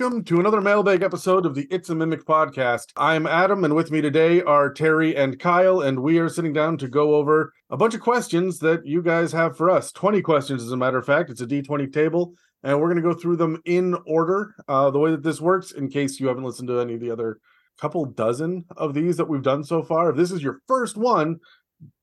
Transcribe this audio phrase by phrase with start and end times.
[0.00, 2.86] Welcome to another mailbag episode of the It's a Mimic podcast.
[2.96, 6.78] I'm Adam, and with me today are Terry and Kyle, and we are sitting down
[6.78, 9.92] to go over a bunch of questions that you guys have for us.
[9.92, 11.28] 20 questions, as a matter of fact.
[11.28, 12.32] It's a D20 table,
[12.62, 14.54] and we're going to go through them in order.
[14.66, 17.10] Uh, the way that this works, in case you haven't listened to any of the
[17.10, 17.38] other
[17.78, 21.40] couple dozen of these that we've done so far, if this is your first one,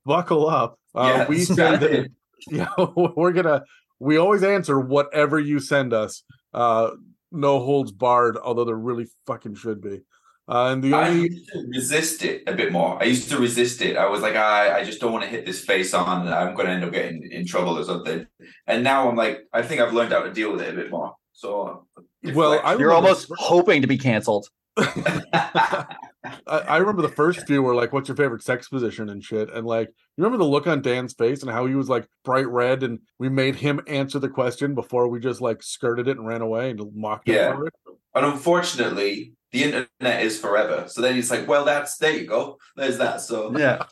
[0.05, 0.77] buckle up.
[0.93, 2.11] Uh, Yeah, we said that.
[2.51, 3.63] yeah, we're gonna
[3.97, 6.21] we always answer whatever you send us.
[6.53, 6.91] Uh
[7.31, 10.01] no holds barred, although there really fucking should be.
[10.49, 12.97] Uh and the I only used to resist it a bit more.
[13.01, 13.97] I used to resist it.
[13.97, 16.27] I was like, I, I just don't want to hit this face on.
[16.27, 18.25] I'm going to end up getting in trouble or something.
[18.65, 20.89] And now I'm like, I think I've learned how to deal with it a bit
[20.89, 21.15] more.
[21.33, 21.85] So,
[22.33, 24.47] well, I You're almost hoping to be canceled.
[26.47, 29.49] I, I remember the first few were like, "What's your favorite sex position?" and shit.
[29.53, 32.47] And like, you remember the look on Dan's face and how he was like bright
[32.47, 36.27] red, and we made him answer the question before we just like skirted it and
[36.27, 37.53] ran away and mocked Yeah.
[37.55, 37.73] him it.
[38.15, 40.85] and unfortunately, the internet is forever.
[40.87, 42.57] So then he's like, well, that's there you go.
[42.75, 43.21] There's that.
[43.21, 43.83] So Yeah.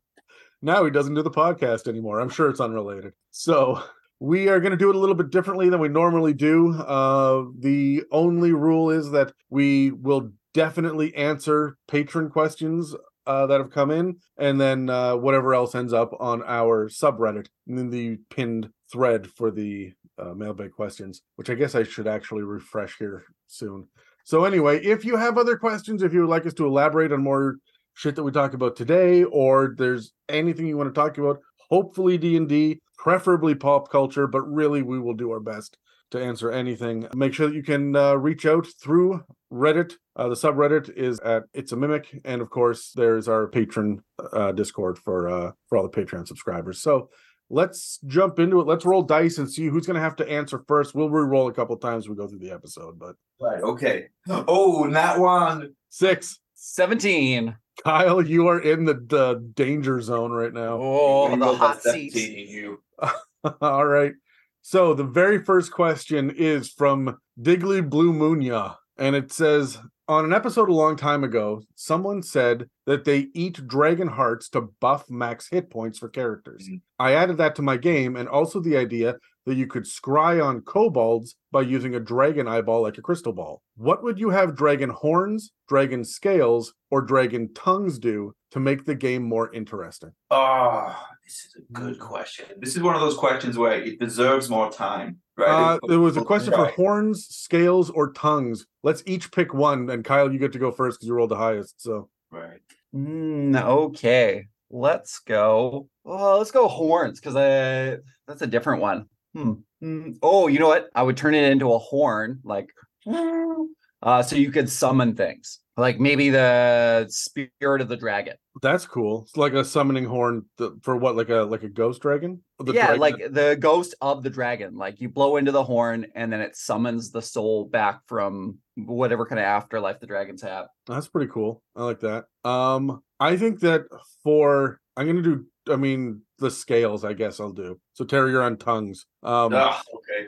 [0.63, 2.19] Now he doesn't do the podcast anymore.
[2.19, 3.13] I'm sure it's unrelated.
[3.31, 3.81] So
[4.19, 6.73] we are going to do it a little bit differently than we normally do.
[6.75, 12.95] Uh, the only rule is that we will definitely answer patron questions
[13.27, 17.47] uh, that have come in, and then uh, whatever else ends up on our subreddit
[17.67, 22.43] in the pinned thread for the uh, mailbag questions, which I guess I should actually
[22.43, 23.87] refresh here soon.
[24.23, 27.23] So anyway, if you have other questions, if you would like us to elaborate on
[27.23, 27.57] more
[27.93, 32.17] shit that we talk about today or there's anything you want to talk about hopefully
[32.17, 35.77] d&d preferably pop culture but really we will do our best
[36.09, 40.35] to answer anything make sure that you can uh, reach out through reddit uh, the
[40.35, 44.01] subreddit is at it's a mimic and of course there's our patron
[44.33, 47.09] uh, discord for uh, for all the patreon subscribers so
[47.49, 50.63] let's jump into it let's roll dice and see who's going to have to answer
[50.67, 54.07] first we'll re-roll a couple times as we go through the episode but right, okay.
[54.29, 55.73] Oh, that one.
[55.89, 57.55] six 17.
[57.83, 62.15] kyle you are in the, the danger zone right now Oh, You the hot seat.
[62.15, 62.81] You.
[63.61, 64.13] All right.
[64.61, 70.33] So the very first question is from Diggly Blue Moonya, and it says on an
[70.33, 75.47] episode a long time ago, someone said that they eat dragon hearts to buff max
[75.49, 76.67] hit points for characters.
[76.69, 76.81] Mhm.
[76.99, 80.61] I added that to my game, and also the idea that you could scry on
[80.61, 83.61] kobolds by using a dragon eyeball like a crystal ball.
[83.75, 88.95] What would you have dragon horns, dragon scales, or dragon tongues do to make the
[88.95, 90.11] game more interesting?
[90.29, 90.95] Oh,
[91.31, 92.45] this is a good question.
[92.59, 95.75] This is one of those questions where it deserves more time, right?
[95.75, 98.65] Uh, there was a question for horns, scales, or tongues.
[98.83, 101.37] Let's each pick one, and Kyle, you get to go first because you rolled the
[101.37, 101.81] highest.
[101.81, 102.59] So Right.
[102.93, 104.47] Mm, okay.
[104.69, 105.87] Let's go.
[106.05, 109.05] Oh, let's go horns because I that's a different one.
[109.33, 109.53] Hmm.
[109.81, 110.89] Mm, Oh, you know what?
[110.93, 112.69] I would turn it into a horn, like
[113.07, 115.59] uh, so you could summon things.
[115.77, 118.35] Like maybe the spirit of the dragon.
[118.61, 119.23] that's cool.
[119.23, 120.45] It's like a summoning horn
[120.81, 122.43] for what, like a like a ghost dragon?
[122.59, 124.75] The yeah, dragon- like the ghost of the dragon.
[124.75, 129.25] Like you blow into the horn and then it summons the soul back from whatever
[129.25, 130.67] kind of afterlife the dragons have.
[130.87, 131.61] that's pretty cool.
[131.75, 132.25] I like that.
[132.43, 133.83] Um, I think that
[134.23, 135.45] for I'm gonna do.
[135.69, 137.05] I mean, the scales.
[137.05, 137.79] I guess I'll do.
[137.93, 139.05] So Terry, you're on tongues.
[139.23, 140.27] Um, Ah, okay.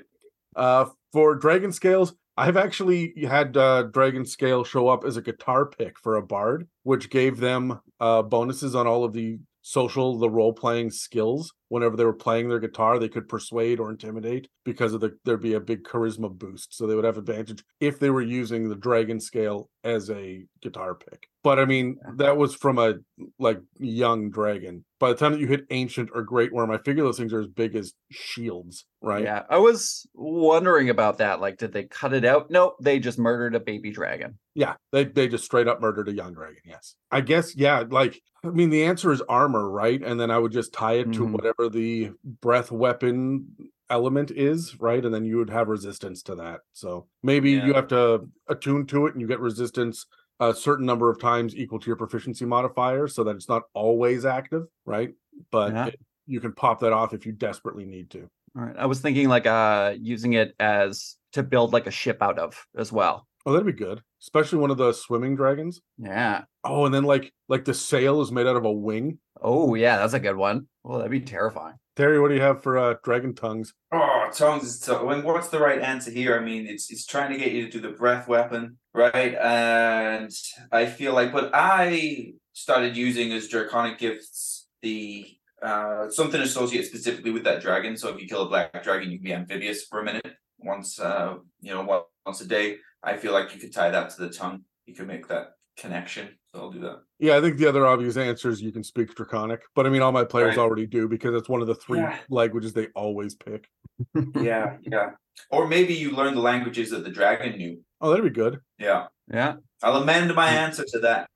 [0.55, 5.67] Uh, for Dragon Scales, I've actually had uh, Dragon Scale show up as a guitar
[5.67, 10.29] pick for a bard, which gave them uh, bonuses on all of the social, the
[10.29, 11.53] role playing skills.
[11.69, 15.41] Whenever they were playing their guitar, they could persuade or intimidate because of the there'd
[15.41, 18.75] be a big charisma boost, so they would have advantage if they were using the
[18.75, 21.27] Dragon Scale as a guitar pick.
[21.43, 22.95] But I mean, that was from a
[23.37, 24.85] like young dragon.
[24.99, 27.41] By the time that you hit ancient or great worm, I figure those things are
[27.41, 29.25] as big as shields, right?
[29.25, 31.41] Yeah, I was wondering about that.
[31.41, 32.49] Like, did they cut it out?
[32.49, 34.39] Nope, they just murdered a baby dragon.
[34.55, 36.61] Yeah, they they just straight up murdered a young dragon.
[36.65, 37.53] Yes, I guess.
[37.55, 40.01] Yeah, like I mean, the answer is armor, right?
[40.01, 41.31] And then I would just tie it to Mhm.
[41.31, 43.47] whatever the breath weapon
[43.89, 45.03] element is, right?
[45.03, 46.61] And then you would have resistance to that.
[46.71, 50.05] So maybe you have to attune to it, and you get resistance
[50.49, 54.25] a certain number of times equal to your proficiency modifier, so that it's not always
[54.25, 55.13] active, right?
[55.51, 55.85] But Yeah.
[55.87, 58.29] it- you can pop that off if you desperately need to.
[58.55, 62.21] All right, I was thinking like uh using it as to build like a ship
[62.21, 63.27] out of as well.
[63.45, 65.81] Oh, that'd be good, especially one of the swimming dragons.
[65.97, 66.43] Yeah.
[66.63, 69.19] Oh, and then like like the sail is made out of a wing.
[69.41, 70.67] Oh yeah, that's a good one.
[70.85, 71.75] Oh, that'd be terrifying.
[71.95, 73.73] Terry, what do you have for uh, dragon tongues?
[73.91, 75.03] Oh, tongues is tough.
[75.03, 76.35] I mean, what's the right answer here?
[76.35, 79.35] I mean, it's it's trying to get you to do the breath weapon, right?
[79.35, 80.31] And
[80.71, 85.25] I feel like, but I started using as draconic gifts the
[85.61, 87.95] uh something associated specifically with that dragon.
[87.95, 90.33] So if you kill a black dragon, you can be amphibious for a minute.
[90.59, 92.77] Once uh you know once a day.
[93.03, 94.63] I feel like you could tie that to the tongue.
[94.85, 96.29] You could make that connection.
[96.53, 96.99] So I'll do that.
[97.19, 100.01] Yeah, I think the other obvious answer is you can speak Draconic, but I mean,
[100.01, 100.59] all my players Right.
[100.63, 102.17] already do because it's one of the three Yeah.
[102.29, 103.67] languages they always pick.
[104.35, 105.11] Yeah, yeah.
[105.49, 107.81] Or maybe you learn the languages that the dragon knew.
[108.01, 108.59] Oh, that'd be good.
[108.77, 109.07] Yeah.
[109.31, 109.55] Yeah.
[109.81, 111.29] I'll amend my answer to that.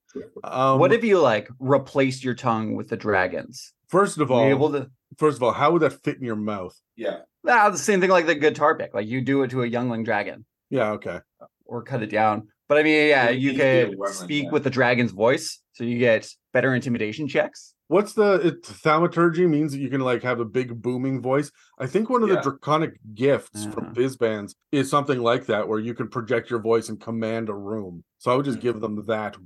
[0.43, 3.73] Um, what if you like replaced your tongue with the dragons?
[3.89, 6.35] first of Be all, able to first of all, how would that fit in your
[6.35, 6.75] mouth?
[6.97, 7.19] Yeah.
[7.47, 8.95] ah, the same thing like the guitar pick.
[8.95, 11.21] Like you do it to a youngling dragon Yeah, okay.
[11.67, 12.49] or cut it down.
[12.69, 16.75] But I mean, yeah, you could speak with the dragon's voice, so you get better
[16.75, 17.75] intimidation checks.
[17.89, 21.51] What's the it, thaumaturgy means that you can like have a big booming voice.
[21.79, 23.73] I think one of the draconic gifts Uh-huh.
[23.73, 27.55] from Fizban's is something like that, where you can project your voice and command a
[27.55, 28.05] room.
[28.19, 28.63] So I would just Mhm.
[28.63, 29.37] give them that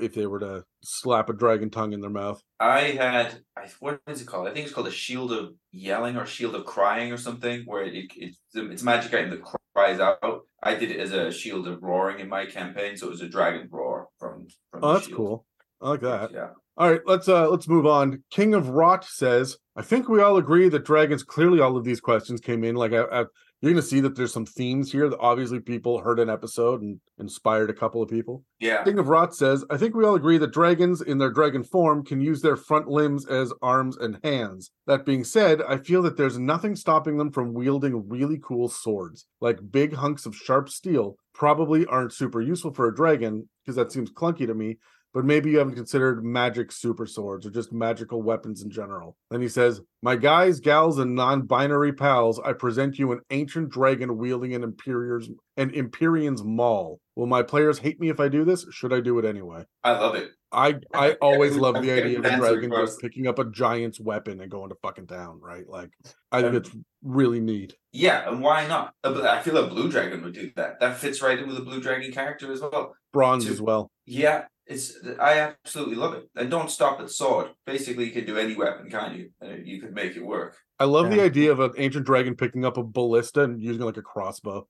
[0.00, 2.40] if they were to slap a dragon tongue in their mouth.
[2.60, 4.46] I had I what is it called?
[4.46, 7.82] I think it's called a shield of yelling or shield of crying or something, where
[7.82, 9.42] it, it it's it's a magic item that
[9.74, 10.42] cries out.
[10.62, 13.28] I did it as a shield of roaring in my campaign, so it was a
[13.28, 14.46] dragon roar from.
[14.70, 15.16] from Oh, the that's shield.
[15.16, 15.46] cool.
[15.80, 16.30] I like that.
[16.32, 16.50] Yeah.
[16.78, 18.22] All right, let's uh let's move on.
[18.30, 21.24] King of Rot says, I think we all agree that dragons.
[21.24, 23.24] Clearly, all of these questions came in like I, I,
[23.60, 26.80] you're going to see that there's some themes here that obviously people heard an episode
[26.80, 28.44] and inspired a couple of people.
[28.60, 28.84] Yeah.
[28.84, 32.04] King of Rot says, I think we all agree that dragons in their dragon form
[32.04, 34.70] can use their front limbs as arms and hands.
[34.86, 39.26] That being said, I feel that there's nothing stopping them from wielding really cool swords.
[39.40, 43.90] Like big hunks of sharp steel probably aren't super useful for a dragon because that
[43.90, 44.78] seems clunky to me.
[45.18, 49.16] But maybe you haven't considered magic super swords or just magical weapons in general.
[49.32, 53.70] Then he says, My guys, gals, and non binary pals, I present you an ancient
[53.70, 57.00] dragon wielding an Imperior's an Empyrean's maul.
[57.16, 58.64] Will my players hate me if I do this?
[58.70, 59.64] Should I do it anyway?
[59.82, 60.30] I love it.
[60.52, 64.40] I I always love the idea of a dragon just picking up a giant's weapon
[64.40, 65.68] and going to fucking town, right?
[65.68, 65.90] Like
[66.30, 66.70] I think Um, it's
[67.02, 67.74] really neat.
[67.92, 68.94] Yeah, and why not?
[69.02, 70.78] I feel a blue dragon would do that.
[70.78, 72.94] That fits right in with a blue dragon character as well.
[73.12, 73.90] Bronze to- as well.
[74.06, 76.28] Yeah, it's I absolutely love it.
[76.36, 77.48] And don't stop at sword.
[77.66, 79.30] Basically, you can do any weapon, can't you?
[79.40, 80.56] And you could make it work.
[80.78, 83.86] I love the idea of an ancient dragon picking up a ballista and using it
[83.86, 84.66] like a crossbow.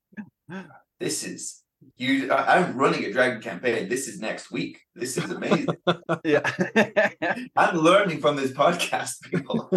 [1.01, 1.63] This is
[1.97, 2.33] you.
[2.33, 3.89] I, I'm running a dragon campaign.
[3.89, 4.81] This is next week.
[4.97, 5.69] This is amazing.
[6.25, 6.51] yeah.
[7.57, 9.71] I'm learning from this podcast, people.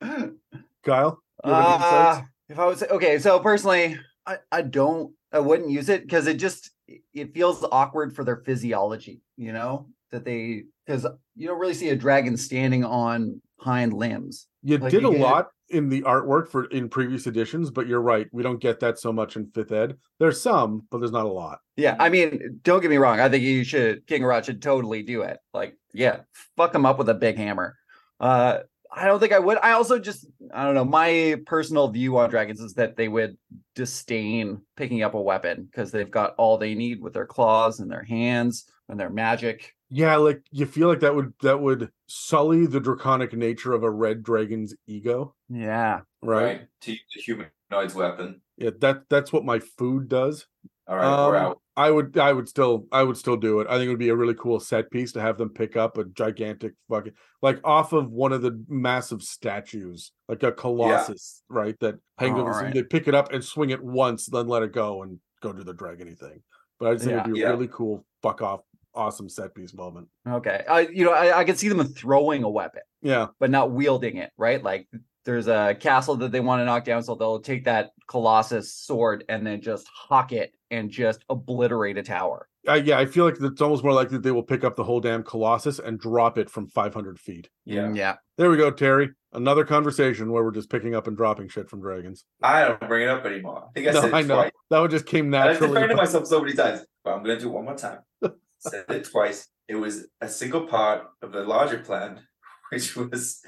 [0.82, 2.18] Kyle, you have any insights?
[2.18, 6.26] Uh, if I was okay, so personally, I, I don't I wouldn't use it because
[6.26, 6.70] it just
[7.12, 11.88] it feels awkward for their physiology, you know, that they because you don't really see
[11.88, 14.46] a dragon standing on hind limbs.
[14.62, 18.00] You like did you a lot in the artwork for in previous editions, but you're
[18.00, 18.28] right.
[18.32, 19.96] We don't get that so much in fifth ed.
[20.18, 21.58] There's some, but there's not a lot.
[21.76, 23.20] Yeah, I mean, don't get me wrong.
[23.20, 25.38] I think you should King Rot should totally do it.
[25.52, 26.20] Like, yeah,
[26.56, 27.76] fuck him up with a big hammer.
[28.20, 28.60] Uh
[28.92, 29.58] I don't think I would.
[29.62, 30.84] I also just I don't know.
[30.84, 33.36] My personal view on dragons is that they would
[33.74, 37.90] disdain picking up a weapon because they've got all they need with their claws and
[37.90, 39.74] their hands and their magic.
[39.88, 43.90] Yeah, like you feel like that would that would sully the draconic nature of a
[43.90, 46.00] red dragon's ego, Yeah.
[46.22, 46.44] right?
[46.44, 46.68] right.
[46.82, 48.40] To use the humanoid's weapon.
[48.56, 50.46] Yeah, that that's what my food does.
[50.88, 51.60] All right, we're Um, out.
[51.78, 53.66] I would I would still I would still do it.
[53.68, 55.98] I think it would be a really cool set piece to have them pick up
[55.98, 57.12] a gigantic fucking
[57.42, 61.78] like off of one of the massive statues, like a colossus, right?
[61.80, 62.52] That hangs over.
[62.52, 62.74] so Alright.
[62.74, 65.64] They pick it up and swing it once, then let it go and go do
[65.64, 66.42] the dragony thing.
[66.78, 67.50] But I just think it'd be a Yeah.
[67.50, 68.60] really cool fuck off
[68.94, 70.08] awesome set piece moment.
[70.26, 70.64] Okay.
[70.68, 73.26] I you know, I, I could see them throwing a weapon, Yeah.
[73.38, 74.62] but not wielding it, right?
[74.62, 74.88] Like
[75.26, 79.24] there's a castle that they want to knock down, so they'll take that colossus sword
[79.28, 82.48] and then just hawk it and just obliterate a tower.
[82.68, 84.84] I, yeah, I feel like it's almost more likely that they will pick up the
[84.84, 87.48] whole damn colossus and drop it from 500 feet.
[87.64, 87.92] Yeah.
[87.92, 88.16] Yeah.
[88.38, 89.10] There we go, Terry.
[89.32, 92.24] Another conversation where we're just picking up and dropping shit from dragons.
[92.42, 93.68] I don't bring it up anymore.
[93.68, 94.50] I think I no, said it I know twice.
[94.70, 97.42] that one just came And I've defended myself so many times, but I'm going to
[97.42, 97.98] do it one more time.
[98.58, 99.48] said it twice.
[99.68, 102.20] It was a single part of the larger plan,
[102.72, 103.42] which was,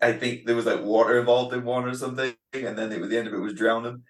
[0.00, 3.18] I think there was like water involved in one or something, and then it, the
[3.18, 4.02] end of it was drowning.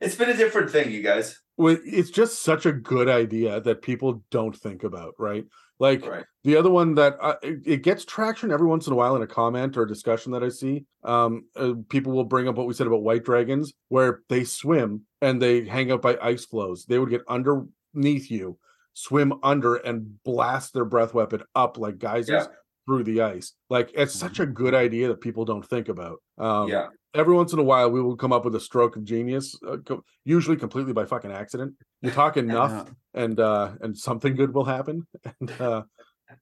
[0.00, 1.38] It's been a different thing, you guys.
[1.58, 5.44] It's just such a good idea that people don't think about, right?
[5.78, 6.24] Like Right.
[6.44, 9.26] the other one that uh, it, gets traction every once in a while in a
[9.26, 10.84] comment or a discussion that I see.
[11.04, 15.02] Um, uh, people will bring up what we said about white dragons, where they swim
[15.22, 16.84] and they hang out by ice flows.
[16.84, 18.58] They would get underneath you,
[18.92, 22.46] swim under, and blast their breath weapon up like geysers
[22.86, 23.54] through the ice.
[23.70, 26.22] Like it's such a good idea that people don't think about.
[26.38, 26.88] Um, yeah.
[27.14, 29.76] Every once in a while we will come up with a stroke of genius uh,
[29.84, 34.64] co- usually completely by fucking accident you talk enough and uh and something good will
[34.64, 35.06] happen
[35.40, 35.82] and uh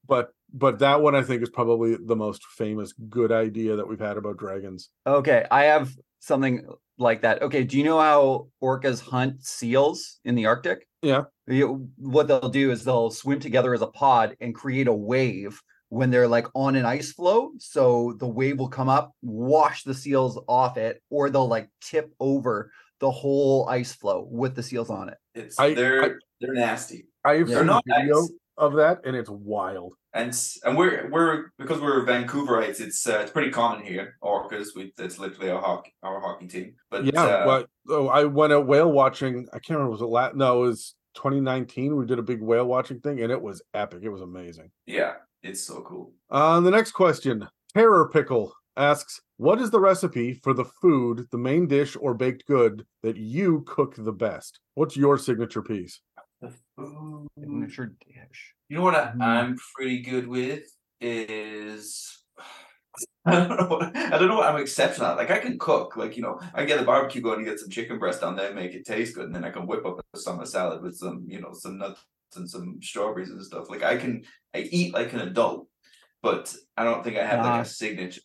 [0.07, 4.01] but but that one i think is probably the most famous good idea that we've
[4.01, 6.67] had about dragons Okay, I have something
[6.99, 7.43] like that.
[7.43, 10.89] Okay, do you know how orcas hunt seals in the Arctic?
[11.01, 11.23] Yeah.
[11.47, 15.63] You- what they'll do is they'll swim together as a pod and create a wave
[15.91, 17.53] when they're like on an ice floe.
[17.59, 22.13] So the wave will come up, wash the seals off it, or they'll like tip
[22.21, 25.19] over the whole ice floe with the seals on it.
[25.35, 27.07] It's I- they're I- they're nasty.
[27.25, 27.45] I've Yeah.
[27.47, 28.31] seen They're not video nice.
[28.57, 29.95] of that, and it's wild.
[30.15, 30.33] and
[30.65, 32.81] and we're we're because we're Vancouverites.
[32.81, 34.17] It's uh, it's pretty common here.
[34.23, 36.75] Orcas, we it's literally our hockey our hockey team.
[36.91, 39.47] But yeah, uh, but oh, I went out whale watching.
[39.53, 41.95] I can't remember was it la- no, it was 2019.
[41.97, 44.01] We did a big whale watching thing, and it was epic.
[44.03, 44.71] It was amazing.
[44.87, 46.13] yeah, it's so cool.
[46.31, 51.39] Uh, the next question, Terror Pickle asks, "What is the recipe for the food, the
[51.39, 54.61] main dish or baked good that you cook the best?
[54.75, 56.01] What's your signature piece?"
[56.41, 57.29] The food.
[57.39, 58.55] Signature dish.
[58.69, 59.23] You know what I, Mm.
[59.23, 60.65] I'm pretty good with
[61.01, 62.15] is
[63.27, 63.67] I don't know.
[63.67, 65.17] What, I don't know what I'm exceptional at.
[65.17, 65.97] Like I can cook.
[65.97, 68.55] Like you know, I get the barbecue going and get some chicken breast on there,
[68.55, 71.25] make it taste good, and then I can whip up a summer salad with some
[71.29, 72.01] you know some nuts
[72.37, 73.71] and some strawberries and stuff.
[73.71, 75.69] Like I can I eat like an adult,
[76.23, 78.21] but I don't think I have like a signature.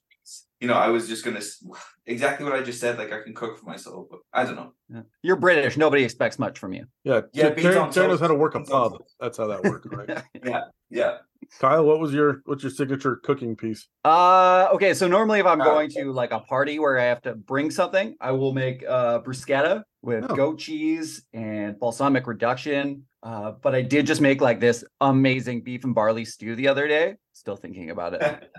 [0.59, 1.41] You know, I was just gonna
[2.05, 2.97] exactly what I just said.
[2.97, 4.73] Like I can cook for myself, but I don't know.
[4.89, 5.01] Yeah.
[5.21, 5.77] You're British.
[5.77, 6.85] Nobody expects much from you.
[7.03, 8.97] Yeah, Yeah, Ter- beans Terry, knows how to work a Beans pub.
[9.19, 10.23] That's how that works, right?
[10.43, 11.17] Yeah, yeah.
[11.59, 13.87] Kyle, what was your what's your signature cooking piece?
[14.05, 17.21] Uh okay, so normally if I'm Uh, going to like a party where I have
[17.23, 20.35] to bring something, I will make uh bruschetta with Oh.
[20.35, 23.05] goat cheese and balsamic reduction.
[23.23, 26.87] Uh, but I did just make like this amazing beef and barley stew the other
[26.87, 27.15] day.
[27.31, 28.51] Still thinking about it.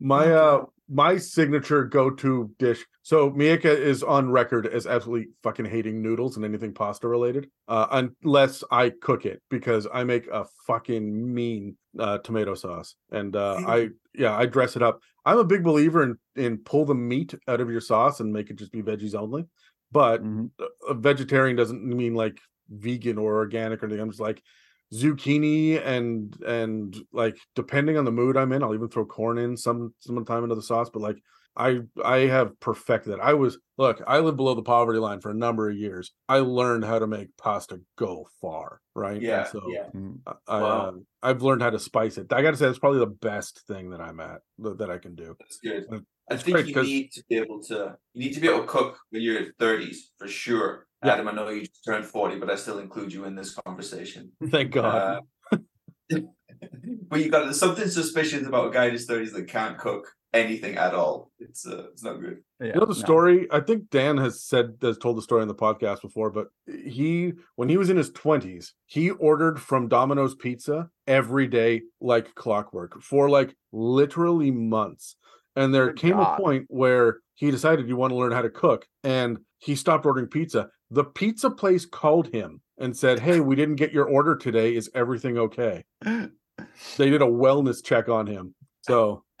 [0.00, 2.84] My uh my signature go-to dish.
[3.02, 7.48] So Mieka is on record as absolutely fucking hating noodles and anything pasta related.
[7.68, 7.86] Uh
[8.24, 12.96] unless I cook it because I make a fucking mean uh tomato sauce.
[13.12, 15.00] And uh I yeah, I dress it up.
[15.24, 18.50] I'm a big believer in in pull the meat out of your sauce and make
[18.50, 19.46] it just be veggies only.
[19.92, 20.50] But Mhm.
[20.88, 24.02] a vegetarian doesn't mean like vegan or organic or anything.
[24.02, 24.42] I'm just like
[24.94, 29.56] zucchini and and like depending on the mood I'm in, I'll even throw corn in
[29.56, 30.90] some some time into the sauce.
[30.90, 31.18] But like
[31.56, 33.20] I I have perfected that.
[33.20, 36.12] I was look, I lived below the poverty line for a number of years.
[36.28, 39.16] I learned how to make pasta go far, right?
[39.16, 39.88] And yeah, so yeah.
[39.94, 40.20] Mm.
[40.26, 40.88] I, I, Wow.
[40.88, 42.32] uh, I've learned how to spice it.
[42.32, 44.98] I got to say, that's probably the best thing that I'm at that, that I
[44.98, 45.36] can do.
[45.38, 46.04] That's good.
[46.32, 48.48] I it's think great you 'cause- need to be able to you need to be
[48.48, 50.86] able to cook when you're in thirties for sure.
[51.04, 51.14] Yeah.
[51.14, 54.30] Adam, I know you just turned 40, but I still include you in this conversation.
[54.50, 55.22] Thank God.
[55.50, 55.58] Uh,
[57.08, 60.76] but you got something suspicious about a guy in his 30s that can't cook anything
[60.76, 61.30] at all.
[61.40, 62.38] It's uh, it's not good.
[62.60, 63.06] Yeah, you know the no.
[63.06, 66.46] story i think dan has said has told the story on the podcast before but
[66.86, 72.32] he when he was in his 20s he ordered from domino's pizza every day like
[72.36, 75.16] clockwork for like literally months
[75.56, 76.34] and there Good came God.
[76.34, 80.06] a point where he decided you want to learn how to cook and he stopped
[80.06, 80.68] ordering pizza.
[80.90, 84.74] The pizza place called him and said hey we didn't get your order today.
[84.74, 85.84] Is everything okay?
[86.96, 89.24] They did a wellness check on him so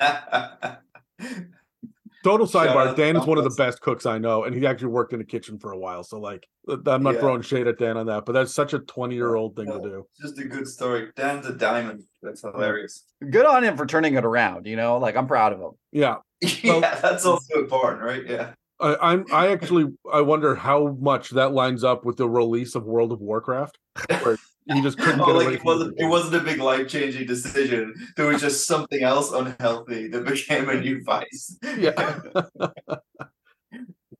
[2.24, 2.88] Total Shout sidebar.
[2.88, 5.20] out Dan is one of the best cooks I know, and he actually worked in
[5.20, 6.04] a kitchen for a while.
[6.04, 7.20] So, like, I'm not Yeah.
[7.20, 9.80] throwing shade at Dan on that, but that's such a 20 year old thing to
[9.80, 10.06] do.
[10.20, 11.08] Just a good story.
[11.16, 12.04] Dan's a diamond.
[12.22, 13.04] That's hilarious.
[13.28, 15.72] Good on him for turning it around, you know, like I'm proud of him.
[15.90, 18.26] Yeah, yeah, that's also important, right?
[18.26, 18.52] Yeah.
[18.80, 19.24] I, I'm.
[19.32, 23.20] I actually, I wonder how much that lines up with the release of World of
[23.20, 23.78] Warcraft,
[24.22, 25.54] where he just couldn't Oh, like away.
[25.54, 26.10] it from wasn't it game.
[26.10, 27.94] wasn't a big life changing decision.
[28.16, 31.58] There was just something else unhealthy that became a new vice.
[31.78, 32.20] Yeah.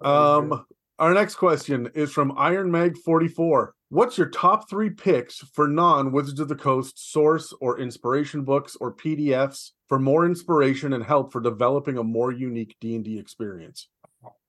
[0.01, 0.65] Um,
[0.99, 3.73] our next question is from Iron Mag 44.
[3.91, 8.77] What's your top three picks for non Wizards of the Coast source or inspiration books
[8.81, 13.19] or PDFs for more inspiration and help for developing a more unique D and D
[13.19, 13.89] experience?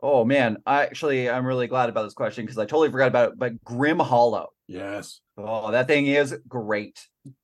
[0.02, 3.32] Oh man, I actually I'm really glad about this question because I totally forgot about
[3.34, 3.40] it.
[3.40, 4.50] But Grim Hollow.
[4.68, 7.00] Yes, Oh, that thing is great.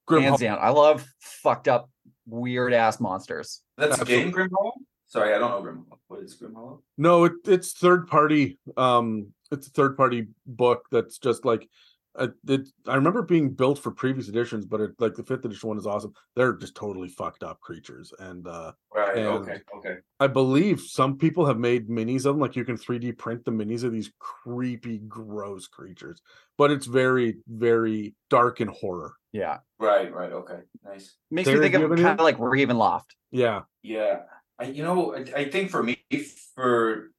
[0.05, 0.57] Grim Hands Hol- down.
[0.61, 1.89] I love fucked up,
[2.27, 3.61] weird ass monsters.
[3.77, 4.73] That's a game, Grim Hollow?
[5.07, 5.99] Sorry, I don't know Grim Hollow.
[6.07, 6.83] What is Grim Hollow?
[6.97, 8.57] No, it, it's third party.
[8.77, 11.67] Um, it's a third party book that's just like
[12.15, 12.67] uh, it.
[12.87, 15.85] I remember being built for previous editions, but it like the fifth edition one is
[15.87, 16.13] awesome.
[16.35, 19.95] They're just totally fucked up creatures, and uh Right, And- okay, okay.
[20.19, 22.39] I believe some people have made minis of them.
[22.39, 26.21] Like you can 3D print the minis of these creepy, gross creatures,
[26.57, 29.13] but it's very, very dark and horror.
[29.31, 29.59] Yeah.
[29.79, 30.59] Right, right, okay.
[30.83, 31.15] Nice.
[31.31, 32.03] Makes Sarah, me think do you of have any?
[32.07, 33.05] kind of like Ravenloft.
[33.31, 34.21] Yeah, Yeah.
[34.57, 36.03] I, you know, I, I think for me,
[36.55, 37.11] for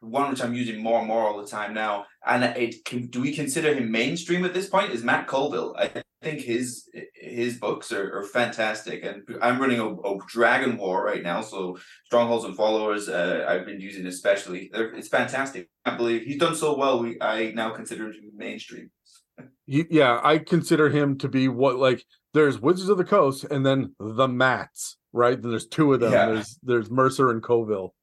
[0.00, 3.20] one which I'm using more and more all the time now, and it can, do
[3.20, 4.92] we consider him mainstream at this point?
[4.92, 5.74] Is Matt Colville?
[5.78, 11.04] I think his his books are, are fantastic, and I'm running a, a, Dragon War
[11.04, 11.40] right now.
[11.40, 14.70] So Strongholds and Followers, uh, I've been using especially.
[14.72, 15.68] They're, it's fantastic.
[15.84, 17.00] I believe he's done so well.
[17.00, 18.90] We I now consider him to be mainstream.
[19.66, 22.04] yeah, I consider him to be what like
[22.36, 25.40] there's Wizards of the Coast and then the Mats, right?
[25.40, 26.12] Then there's two of them.
[26.12, 26.26] Yeah.
[26.26, 27.94] There's there's Mercer and Colville,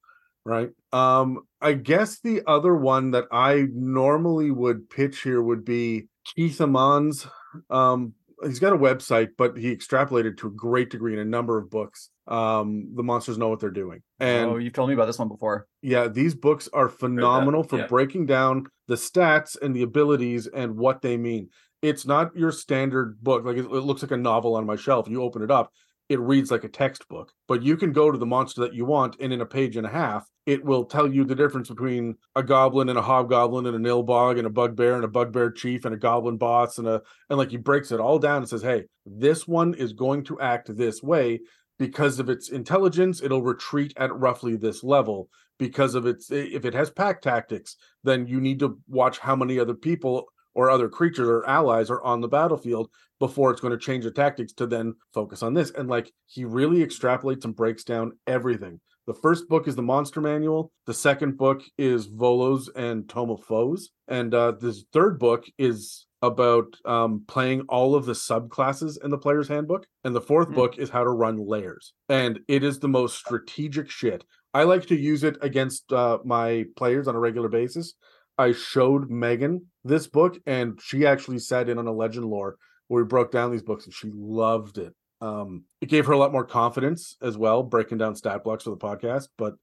[0.46, 0.70] right?
[0.92, 6.60] Um, I guess the other one that I normally would pitch here would be Keith
[6.60, 7.25] Ammann's
[7.70, 8.13] um
[8.46, 11.70] he's got a website, but he extrapolated to a great degree in a number of
[11.70, 12.10] books.
[12.27, 14.01] Um, the monsters know what they're doing.
[14.20, 15.67] And oh, you've told me about this one before.
[15.82, 17.88] Yeah, these books are phenomenal for yeah.
[17.88, 21.50] breaking down the stats and the abilities and what they mean.
[21.82, 23.43] It's not your standard book.
[23.43, 25.10] Like it, it looks like a novel on my shelf.
[25.10, 25.72] You open it up,
[26.13, 27.34] it reads like a textbook.
[27.48, 29.88] But you can go to the monster that you want, and in a page and
[29.88, 33.75] a half, it will tell you the difference between a goblin and a hobgoblin and
[33.75, 37.01] a nilbog and a bugbear and a bugbear chief and a goblin boss and a
[37.29, 40.39] and like he breaks it all down and says, hey, this one is going to
[40.39, 41.39] act this way
[41.79, 43.24] because of its intelligence.
[43.24, 48.27] It'll retreat at roughly this level because of its if it has pack tactics, then
[48.27, 52.22] you need to watch how many other people or other creatures or allies are on
[52.22, 55.72] the battlefield before it's going to change the tactics to then focus on this.
[55.72, 58.79] And like he really extrapolates and breaks down everything.
[59.05, 60.72] The first book is the Monster Manual.
[60.86, 63.89] The second book is Volos and Tome of Foes.
[64.07, 69.17] And uh, this third book is about um, playing all of the subclasses in the
[69.17, 69.86] player's handbook.
[70.05, 70.55] And the 4th mm-hmm.
[70.55, 71.93] book is how to run layers.
[72.07, 74.24] And it is the most strategic shit.
[74.53, 77.95] I like to use it against uh, my players on a regular basis.
[78.38, 83.04] I showed Megan this book, and she actually sat in on a legend lore where
[83.04, 84.94] we broke down these books, and she loved it.
[85.22, 88.72] Um, it gave her a lot more confidence as well, breaking down stat blocks for
[88.72, 89.30] the podcast.
[89.38, 89.54] But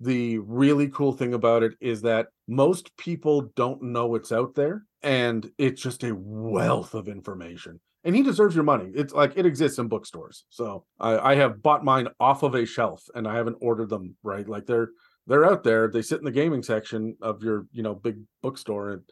[0.00, 4.84] the really cool thing about it is that most people don't know it's out there,
[5.02, 7.80] and it's just a wealth of information.
[8.04, 8.90] And he deserves your money.
[8.94, 10.44] It's like it exists in bookstores.
[10.50, 14.16] So I, I have bought mine off of a shelf, and I haven't ordered them.
[14.22, 14.90] Right, like they're
[15.26, 15.88] they're out there.
[15.88, 19.02] They sit in the gaming section of your you know big bookstore, and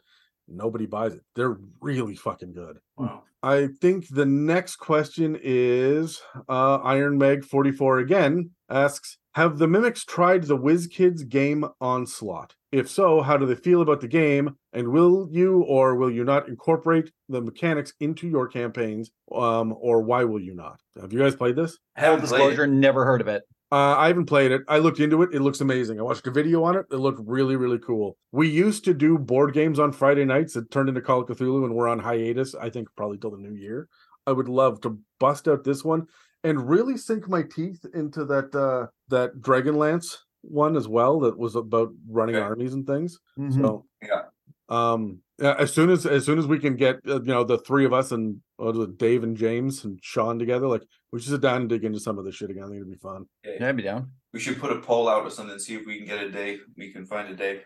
[0.47, 1.21] nobody buys it.
[1.35, 2.77] They're really fucking good.
[2.97, 3.23] Wow.
[3.43, 10.05] I think the next question is uh, Iron Meg 44 again asks Have the Mimics
[10.05, 12.53] tried the WizKids game Onslaught?
[12.71, 14.55] If so, how do they feel about the game?
[14.73, 19.11] And will you or will you not incorporate the mechanics into your campaigns?
[19.33, 20.79] Um, or why will you not?
[21.01, 21.79] Have you guys played this?
[21.95, 23.43] Hell disclosure, never heard of it.
[23.71, 24.63] Uh, I haven't played it.
[24.67, 25.33] I looked into it.
[25.33, 25.97] It looks amazing.
[25.97, 26.85] I watched a video on it.
[26.91, 28.17] It looked really, really cool.
[28.33, 30.57] We used to do board games on Friday nights.
[30.57, 32.53] It turned into Call of Cthulhu, and we're on hiatus.
[32.53, 33.87] I think probably till the new year.
[34.27, 36.07] I would love to bust out this one
[36.43, 41.19] and really sink my teeth into that uh, that Dragonlance one as well.
[41.21, 42.43] That was about running okay.
[42.43, 43.19] armies and things.
[43.39, 43.61] Mm-hmm.
[43.61, 44.23] So yeah,
[44.69, 47.85] um, as soon as as soon as we can get uh, you know the three
[47.85, 51.61] of us and uh, Dave and James and Sean together, like we should sit down
[51.61, 52.63] and dig into some of this shit again.
[52.63, 53.25] I think it'd be fun.
[53.43, 54.11] Yeah, I'd be down.
[54.33, 56.59] We should put a poll out or something, see if we can get a day.
[56.77, 57.61] We can find a day.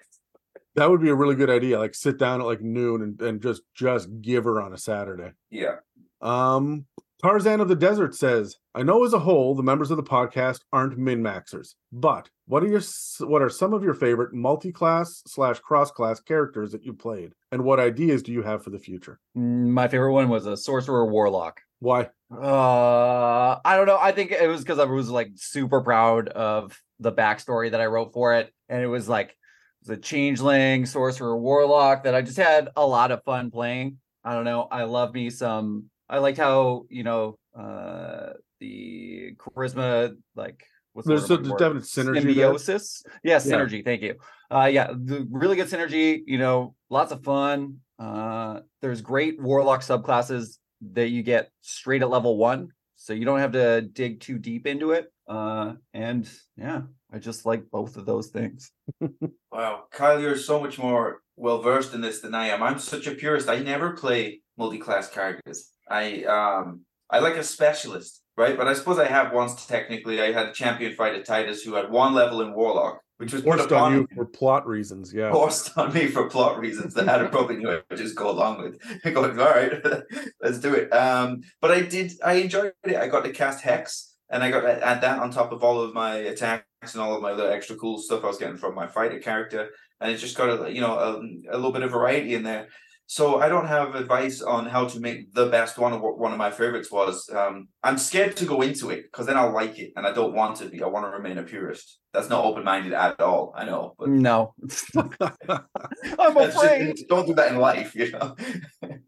[0.76, 1.80] That would be a really good idea.
[1.80, 5.32] Like sit down at like noon and, and just just give her on a Saturday.
[5.50, 5.76] Yeah.
[6.22, 6.86] Um,
[7.26, 10.60] Tarzan of the Desert says, "I know as a whole the members of the podcast
[10.72, 12.82] aren't min maxers, but what are your
[13.22, 17.80] what are some of your favorite multi-class slash cross-class characters that you played, and what
[17.80, 21.62] ideas do you have for the future?" Mm, my favorite one was a sorcerer warlock.
[21.80, 22.12] Why?
[22.32, 23.98] Uh, I don't know.
[24.00, 27.88] I think it was because I was like super proud of the backstory that I
[27.88, 29.36] wrote for it, and it was like
[29.82, 33.98] the changeling sorcerer warlock that I just had a lot of fun playing.
[34.24, 34.68] I don't know.
[34.70, 40.63] I love me some I liked how you know uh the charisma like
[40.94, 43.04] what's there's a definite synergy symbiosis?
[43.24, 43.84] Yeah synergy yeah.
[43.84, 44.15] thank you.
[44.52, 49.82] Uh yeah the really good synergy you know lots of fun uh there's great warlock
[49.82, 50.58] subclasses
[50.94, 54.68] that you get straight at level one so you don't have to dig too deep
[54.68, 58.72] into it uh and yeah i just like both of those things.
[59.52, 62.62] Wow kyle you're so much more well versed in this than i am.
[62.62, 68.21] I'm such a purist i never play multi-class characters I um I like a specialist,
[68.38, 68.58] right?
[68.58, 70.21] But I suppose I have once technically.
[70.21, 73.43] I had a champion fight at Titus who had one level in Warlock, which was
[73.43, 75.13] forced on you for plot reasons.
[75.13, 78.62] Yeah, forced on me for plot reasons that I probably knew I just go along
[78.62, 79.04] with.
[79.13, 79.82] Going all right,
[80.41, 80.91] let's do it.
[80.93, 82.13] Um, but I did.
[82.24, 82.95] I enjoyed it.
[82.95, 85.80] I got to cast Hex, and I got to add that on top of all
[85.80, 88.76] of my attacks and all of my other extra cool stuff I was getting from
[88.76, 89.69] my fighter character,
[90.02, 92.67] and it just got a you know a, a little bit of variety in there.
[93.08, 95.94] So I don't have advice on how to make the best one.
[95.94, 99.28] Of what one of my favorites was um, I'm scared to go into it because
[99.28, 100.82] then I'll like it, and I don't want to be.
[100.82, 102.00] I want to remain a purist.
[102.13, 103.54] That's not open minded at all.
[103.56, 104.56] I know, but no,
[104.98, 106.96] I'm afraid.
[106.96, 108.36] Just, don't do that in life, you know.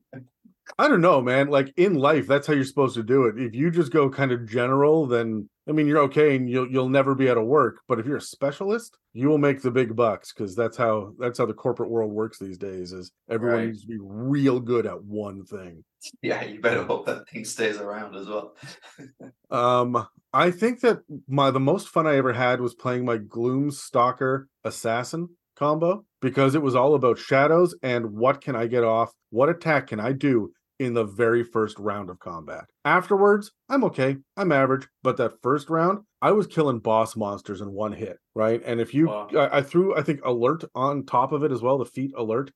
[0.80, 1.48] I don't know, man.
[1.48, 3.40] Like in life, that's how you're supposed to do it.
[3.40, 6.90] If you just go kind of general, then I mean you're okay and you'll you'll
[6.90, 7.80] never be out of work.
[7.88, 11.40] But if you're a specialist, you will make the big bucks because that's how that's
[11.40, 12.94] how the corporate world works these days.
[12.94, 13.66] Is everyone Right.
[13.68, 15.84] needs to be real good at one thing.
[16.22, 18.56] Yeah, you better hope that thing stays around as well.
[19.50, 23.72] Um, I think that my the most fun I ever had was playing my Gloom
[23.72, 29.12] Stalker Assassin combo because it was all about shadows and what can I get off,
[29.32, 32.66] what attack can I do in the very first round of combat.
[32.86, 37.72] Afterwards, I'm okay, I'm average, but that first round, I was killing boss monsters in
[37.72, 38.62] one hit, right?
[38.66, 39.30] And if you, Wow.
[39.36, 42.52] I, I threw, I think, alert on top of it as well, the feat alert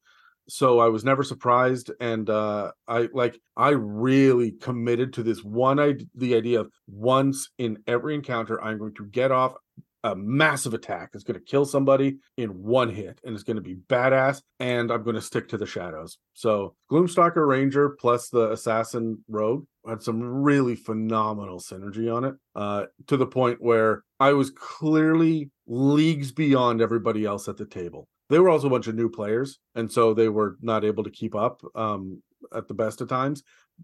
[0.50, 5.80] so i was never surprised and uh i like i really committed to this one
[5.80, 9.54] i the idea of once in every encounter i'm going to get off
[10.04, 11.12] a massive attack.
[11.12, 14.92] That's going to kill somebody in one hit and it's going to be badass and
[14.92, 16.18] i'm going to stick to the shadows.
[16.34, 22.86] So gloomstalker ranger plus the assassin rogue had some really phenomenal synergy on it uh
[23.08, 28.08] to the point where i was clearly leagues beyond everybody else at the table.
[28.30, 31.12] They were also a bunch of new players and so they were not able to
[31.12, 32.22] keep up um,
[32.56, 33.44] at the best of times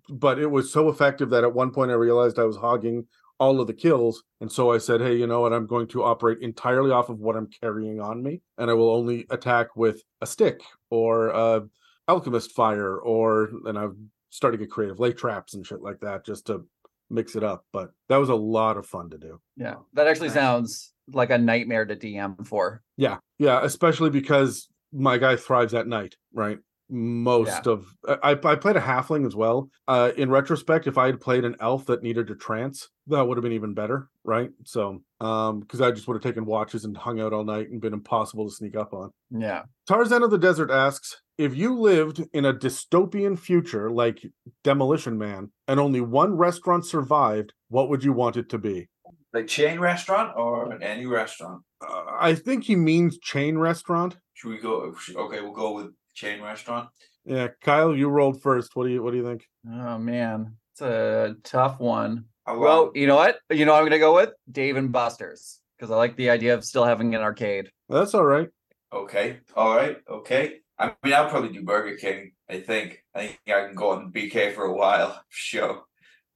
[0.09, 3.05] but it was so effective that at one point i realized i was hogging
[3.39, 6.03] all of the kills and so i said hey you know what i'm going to
[6.03, 10.01] operate entirely off of what i'm carrying on me and i will only attack with
[10.21, 11.59] a stick or uh
[12.07, 13.95] alchemist fire or and i've
[14.29, 16.65] started to get creative lay traps and shit like that just to
[17.09, 20.29] mix it up but that was a lot of fun to do Yeah, that actually
[20.29, 22.83] sounds like a nightmare to DM for.
[22.97, 26.59] Yeah, yeah, especially because my guy thrives at night, right?
[26.89, 29.69] Most of I I played a halfling as well.
[29.87, 33.37] Uh in retrospect, if I had played an elf that needed to trance, that would
[33.37, 34.49] have been even better, right?
[34.63, 37.81] So um because I just would have taken watches and hung out all night and
[37.81, 39.11] been impossible to sneak up on.
[39.31, 39.63] Yeah.
[39.87, 44.25] Tarzan of the Desert asks, if you lived in a dystopian future like
[44.63, 48.87] Demolition Man and only one restaurant survived, what would you want it to be?
[49.33, 51.61] Like chain restaurant or any restaurant?
[51.81, 54.17] Uh, I think he means chain restaurant.
[54.33, 54.95] Should we go?
[55.15, 56.89] Okay, we'll go with chain restaurant.
[57.25, 58.75] Yeah, Kyle, you rolled first.
[58.75, 59.45] What do you what do you think?
[59.69, 62.25] Oh man, it's a tough one.
[62.47, 63.37] Well, you know what?
[63.49, 66.53] You know what I'm gonna go with Dave and Buster's because I like the idea
[66.53, 67.69] of still having an arcade.
[67.87, 68.49] That's all right.
[68.91, 70.59] Okay, all right, okay.
[70.79, 72.31] I mean, I'll probably do Burger King.
[72.49, 73.03] I think.
[73.13, 75.21] I think I can go on BK for a while.
[75.29, 75.83] Sure.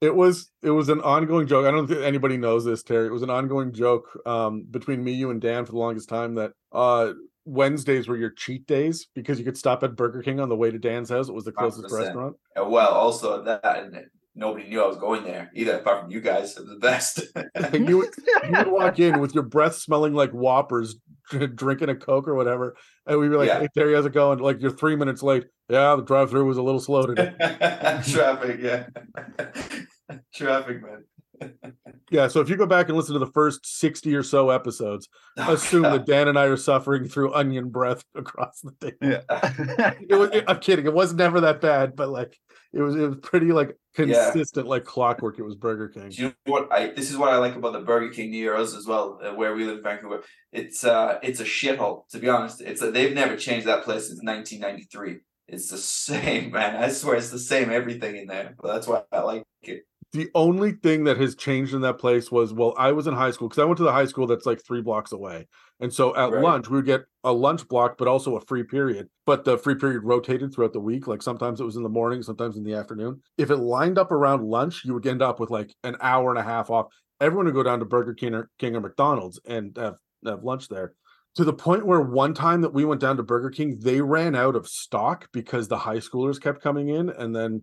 [0.02, 1.68] It was it was an ongoing joke.
[1.68, 3.06] I don't think anybody knows this, Terry.
[3.06, 6.36] It was an ongoing joke um, between me, you, and Dan for the longest time
[6.36, 7.14] that uh,
[7.46, 10.72] Wednesdays were your cheat days because you could stop at Burger King on the way
[10.72, 11.28] to Dan's house.
[11.30, 12.00] It was the closest 100%.
[12.00, 12.36] restaurant.
[12.60, 16.22] Uh, Well, also that, and nobody knew I was going there either, apart from you
[16.22, 16.56] guys.
[16.56, 17.24] It was the best.
[17.74, 18.10] You would,
[18.44, 20.96] you would walk in with your breath smelling like Whoppers,
[21.56, 22.76] drinking a Coke or whatever,
[23.06, 23.60] and we'd be like, Yeah.
[23.60, 25.46] "Hey Terry, how's it going?" Like you're three minutes late.
[25.70, 27.34] Yeah, the drive-through was a little slow today.
[27.40, 28.88] Traffic, yeah.
[30.36, 31.04] Traffic, man.
[32.10, 35.08] Yeah, so if you go back and listen to the first sixty or so episodes,
[35.38, 35.94] Oh, assume God.
[35.94, 38.98] that Dan and I are suffering through onion breath across the table.
[39.02, 39.94] yeah.
[40.10, 40.86] It was, I'm kidding.
[40.86, 42.38] It was never that bad, but like
[42.74, 45.38] it was, it was pretty like consistent, like clockwork.
[45.40, 46.10] It was Burger King.
[46.10, 48.56] Do you know what I this is what I like about the Burger King near
[48.56, 50.24] us as well, uh, where we live in Vancouver.
[50.52, 52.62] It's uh it's a shithole, to be honest.
[52.62, 55.20] It's a, they've never changed that place since 1993.
[55.48, 56.76] It's the same, man.
[56.82, 58.56] I swear it's the same everything in there.
[58.62, 59.84] But that's why I like it.
[60.14, 63.32] The only thing that has changed in that place was, well, I was in high
[63.32, 65.48] school because I went to the high school that's like three blocks away,
[65.80, 66.44] and so at Right.
[66.44, 69.10] lunch we would get a lunch block, but also a free period.
[69.26, 71.08] But the free period rotated throughout the week.
[71.08, 73.22] Like sometimes it was in the morning, sometimes in the afternoon.
[73.38, 76.40] If it lined up around lunch, you would end up with like an hour and
[76.40, 76.88] a half off.
[77.22, 79.96] Everyone would go down to Burger King or, King or McDonald's and have,
[80.26, 80.94] have lunch there.
[81.36, 84.36] To the point where one time that we went down to Burger King, they ran
[84.36, 87.62] out of stock because the high schoolers kept coming in, and then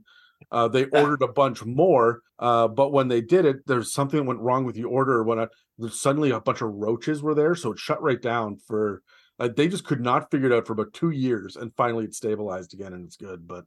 [0.50, 2.20] uh, they ordered a bunch more.
[2.38, 5.22] Uh, but when they did it, there's something that went wrong with the order.
[5.24, 5.46] When I,
[5.90, 9.02] suddenly a bunch of roaches were there, so it shut right down for.
[9.40, 12.12] Uh, they just could not figure it out for about two years, and finally it
[12.14, 13.46] stabilized again, and it's good.
[13.46, 13.64] But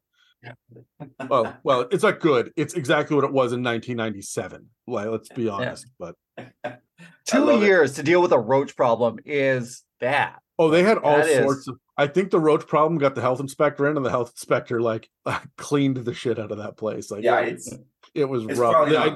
[1.29, 2.51] well, well, it's not good.
[2.57, 4.65] It's exactly what it was in 1997.
[4.87, 5.85] Like, let's be honest.
[5.99, 6.15] But
[7.25, 7.65] Two love it.
[7.65, 10.33] years to deal with a roach problem is bad.
[10.59, 11.77] oh, they had all That is- sorts of.
[12.01, 15.07] I think the roach problem got the health inspector in, and the health inspector like
[15.57, 17.11] cleaned the shit out of that place.
[17.11, 17.73] Like, Yeah, it, it's
[18.15, 18.73] it was it's rough.
[18.73, 19.15] probably I-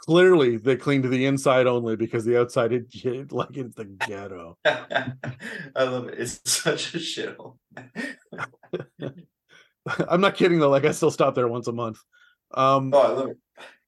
[0.00, 5.84] clearly they cleaned the inside only because the outside it, like it's the ghetto I
[5.84, 6.18] love it.
[6.18, 7.56] It's such a shithole.
[10.08, 11.98] i'm not kidding though like i still stop there once a month
[12.54, 13.36] um Oh, I love it.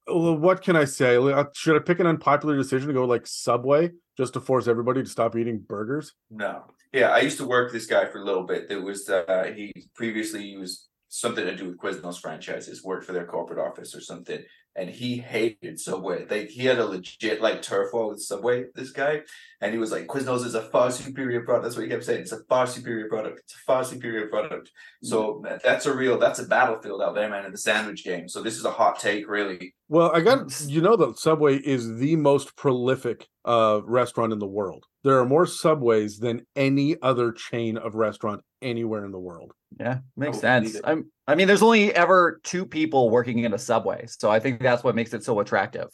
[0.06, 3.26] Well, what can i say uh, should i pick an unpopular decision to go like
[3.26, 6.64] subway just to force everybody to stop eating burgers No.
[6.92, 8.68] Yeah, I used to work this guy for a little bit.
[8.68, 13.12] There was uh he previously he was something to do with Quiznos franchises, worked for
[13.12, 14.42] their corporate office or something,
[14.76, 16.24] and he hated Subway.
[16.26, 18.66] They he had a legit like turf war with Subway.
[18.74, 19.22] This guy,
[19.60, 21.64] and he was like, Quiznos is a far superior product.
[21.64, 22.20] That's what he kept saying.
[22.20, 23.40] It's a far superior product.
[23.40, 24.70] It's a far superior product.
[25.02, 28.28] So that's a real that's a battlefield out there, man, in the sandwich game.
[28.28, 29.74] So this is a hot take, really.
[29.88, 34.46] Well, I got you know that Subway is the most prolific uh restaurant in the
[34.46, 34.84] world.
[35.04, 39.52] There are more Subways than any other chain of restaurant anywhere in the world.
[39.78, 40.76] Yeah, makes sense.
[40.84, 44.60] I'm, I mean, there's only ever two people working in a subway, so I think
[44.60, 45.88] that's what makes it so attractive.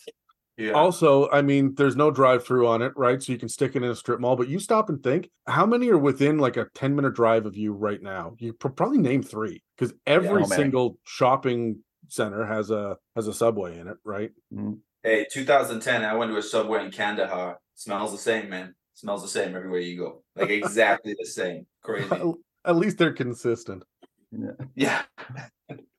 [0.56, 0.72] Yeah.
[0.72, 3.22] Also, I mean, there's no drive-through on it, right?
[3.22, 4.36] So you can stick it in a strip mall.
[4.36, 7.72] But you stop and think, how many are within like a 10-minute drive of you
[7.72, 8.34] right now?
[8.38, 10.62] You probably name three because oh, every how many?
[10.62, 14.30] single shopping center has a has a Subway in it, right?
[14.52, 14.74] Mm-hmm.
[15.02, 17.58] Hey, 2010, I went to a Subway in Kandahar.
[17.74, 18.74] Smells the same, man.
[18.94, 20.22] Smells the same everywhere you go.
[20.36, 21.66] Like exactly the same.
[21.82, 22.08] Crazy.
[22.64, 23.82] At least they're consistent.
[24.74, 25.02] Yeah.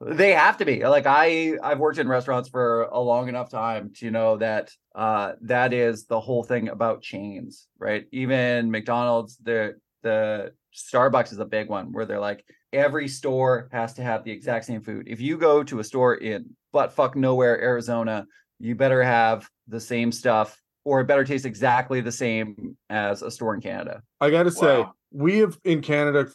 [0.01, 0.85] They have to be.
[0.85, 5.33] Like I, I've worked in restaurants for a long enough time to know that uh,
[5.41, 8.05] that is the whole thing about chains, right?
[8.11, 13.93] Even McDonald's, the the Starbucks is a big one where they're like every store has
[13.93, 15.07] to have the exact same food.
[15.07, 18.25] If you go to a store in butt fuck nowhere, Arizona,
[18.59, 23.31] you better have the same stuff or it better taste exactly the same as a
[23.31, 24.01] store in Canada.
[24.19, 24.93] I got to say, Wow.
[25.13, 26.27] We have in Canada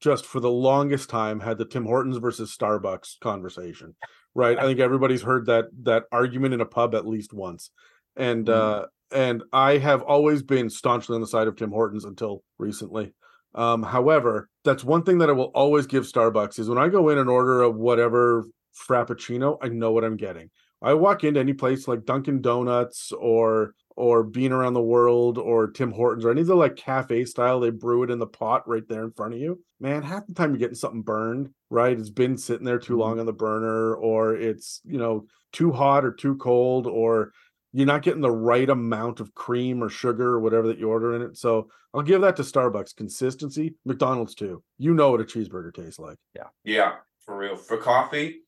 [0.00, 3.94] just for the longest time had the Tim Hortons versus Starbucks conversation,
[4.34, 4.58] right?
[4.58, 7.70] I think everybody's heard that that argument in a pub at least once,
[8.16, 12.42] and uh, and I have always been staunchly on the side of Tim Hortons until
[12.58, 13.14] recently.
[13.54, 17.08] Um, however, that's one thing that I will always give Starbucks is when I go
[17.10, 18.44] in and order a whatever
[18.88, 20.50] frappuccino, I know what I'm getting.
[20.82, 25.70] I walk into any place like Dunkin' Donuts or or Bean Around the World or
[25.70, 28.68] Tim Hortons or any of the like cafe style, they brew it in the pot
[28.68, 29.62] right there in front of you.
[29.80, 31.98] Man, half the time you're getting something burned, right?
[31.98, 33.00] It's been sitting there too mm-hmm.
[33.00, 37.32] long on the burner, or it's you know too hot or too cold, or
[37.72, 41.14] you're not getting the right amount of cream or sugar or whatever that you order
[41.14, 41.36] in it.
[41.36, 42.96] So I'll give that to Starbucks.
[42.96, 44.62] Consistency, McDonald's too.
[44.78, 46.18] You know what a cheeseburger tastes like.
[46.34, 46.92] Yeah, Yeah,
[47.24, 47.56] for real.
[47.56, 48.40] For coffee,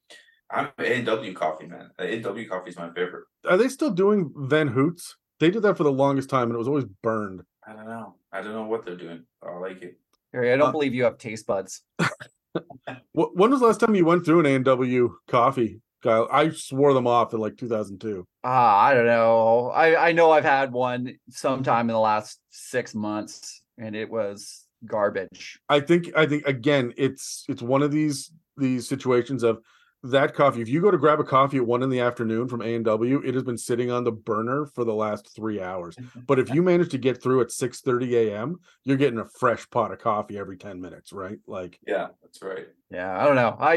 [0.50, 1.90] I'm A&W coffee, man.
[1.98, 3.24] A&W coffee is my favorite.
[3.48, 5.02] Are they still doing Van Houtte?
[5.40, 7.42] They did that for the longest time and it was always burned.
[7.66, 8.14] I don't know.
[8.32, 9.24] I don't know what they're doing.
[9.42, 9.98] I like it.
[10.32, 11.82] Harry, I don't Uh, believe you have taste buds.
[11.98, 16.28] Wh- When was the last time you went through an A&W coffee, Kyle?
[16.32, 18.26] I swore them off in like 2002.
[18.44, 19.70] Ah, I don't know.
[19.74, 24.66] I I know I've had one sometime in the last six months, and it was
[24.86, 25.58] garbage.
[25.68, 29.58] I think I think again it's it's one of these these situations of
[30.02, 30.62] that coffee.
[30.62, 32.84] If you go to grab a coffee at one in the afternoon from A and
[32.84, 35.96] W, it has been sitting on the burner for the last three hours.
[36.26, 39.68] But if you manage to get through at six thirty a.m., you're getting a fresh
[39.70, 41.38] pot of coffee every ten minutes, right?
[41.46, 42.66] Like Yeah, that's right.
[42.90, 43.56] Yeah, I don't know.
[43.58, 43.74] I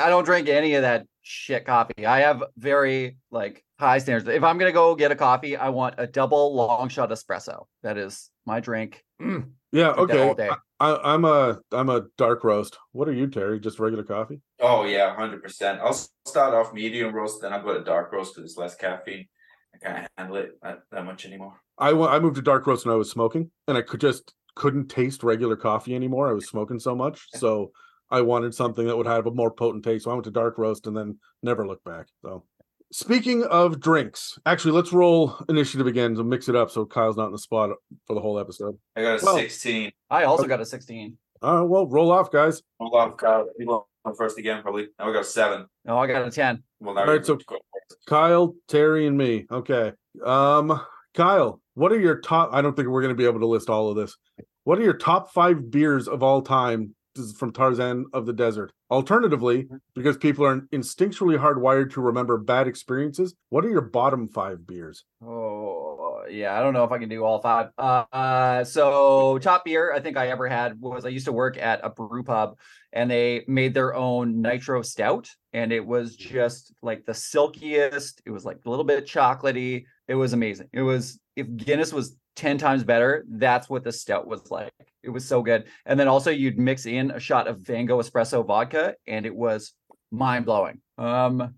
[0.00, 2.06] I don't drink any of that shit coffee.
[2.06, 4.28] I have very like high standards.
[4.28, 7.66] If I'm gonna go get a coffee, I want a double long shot espresso.
[7.82, 9.04] That is my drink.
[9.20, 10.50] Mm, yeah, drink that all okay.
[10.80, 12.78] I, I'm a I'm a dark roast.
[12.92, 13.58] What are you, Terry?
[13.58, 14.40] Just regular coffee?
[14.60, 15.80] Oh yeah, hundred percent.
[15.80, 19.26] I'll start off medium roast, then I'll go to dark roast because it's less caffeine.
[19.74, 21.60] I can't handle it that, that much anymore.
[21.78, 24.88] I I moved to dark roast when I was smoking, and I could just couldn't
[24.88, 26.28] taste regular coffee anymore.
[26.28, 27.72] I was smoking so much, so
[28.10, 30.04] I wanted something that would have a more potent taste.
[30.04, 32.06] So I went to dark roast, and then never looked back.
[32.22, 32.44] So,
[32.92, 37.26] speaking of drinks, actually, let's roll initiative again to mix it up, so Kyle's not
[37.26, 37.70] in the spot
[38.06, 38.78] for the whole episode.
[38.96, 39.92] I got a Well- sixteen.
[40.10, 41.18] I also got a 16.
[41.42, 42.62] All right, well, roll off, guys.
[42.80, 43.46] Roll off, Kyle.
[43.58, 44.88] You go first again, probably.
[44.98, 45.66] Now we got seven.
[45.84, 46.62] No, I got a 10.
[46.80, 48.06] Well, now All so- good to go first.
[48.06, 49.46] Kyle, Terry, and me.
[49.50, 49.92] Okay.
[50.24, 50.80] Um,
[51.14, 52.50] Kyle, what are your top?
[52.52, 54.16] I don't think we're going to be able to list all of this.
[54.64, 56.94] What are your top five beers of all time?
[57.36, 58.72] From Tarzan of the Desert.
[58.90, 64.66] Alternatively, because people are instinctually hardwired to remember bad experiences, what are your bottom five
[64.66, 65.04] beers?
[65.22, 67.68] Oh yeah, I don't know if I can do all five.
[67.76, 71.58] Uh, uh so top beer I think I ever had was I used to work
[71.58, 72.58] at a brew pub
[72.92, 78.22] and they made their own nitro stout and it was just like the silkiest.
[78.26, 79.84] It was like a little bit chocolatey.
[80.06, 80.68] It was amazing.
[80.72, 84.72] It was if Guinness was 10 times better, that's what the stout was like.
[85.02, 85.64] It was so good.
[85.86, 89.34] And then also you'd mix in a shot of Van Gogh espresso vodka and it
[89.34, 89.72] was
[90.10, 90.80] mind blowing.
[90.96, 91.54] Um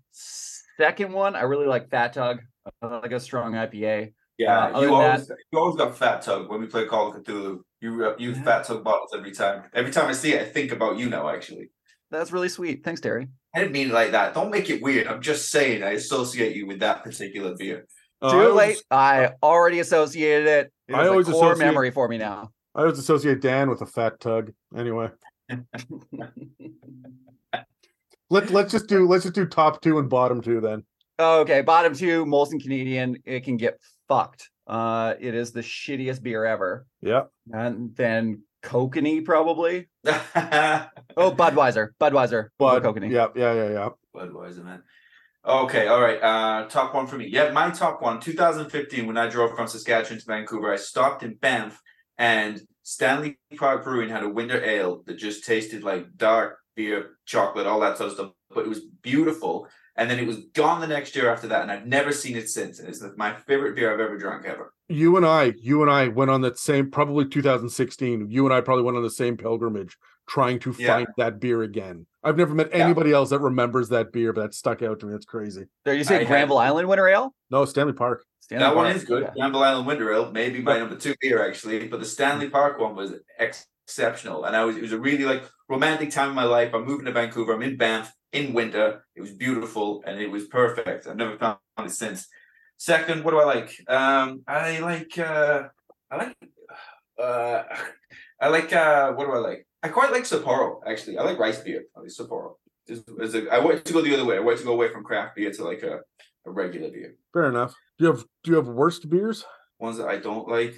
[0.77, 2.39] second one, I really like Fat Tug.
[2.81, 4.13] I like a strong IPA.
[4.37, 7.23] Yeah, Uh, you than always you always got fat tug when we play Call of
[7.23, 7.59] Cthulhu.
[7.79, 8.43] You uh, use Yeah.
[8.43, 9.63] fat tug bottles every time.
[9.73, 11.29] Every time I see it, I think about you now.
[11.29, 11.69] Actually,
[12.11, 12.83] That's really sweet.
[12.83, 13.27] Thanks, Terry.
[13.55, 14.33] I didn't mean it like that.
[14.33, 15.07] Don't make it weird.
[15.07, 17.87] I'm just saying I associate you with that particular beer.
[18.21, 18.83] Uh, Too always- late.
[18.91, 20.73] I already associated it.
[20.87, 22.51] It I is a always core associate- memory for me now.
[22.75, 24.51] I always associate Dan with a fat tug.
[24.75, 25.09] Anyway,
[28.29, 30.83] Let let's just do let's just do top two and bottom two then.
[31.19, 33.17] Okay, bottom two, Molson Canadian.
[33.25, 34.49] It can get fucked.
[34.65, 36.85] Uh, it is the shittiest beer ever.
[37.01, 37.23] Yeah.
[37.51, 39.89] And then Kokanee probably.
[41.17, 43.11] Oh, Budweiser, Budweiser, over But Kokanee.
[43.11, 44.63] yeah, yeah, yeah, yeah.
[44.63, 44.81] man.
[45.45, 46.21] Okay, all right.
[46.23, 47.27] Uh, top one for me.
[47.27, 48.21] Yeah, my top one.
[48.21, 51.81] 2015, when I drove from Saskatchewan to Vancouver, I stopped in Banff,
[52.21, 57.65] and Stanley Park Brewing had a winter ale that just tasted like dark beer, chocolate,
[57.65, 58.31] all that sort of stuff.
[58.53, 59.67] But it was beautiful.
[59.95, 62.47] And then it was gone the next year after that, and I've never seen it
[62.47, 62.79] since.
[62.79, 64.71] And it's my favorite beer I've ever drunk ever.
[64.87, 68.29] You and I, you and I went on that same probably 2016.
[68.29, 69.97] You and I probably went on the same pilgrimage
[70.31, 70.87] trying to Yeah.
[70.87, 72.05] find that beer again.
[72.23, 72.85] I've never met Yeah.
[72.85, 75.11] anybody else that remembers that beer, but that stuck out to me.
[75.11, 75.65] That's crazy.
[75.83, 77.35] There, you I say had- Granville Island Winter Ale?
[77.49, 78.23] No, Stanley Park.
[78.39, 79.23] Stanley that one is good.
[79.23, 79.33] okay.
[79.37, 82.95] Granville Island Winter Ale, maybe my number two beer actually, but the Stanley Park one
[82.95, 86.43] was ex- exceptional, and I was it was a really like romantic time in my
[86.45, 86.73] life.
[86.73, 87.53] I'm moving to Vancouver.
[87.53, 89.03] I'm in Banff in winter.
[89.15, 91.07] It was beautiful and it was perfect.
[91.07, 92.27] I've never found it since.
[92.77, 93.69] Second, what do I like?
[93.89, 95.63] Um, I like uh,
[96.09, 96.37] I like
[97.21, 97.63] uh,
[98.41, 99.67] I like uh, what do I like?
[99.83, 101.17] I quite like Sapporo actually.
[101.17, 101.83] I like rice beer.
[101.95, 102.53] I like Sapporo.
[103.21, 104.35] As a, I want to go the other way.
[104.35, 105.99] I want to go away from craft beer to like a,
[106.45, 107.75] a regular beer Fair enough.
[107.97, 109.45] Do you have do you have worst beers?
[109.81, 110.75] ones that I don't like.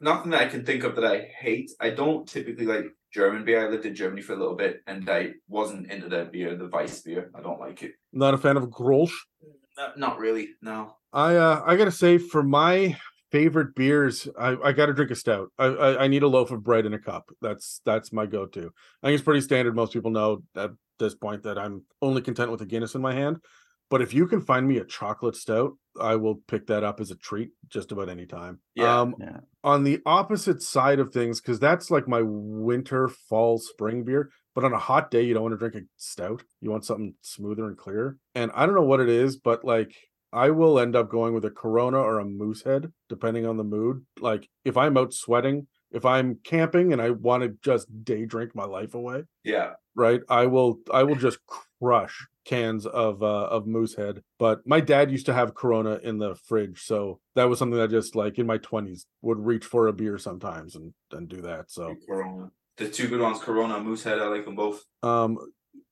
[0.00, 1.70] Nothing that I can think of that I hate.
[1.80, 3.66] I don't typically like German beer.
[3.66, 6.68] I lived in Germany for a little bit and I wasn't into that beer, the
[6.68, 7.30] Weiss beer.
[7.34, 7.92] I don't like it.
[8.12, 9.12] Not a fan of Grolsch.
[9.76, 10.94] Not, not really, no.
[11.12, 12.96] I uh I gotta say for my
[13.30, 15.48] favorite beers, I, I gotta drink a stout.
[15.58, 17.30] I, I I need a loaf of bread in a cup.
[17.40, 18.70] That's that's my go-to.
[19.02, 19.74] I think it's pretty standard.
[19.76, 23.14] Most people know at this point that I'm only content with a Guinness in my
[23.14, 23.38] hand.
[23.88, 27.10] But if you can find me a chocolate stout, I will pick that up as
[27.10, 28.60] a treat just about any time.
[28.74, 29.00] Yeah.
[29.00, 29.38] Um Yeah.
[29.64, 34.30] on the opposite side of things, because that's like my winter, fall, spring beer.
[34.54, 36.42] But on a hot day, you don't want to drink a stout.
[36.60, 38.16] You want something smoother and clearer.
[38.34, 39.94] And I don't know what it is, but like
[40.32, 44.04] I will end up going with a Corona or a Moosehead, depending on the mood.
[44.20, 48.54] Like if I'm out sweating, if I'm camping and I want to just day drink
[48.54, 49.72] my life away, Yeah.
[49.94, 50.20] right?
[50.28, 51.38] I will I will just
[51.80, 54.22] crush cans of uh of Moosehead.
[54.38, 57.90] But my dad used to have Corona in the fridge, so that was something that
[57.90, 61.70] just like in my twenties would reach for a beer sometimes and and do that.
[61.70, 62.50] So Corona.
[62.76, 64.84] The two good ones, Corona Moosehead, I like them both.
[65.02, 65.38] um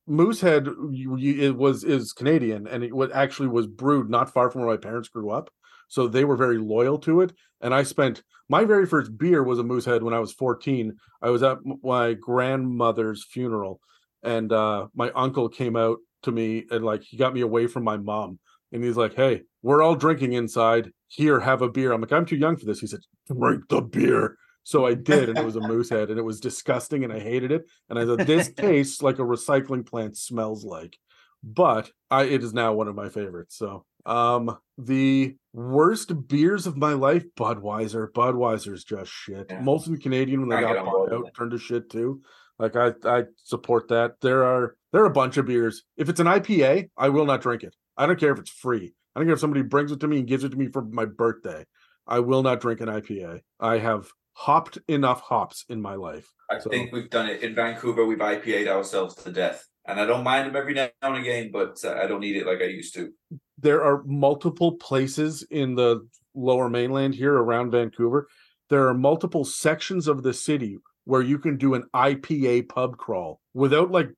[0.06, 4.70] Moosehead it was is Canadian and it was actually was brewed not far from where
[4.70, 5.50] my parents grew up.
[5.88, 7.32] So they were very loyal to it.
[7.60, 10.96] And I spent my very first beer was a Moosehead when I was 14.
[11.22, 13.80] I was at my grandmother's funeral
[14.22, 17.84] and uh my uncle came out to me and like he got me away from
[17.84, 18.38] my mom
[18.72, 20.90] and he's like, Hey, we're all drinking inside.
[21.08, 21.92] Here, have a beer.
[21.92, 22.80] I'm like, I'm too young for this.
[22.80, 24.36] He said, Drink the beer.
[24.68, 27.50] So I did, and it was a Moosehead, and it was disgusting, and I hated
[27.52, 27.64] it.
[27.88, 30.98] And I thought this tastes like a recycling plant smells like.
[31.42, 33.56] But I it is now one of my favorites.
[33.56, 38.12] So um the worst beers of my life, Budweiser.
[38.12, 39.46] Budweiser's just shit.
[39.48, 39.62] Yeah.
[39.62, 42.20] Molson Canadian when they I got bought out turned to shit too.
[42.58, 44.16] Like I I support that.
[44.20, 45.84] There are there are a bunch of beers.
[45.96, 47.74] If it's an IPA, I will not drink it.
[47.96, 48.92] I don't care if it's free.
[49.16, 50.82] I don't care if somebody brings it to me and gives it to me for
[50.82, 51.64] my birthday.
[52.06, 53.40] I will not drink an IPA.
[53.60, 56.32] I have hopped enough hops in my life.
[56.48, 58.06] I So- think we've done it in Vancouver.
[58.06, 59.66] We've IPA'd ourselves to death.
[59.84, 62.46] And I don't mind them every now and again, but uh, I don't need it
[62.46, 63.10] like I used to.
[63.58, 68.28] There are multiple places in the lower mainland here around Vancouver.
[68.70, 70.76] There are multiple sections of the city
[71.08, 74.10] where you can do an IPA pub crawl without like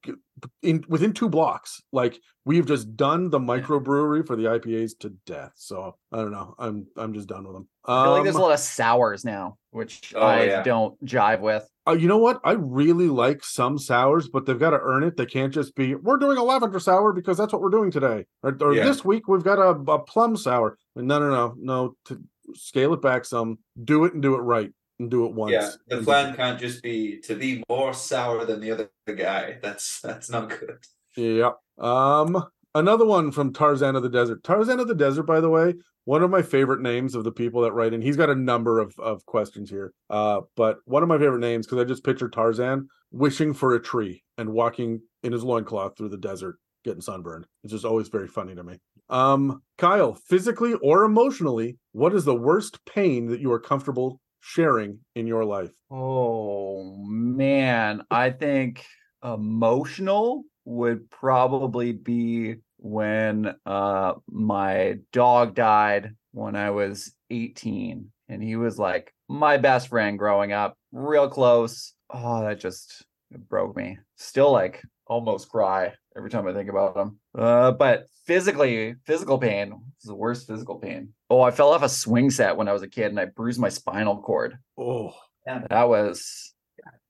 [0.60, 1.80] in within two blocks.
[1.92, 5.52] Like we've just done the microbrewery for the IPAs to death.
[5.54, 6.56] So I don't know.
[6.58, 7.68] I'm I'm just done with them.
[7.84, 10.62] I feel like there's a Um, lot of sours now, which Oh, I yeah.
[10.64, 11.64] don't jive with.
[11.86, 12.40] Uh, you know what?
[12.42, 15.16] I really like some sours, but they've got to earn it.
[15.16, 18.26] They can't just be, we're doing a lavender sour because that's what we're doing today.
[18.42, 18.84] Or, or Yeah.
[18.84, 20.76] this week we've got a, a plum sour.
[20.96, 21.94] No, no, no, no.
[22.06, 22.20] To
[22.54, 25.52] scale it back some, do it and do it right and do it once.
[25.52, 29.58] Yeah, the plan can't just be to be more sour than the other guy.
[29.62, 30.78] That's that's not good.
[31.16, 31.52] Yeah.
[31.78, 32.44] Um,
[32.74, 34.44] another one from Tarzan of the Desert.
[34.44, 35.74] Tarzan of the Desert, by the way,
[36.04, 38.02] one of my favorite names of the people that write in.
[38.02, 39.92] He's got a number of, of questions here.
[40.08, 43.82] Uh, but one of my favorite names because I just picture Tarzan wishing for a
[43.82, 47.46] tree and walking in his loincloth through the desert, getting sunburned.
[47.64, 48.78] It's just always very funny to me.
[49.08, 55.00] Um, Kyle, physically or emotionally, what is the worst pain that you are comfortable sharing
[55.14, 55.70] in your life?
[55.90, 58.84] Oh man, I think
[59.22, 68.56] emotional would probably be when uh my dog died when I was 18 and he
[68.56, 71.92] was like my best friend growing up, real close.
[72.08, 73.04] Oh, that just
[73.48, 73.98] broke me.
[74.16, 77.18] Still like almost cry every time I think about him.
[77.36, 81.12] Uh, but physically, physical pain is the worst physical pain.
[81.30, 83.60] Oh, I fell off a swing set when I was a kid and I bruised
[83.60, 84.58] my spinal cord.
[84.76, 85.14] Oh,
[85.46, 86.52] That was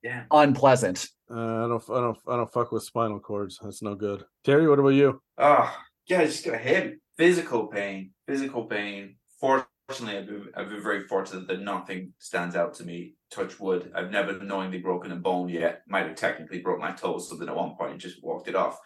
[0.03, 0.25] Yeah.
[0.31, 1.09] unpleasant.
[1.31, 3.59] uh, I don't, I don't, I don't fuck with spinal cords.
[3.63, 4.25] That's no good.
[4.45, 5.23] Terry, what about you?
[5.39, 5.75] Oh,
[6.07, 6.99] yeah, I just got hit.
[7.17, 8.13] Physical pain.
[8.27, 9.17] Physical pain.
[9.41, 13.15] Fortunately, I've been, I've been very fortunate that nothing stands out to me.
[13.31, 13.93] Touch wood.
[13.95, 15.83] I've never knowingly broken a bone yet.
[15.89, 18.79] Might have technically broke my toe, something at one point, just walked it off.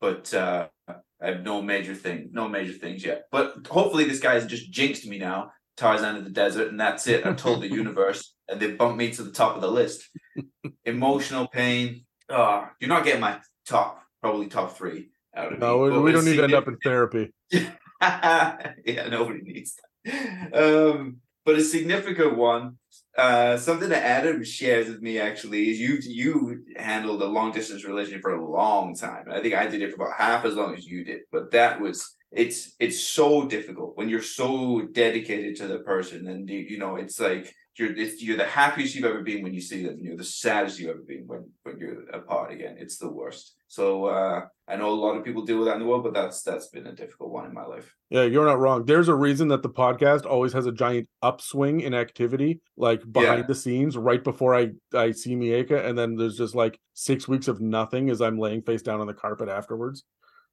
[0.00, 3.24] But uh, I have no major thing, no major things yet.
[3.32, 5.52] But hopefully, this guy's just jinxed me now.
[5.76, 7.24] Tarzan of the desert, and that's it.
[7.24, 10.08] I've told the universe, and they bumped me to the top of the list.
[10.84, 12.04] Emotional pain.
[12.28, 15.90] Oh, you're not getting my top, probably top three out of No, me.
[15.90, 17.32] we, we don't need to end up in therapy.
[17.50, 20.52] yeah, nobody needs that.
[20.52, 22.78] Um, but a significant one,
[23.18, 27.84] uh, something that Adam shares with me actually is you you handled a long distance
[27.84, 29.24] relationship for a long time.
[29.28, 31.80] I think I did it for about half as long as you did, but that
[31.80, 36.78] was it's it's so difficult when you're so dedicated to the person, and you, you
[36.78, 39.94] know it's like you're it's, you're the happiest you've ever been when you see them,
[39.94, 42.76] and you're the saddest you've ever been when when you're apart again.
[42.78, 43.54] It's the worst.
[43.70, 46.14] So uh, I know a lot of people deal with that in the world, but
[46.14, 47.94] that's that's been a difficult one in my life.
[48.08, 48.86] Yeah, you're not wrong.
[48.86, 53.40] There's a reason that the podcast always has a giant upswing in activity, like behind
[53.40, 53.46] Yeah.
[53.46, 57.46] the scenes, right before I I see Mieka, and then there's just like six weeks
[57.46, 60.04] of nothing as I'm laying face down on the carpet afterwards.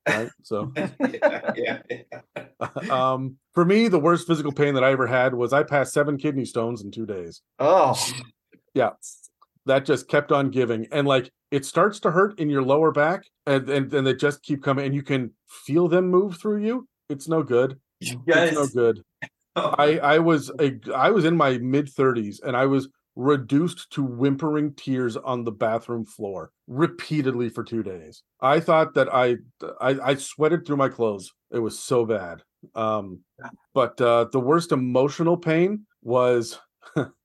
[0.07, 0.29] Right.
[0.43, 2.21] So, yeah, yeah, yeah.
[2.91, 6.17] um, for me, the worst physical pain that I ever had was I passed seven
[6.17, 7.41] kidney stones in two days.
[7.59, 7.97] Oh,
[9.65, 13.23] That just kept on giving, and like it starts to hurt in your lower back,
[13.45, 16.87] and and then they just keep coming, and you can feel them move through you.
[17.09, 17.79] It's no good.
[17.99, 19.01] You It's no good.
[19.55, 24.03] I I was a I was in my mid 30s and I was reduced to
[24.03, 28.23] whimpering tears on the bathroom floor repeatedly for 2 days.
[28.41, 29.37] I thought that I
[29.79, 31.31] I, I sweated through my clothes.
[31.51, 32.41] It was so bad.
[32.75, 33.21] Um
[33.73, 36.59] but uh the worst emotional pain was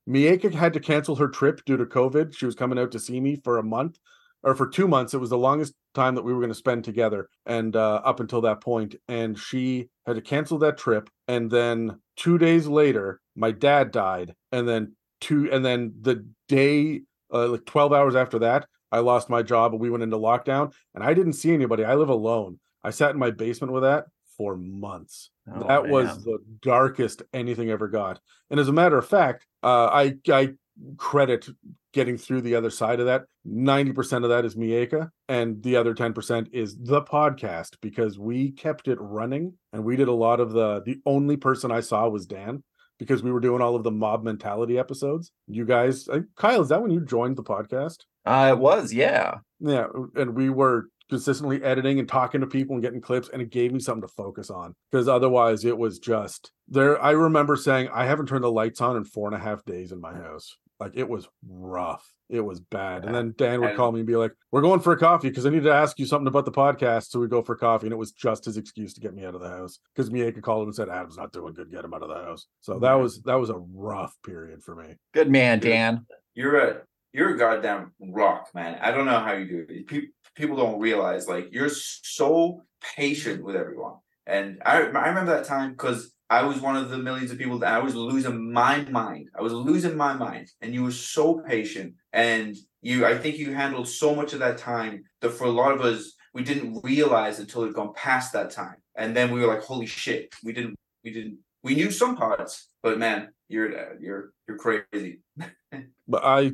[0.09, 2.35] Mieka had to cancel her trip due to COVID.
[2.35, 3.97] She was coming out to see me for a month
[4.43, 5.13] or for 2 months.
[5.13, 8.21] It was the longest time that we were going to spend together and uh up
[8.21, 13.19] until that point and she had to cancel that trip and then 2 days later
[13.35, 17.01] my dad died and then two and then the day
[17.33, 20.73] uh, like 12 hours after that I lost my job and we went into lockdown
[20.93, 21.85] and I didn't see anybody.
[21.85, 22.59] I live alone.
[22.83, 24.07] I sat in my basement with that
[24.41, 25.29] for months.
[25.53, 28.19] Oh, that was the darkest anything ever got.
[28.49, 30.53] And as a matter of fact, uh, I I
[30.97, 31.47] credit
[31.93, 33.25] getting through the other side of that.
[33.47, 38.87] 90% of that is Mieka, and the other 10% is the podcast because we kept
[38.87, 42.25] it running and we did a lot of the the only person I saw was
[42.25, 42.63] Dan
[42.97, 45.31] because we were doing all of the mob mentality episodes.
[45.47, 47.97] You guys, uh, Kyle, is that when you joined the podcast?
[48.25, 49.35] Uh, it was, yeah.
[49.59, 53.51] Yeah, and we were consistently editing and talking to people and getting clips, and it
[53.51, 56.99] gave me something to focus on because otherwise it was just there.
[57.03, 59.91] I remember saying I haven't turned the lights on in four and a half days
[59.91, 60.55] in my house.
[60.79, 62.11] Like it was rough.
[62.29, 63.05] It was bad.
[63.05, 65.45] And then Dan would call me and be like, "We're going for a coffee because
[65.45, 67.93] I need to ask you something about the podcast." So we go for coffee, and
[67.93, 70.63] it was just his excuse to get me out of the house because Mieka called
[70.63, 71.69] him and said, "Adam's not doing good.
[71.69, 74.75] Get him out of the house." So that was that was a rough period for
[74.75, 74.95] me.
[75.13, 76.07] Good man, Dan.
[76.33, 76.81] you're a
[77.13, 78.79] you're a goddamn rock, man.
[78.81, 79.87] I don't know how you do it.
[79.87, 82.63] People people don't realize like you're so
[82.95, 83.95] patient with everyone.
[84.25, 87.59] And I I remember that time because I was one of the millions of people
[87.59, 89.29] that I was losing my mind.
[89.37, 91.95] I was losing my mind, and you were so patient.
[92.13, 95.73] And you, I think you handled so much of that time that for a lot
[95.73, 98.77] of us, we didn't realize until it gone past that time.
[98.95, 102.69] And then we were like, "Holy shit!" We didn't, we didn't, we knew some parts,
[102.81, 105.19] but man, you're you're you're crazy.
[106.07, 106.53] but I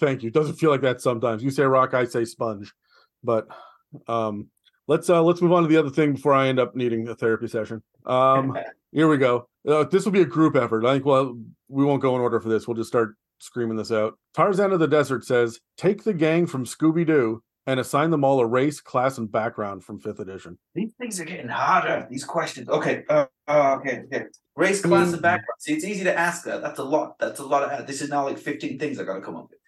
[0.00, 0.28] thank you.
[0.28, 1.42] It doesn't feel like that sometimes.
[1.44, 2.72] You say rock, I say sponge.
[3.24, 3.48] But
[4.06, 4.48] um
[4.86, 7.14] let's uh let's move on to the other thing before I end up needing a
[7.14, 7.82] therapy session.
[8.06, 8.56] Um
[8.92, 9.48] here we go.
[9.66, 10.84] Uh, this will be a group effort.
[10.84, 11.36] I think well
[11.68, 12.68] we won't go in order for this.
[12.68, 14.18] We'll just start screaming this out.
[14.34, 18.40] Tarzan of the Desert says, "Take the gang from Scooby Doo and assign them all
[18.40, 22.06] a race, class, and background from fifth edition." These things are getting harder.
[22.10, 22.68] These questions.
[22.68, 23.04] Okay.
[23.08, 24.02] Uh, uh, okay.
[24.12, 24.26] Okay.
[24.56, 25.58] Race, class, and background.
[25.58, 26.62] See, it's easy to ask that.
[26.62, 27.18] That's a lot.
[27.18, 27.86] That's a lot of.
[27.86, 29.58] This is now like fifteen things I got to come up with.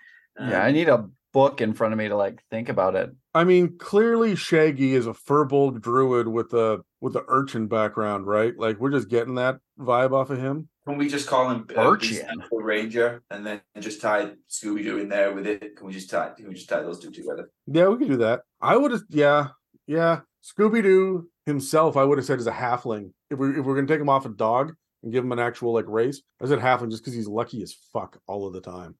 [0.50, 3.14] Yeah, I Um, need a book in front of me to like think about it.
[3.34, 8.54] I mean, clearly Shaggy is a firbolg druid with a with the urchin background, right?
[8.56, 10.70] Like we're just getting that vibe off of him.
[10.88, 12.42] Can we just call him uh, Urchin.
[12.50, 15.76] Ranger and then just tie Scooby Doo in there with it?
[15.76, 16.30] Can we just tie?
[16.34, 17.50] Can we just tie those two together?
[17.66, 18.40] Yeah, we could do that.
[18.62, 19.48] I would have, yeah,
[19.86, 20.20] yeah.
[20.42, 23.10] Scooby Doo himself, I would have said is a halfling.
[23.30, 24.72] If we if we're gonna take him off a dog
[25.02, 27.74] and give him an actual like race, I said halfling just because he's lucky as
[27.92, 28.94] fuck all of the time.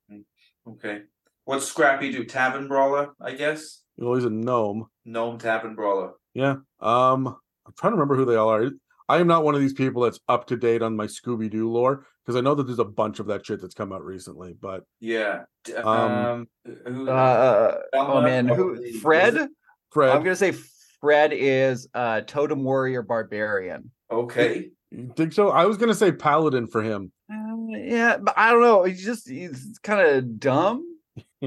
[0.69, 1.03] Okay.
[1.47, 2.25] What's Scrappy Doo?
[2.25, 3.83] Tavern brawler, I guess.
[3.97, 4.87] Well, he's a gnome.
[5.05, 6.15] Gnome tavern brawler.
[6.35, 6.57] Yeah.
[6.81, 8.69] Um, I'm trying to remember who they all are.
[9.09, 11.71] I am not one of these people that's up to date on my Scooby Doo
[11.71, 14.55] lore because I know that there's a bunch of that shit that's come out recently.
[14.61, 15.45] But Yeah.
[15.63, 16.49] D- Um, Um.
[16.85, 18.83] who, Uh, oh man, who?
[18.99, 19.49] Fred?
[19.93, 20.53] Fred, I'm gonna say
[21.01, 23.93] Fred is uh totem warrior barbarian.
[24.11, 24.71] Okay.
[24.91, 25.51] you think so?
[25.51, 27.13] I was gonna say Paladin for him.
[27.33, 27.37] Uh,
[27.69, 28.83] yeah, but I don't know.
[28.83, 30.85] He's just he's kind of dumb.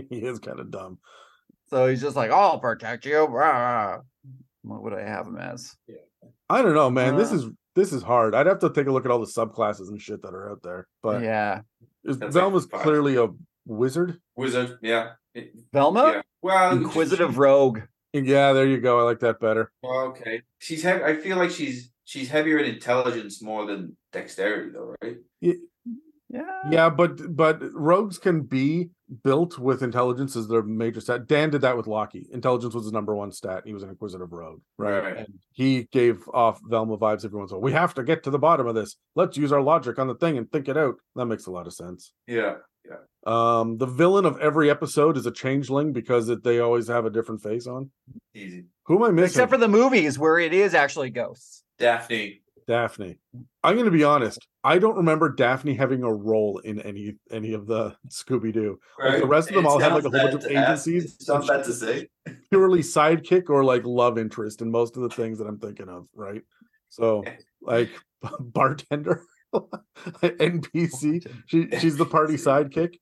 [0.09, 0.99] he is kind of dumb.
[1.69, 3.23] So he's just like, I'll protect you.
[3.25, 3.99] rah."
[4.63, 5.75] What would I have him as?
[6.49, 7.15] I don't know, man.
[7.15, 7.45] this Uh, is
[7.75, 8.35] this is hard.
[8.35, 10.61] I'd have to take a look at all the subclasses and shit that are out
[10.63, 10.87] there.
[11.01, 11.61] But yeah,
[12.03, 13.27] is, That's like Velma's clearly a
[13.65, 14.19] wizard.
[14.35, 14.77] Wizard.
[14.81, 15.11] Yeah.
[15.33, 16.21] It- Velma, yeah.
[16.41, 17.81] Well, inquisitive rogue.
[18.13, 18.99] Yeah, there you go.
[18.99, 19.71] I like that better.
[19.83, 20.41] Well, okay.
[20.57, 21.03] She's heavy.
[21.03, 25.17] I feel like she's she's heavier in intelligence more than dexterity, though, right?
[25.39, 25.53] Yeah,
[26.69, 28.89] Yeah, but but rogues can be
[29.24, 31.28] built with intelligence as their major stat.
[31.28, 32.28] Dan did that with Loki.
[32.32, 33.64] Intelligence was his number one stat.
[33.66, 35.03] He was an inquisitive rogue, right?
[35.03, 35.18] Right.
[35.18, 37.66] And he gave off Velma vibes every once in a while.
[37.66, 38.95] We have to get to the bottom of this.
[39.16, 40.95] Let's use our logic on the thing and think it out.
[41.16, 42.14] That makes a lot of sense.
[42.28, 42.55] Yeah.
[43.28, 47.10] Um, the villain of every episode is a changeling because it, they always have a
[47.10, 47.91] different face on.
[48.34, 48.66] Easy.
[48.86, 49.26] Who am I missing?
[49.26, 51.64] except for the movies where it is actually ghosts.
[51.78, 52.41] Daphne.
[52.70, 53.17] Daphne.
[53.63, 54.47] I'm going to be honest.
[54.63, 58.80] I don't remember Daphne having a role in any any of the Scooby Doo.
[59.03, 60.55] Like, the rest of them It all have, like, a whole bunch of bad to
[60.55, 62.07] ask- agencies it sounds and bad to say.
[62.51, 66.05] Purely sidekick or like love interest in most of the things that I'm thinking of,
[66.13, 66.43] right?
[66.89, 67.24] So,
[67.59, 67.89] like
[68.39, 69.24] bartender,
[70.22, 71.28] NPC.
[71.47, 72.93] She she's the party sidekick.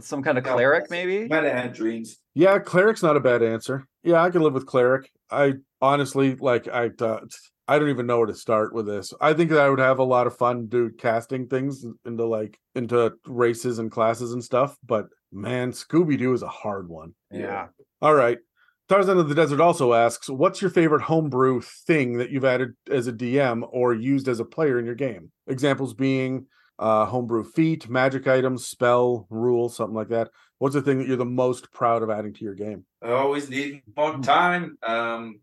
[0.00, 1.26] Some kind of cleric, maybe.
[1.26, 2.18] Might have had dreams.
[2.34, 3.84] Yeah, cleric's not a bad answer.
[4.04, 5.10] Yeah, I can live with cleric.
[5.28, 7.20] I honestly like I uh,
[7.68, 9.12] I don't even know where to start with this.
[9.20, 12.58] I think that I would have a lot of fun do casting things into like
[12.74, 17.14] into races and classes and stuff, but man, Scooby Doo is a hard one.
[17.30, 17.66] Yeah.
[18.00, 18.38] All right.
[18.88, 23.06] Tarzan of the Desert also asks, "What's your favorite homebrew thing that you've added as
[23.06, 26.46] a DM or used as a player in your game?" Examples being
[26.78, 30.30] uh, homebrew feat, magic items, spell, rule, something like that.
[30.56, 32.86] What's the thing that you're the most proud of adding to your game?
[33.02, 34.78] I always need more time.
[34.82, 35.40] Um.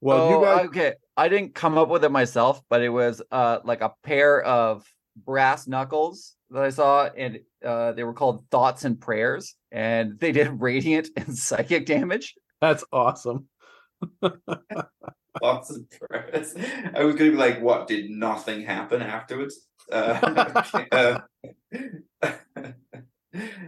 [0.00, 0.94] Well, oh, you guys, okay.
[1.16, 4.84] I didn't come up with it myself, but it was uh like a pair of
[5.16, 10.32] brass knuckles that I saw, and uh they were called thoughts and prayers, and they
[10.32, 12.34] did radiant and psychic damage.
[12.60, 13.48] that's awesome.
[15.42, 16.54] Lots of prayers.
[16.94, 17.88] I was gonna be like, what?
[17.88, 19.66] Did nothing happen afterwards?
[19.90, 21.20] Uh, uh,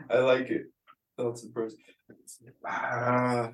[0.09, 0.67] I like it.
[1.17, 1.75] Thoughts and prayers.
[2.65, 3.51] Ah,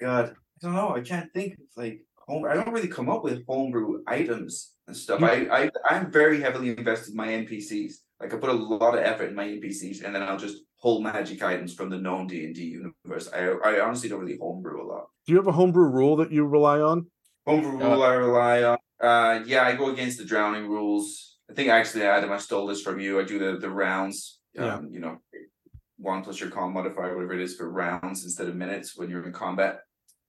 [0.00, 0.94] God, I don't know.
[0.94, 2.44] I can't think of like home.
[2.44, 5.20] I don't really come up with homebrew items and stuff.
[5.20, 7.94] You- I, I I'm very heavily invested in my NPCs.
[8.20, 11.00] Like I put a lot of effort in my NPCs, and then I'll just pull
[11.02, 13.28] magic items from the known D and D universe.
[13.32, 15.06] I I honestly don't really homebrew a lot.
[15.26, 17.06] Do you have a homebrew rule that you rely on?
[17.46, 18.78] Homebrew Uh, rule I rely on.
[19.00, 21.36] Uh, yeah, I go against the drowning rules.
[21.50, 23.20] I think actually, Adam, I stole this from you.
[23.20, 24.40] I do the the rounds.
[24.58, 24.80] Um, Yeah.
[24.90, 25.16] You know,
[25.98, 29.22] one plus your con modifier, whatever it is, for rounds instead of minutes when you're
[29.26, 29.80] in combat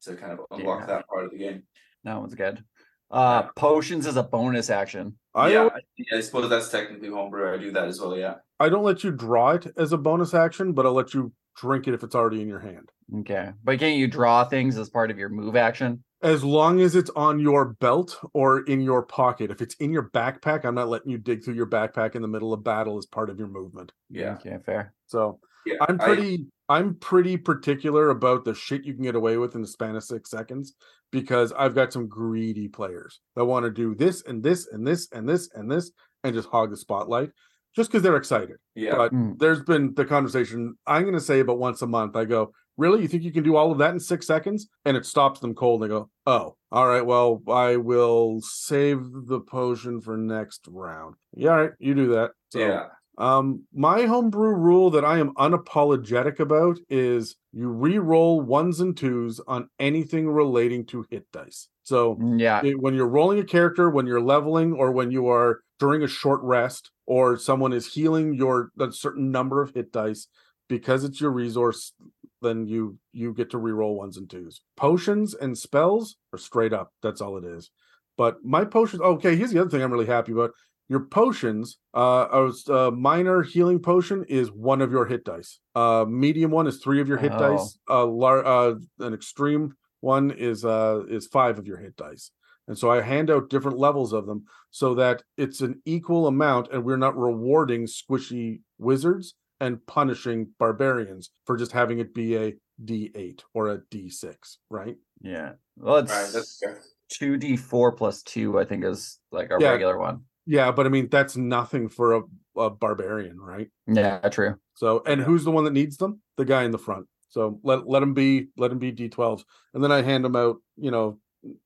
[0.03, 0.85] to kind of unlock Yeah.
[0.87, 1.63] that part of the game.
[2.07, 2.63] That one's good.
[3.11, 5.17] Uh potions is a bonus action.
[5.35, 7.53] I yeah, don't- I, yeah, I suppose that's technically homebrew.
[7.53, 8.17] I do that as well.
[8.17, 8.35] Yeah.
[8.61, 11.87] I don't let you draw it as a bonus action, but I'll let you drink
[11.87, 12.89] it if it's already in your hand.
[13.19, 13.51] Okay.
[13.63, 16.03] But can't you draw things as part of your move action?
[16.21, 19.51] As long as it's on your belt or in your pocket.
[19.51, 22.27] If it's in your backpack, I'm not letting you dig through your backpack in the
[22.27, 23.91] middle of battle as part of your movement.
[24.09, 24.33] Yeah.
[24.35, 24.93] Okay, fair.
[25.07, 25.75] So Yeah.
[25.81, 29.61] I'm I- pretty I'm pretty particular about the shit you can get away with in
[29.61, 30.73] the span of six seconds
[31.11, 35.09] because I've got some greedy players that want to do this and this and this
[35.11, 35.91] and this and this
[36.23, 37.29] and just hog the spotlight
[37.75, 38.57] just because they're excited.
[38.75, 38.95] yeah.
[38.95, 39.37] But Mm.
[39.39, 42.15] there's been the conversation I'm going to say about once a month.
[42.15, 43.01] I go, really?
[43.01, 44.67] You think you can do all of that in six seconds?
[44.85, 45.81] And it stops them cold.
[45.83, 47.05] They go, oh, all right.
[47.05, 51.15] Well, I will save the potion for next round.
[51.35, 51.71] Yeah, all right.
[51.79, 52.31] You do that.
[52.49, 52.85] So, yeah.
[53.17, 59.39] Um, my homebrew rule that I am unapologetic about is you re-roll ones and twos
[59.47, 61.67] on anything relating to hit dice.
[61.83, 62.61] So Mm, Yeah.
[62.63, 66.07] it- when you're rolling a character, when you're leveling, or when you are during a
[66.07, 70.27] short rest, or someone is healing your a certain number of hit dice,
[70.67, 71.93] because it's your resource,
[72.41, 74.61] then you you get to re-roll ones and twos.
[74.75, 76.91] Potions and spells are straight up.
[77.01, 77.71] That's all it is.
[78.17, 79.01] But my potions.
[79.01, 80.51] Okay, here's the other thing I'm really happy about.
[80.89, 85.59] Your potions, uh, a s- a minor healing potion is one of your hit dice.
[85.75, 87.39] Uh, medium one is three of your hit Oh.
[87.39, 87.77] dice.
[87.89, 92.31] Uh, lar- uh, an extreme one is uh is five of your hit dice.
[92.67, 96.69] And so I hand out different levels of them so that it's an equal amount,
[96.71, 102.55] and we're not rewarding squishy wizards and punishing barbarians for just having it be a
[102.83, 104.97] D8 or a D6, right?
[105.21, 105.53] Yeah.
[105.77, 106.79] Well, it's fair.
[107.09, 109.71] two D four plus two, I think is like a Yeah.
[109.71, 110.25] regular one.
[110.47, 112.21] Yeah, but I mean that's nothing for a,
[112.55, 113.67] a barbarian, right?
[113.85, 114.55] Yeah, true.
[114.73, 116.21] So, and who's the one that needs them?
[116.37, 117.05] The guy in the front.
[117.29, 119.43] So let let him be let him be D12s,
[119.73, 121.19] and then I hand them out, you know,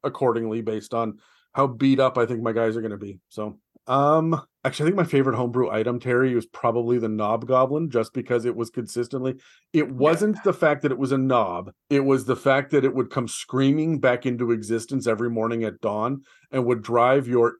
[0.03, 1.19] accordingly based on
[1.53, 3.19] how beat up I think my guys are going to be.
[3.29, 7.89] So, um, actually, I think my favorite homebrew item, Terry, was probably the knob goblin,
[7.89, 9.35] just because it was consistently.
[9.73, 12.95] It wasn't the fact that it was a knob; it was the fact that it
[12.95, 17.55] would come screaming back into existence every morning at dawn and would drive your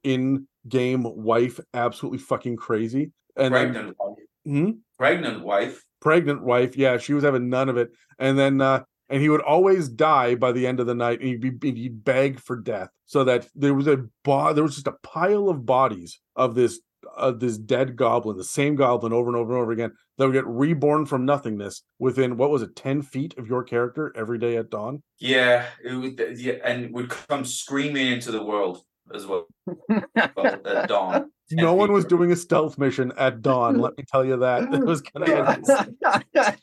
[0.64, 3.12] in-game wife absolutely fucking crazy.
[3.36, 4.18] And then, Pregnant wife.
[4.44, 4.70] Hmm?
[4.98, 5.82] Pregnant wife.
[6.00, 6.76] pregnant wife.
[6.76, 7.90] Yeah, she was having none of it.
[8.18, 11.28] And then uh and he would always die by the end of the night and
[11.28, 12.88] he'd be he'd beg for death.
[13.06, 16.80] So that there was a bo- there was just a pile of bodies of this
[17.16, 20.32] of this dead goblin, the same goblin over and over and over again, that would
[20.32, 24.56] get reborn from nothingness within what was it, 10 feet of your character every day
[24.56, 25.02] at dawn.
[25.18, 28.82] Yeah, it would, yeah, and would come screaming into the world
[29.14, 29.46] as well.
[29.88, 31.30] well at dawn.
[31.50, 34.62] No one feet was doing a stealth mission at dawn, let me tell you that.
[34.72, 35.60] It was gonna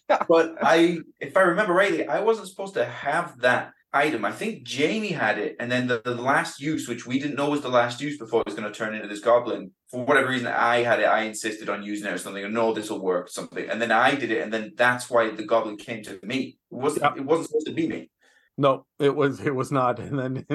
[0.27, 4.25] But I, if I remember rightly, I wasn't supposed to have that item.
[4.25, 7.49] I think Jamie had it, and then the, the last use, which we didn't know
[7.49, 9.71] was the last use before it was going to turn into this goblin.
[9.89, 11.05] For whatever reason, I had it.
[11.05, 12.43] I insisted on using it or something.
[12.43, 13.29] Or no, this will work.
[13.29, 16.57] Something, and then I did it, and then that's why the goblin came to me.
[16.71, 17.03] It wasn't.
[17.03, 17.17] Yep.
[17.17, 18.09] It wasn't supposed to be me.
[18.57, 19.99] No, it was it was not.
[19.99, 20.45] And then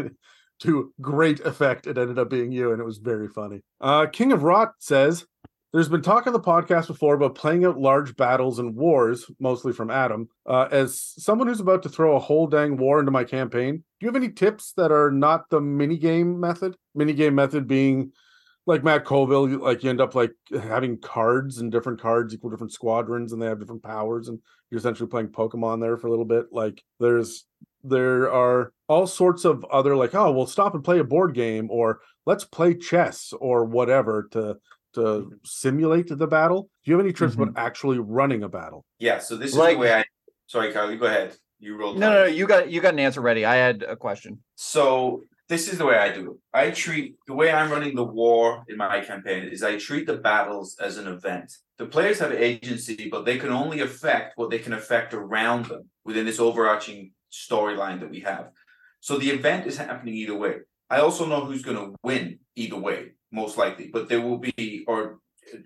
[0.61, 3.61] to great effect, it ended up being you, and it was very funny.
[3.81, 5.27] Uh King of Rot says
[5.75, 9.73] there's been talk on the podcast before about playing out large battles and wars, mostly
[9.73, 10.29] from Adam.
[10.49, 13.83] Uh, as someone who's about to throw a whole dang war into my campaign, do
[14.01, 16.77] you have any tips that are not the minigame method?
[16.97, 18.13] Minigame method being
[18.67, 22.73] like Matt Colville, like you end up like having cards and different cards equal different
[22.73, 24.39] squadrons and they have different powers and
[24.71, 26.47] you're essentially playing Pokemon there for a little bit.
[26.53, 27.47] Like there's
[27.85, 31.69] there are all sorts of other like, oh, we'll stop and play a board game
[31.71, 34.57] or let's play chess or whatever to
[34.95, 35.29] to Mhm.
[35.45, 36.71] simulate the battle.
[36.85, 37.43] Do you have any tips Mm-hmm.
[37.43, 38.85] about actually running a battle?
[39.01, 39.19] Yeah.
[39.19, 40.05] So this is the way I.
[40.47, 40.91] Sorry, Kyle.
[40.91, 41.37] You go ahead.
[41.59, 41.95] You roll.
[41.95, 43.45] No, no, no, you got you got an answer ready.
[43.45, 44.43] I had a question.
[44.55, 46.37] So this is the way I do it.
[46.53, 50.17] I treat the way I'm running the war in my campaign is I treat the
[50.17, 51.53] battles as an event.
[51.77, 55.91] The players have agency, but they can only affect what they can affect around them
[56.05, 58.51] within this overarching storyline that we have.
[59.01, 60.57] So the event is happening either way.
[60.89, 64.85] I also know who's going to win either way, most likely, but there will be,
[64.87, 65.19] or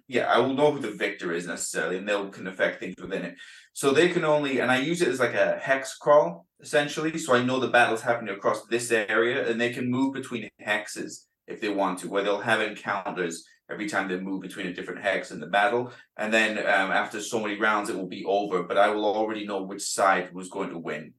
[0.06, 3.24] yeah, I will know who the victor is necessarily, and they'll can affect things within
[3.24, 3.36] it.
[3.72, 7.16] So they can only, and I use it as like a hex crawl essentially.
[7.18, 11.24] So I know the battle's happening across this area, and they can move between hexes
[11.46, 15.02] if they want to, where they'll have encounters every time they move between a different
[15.02, 15.92] hex in the battle.
[16.16, 18.62] And then um, after so many rounds, it will be over.
[18.62, 21.14] But I will already know which side was going to win.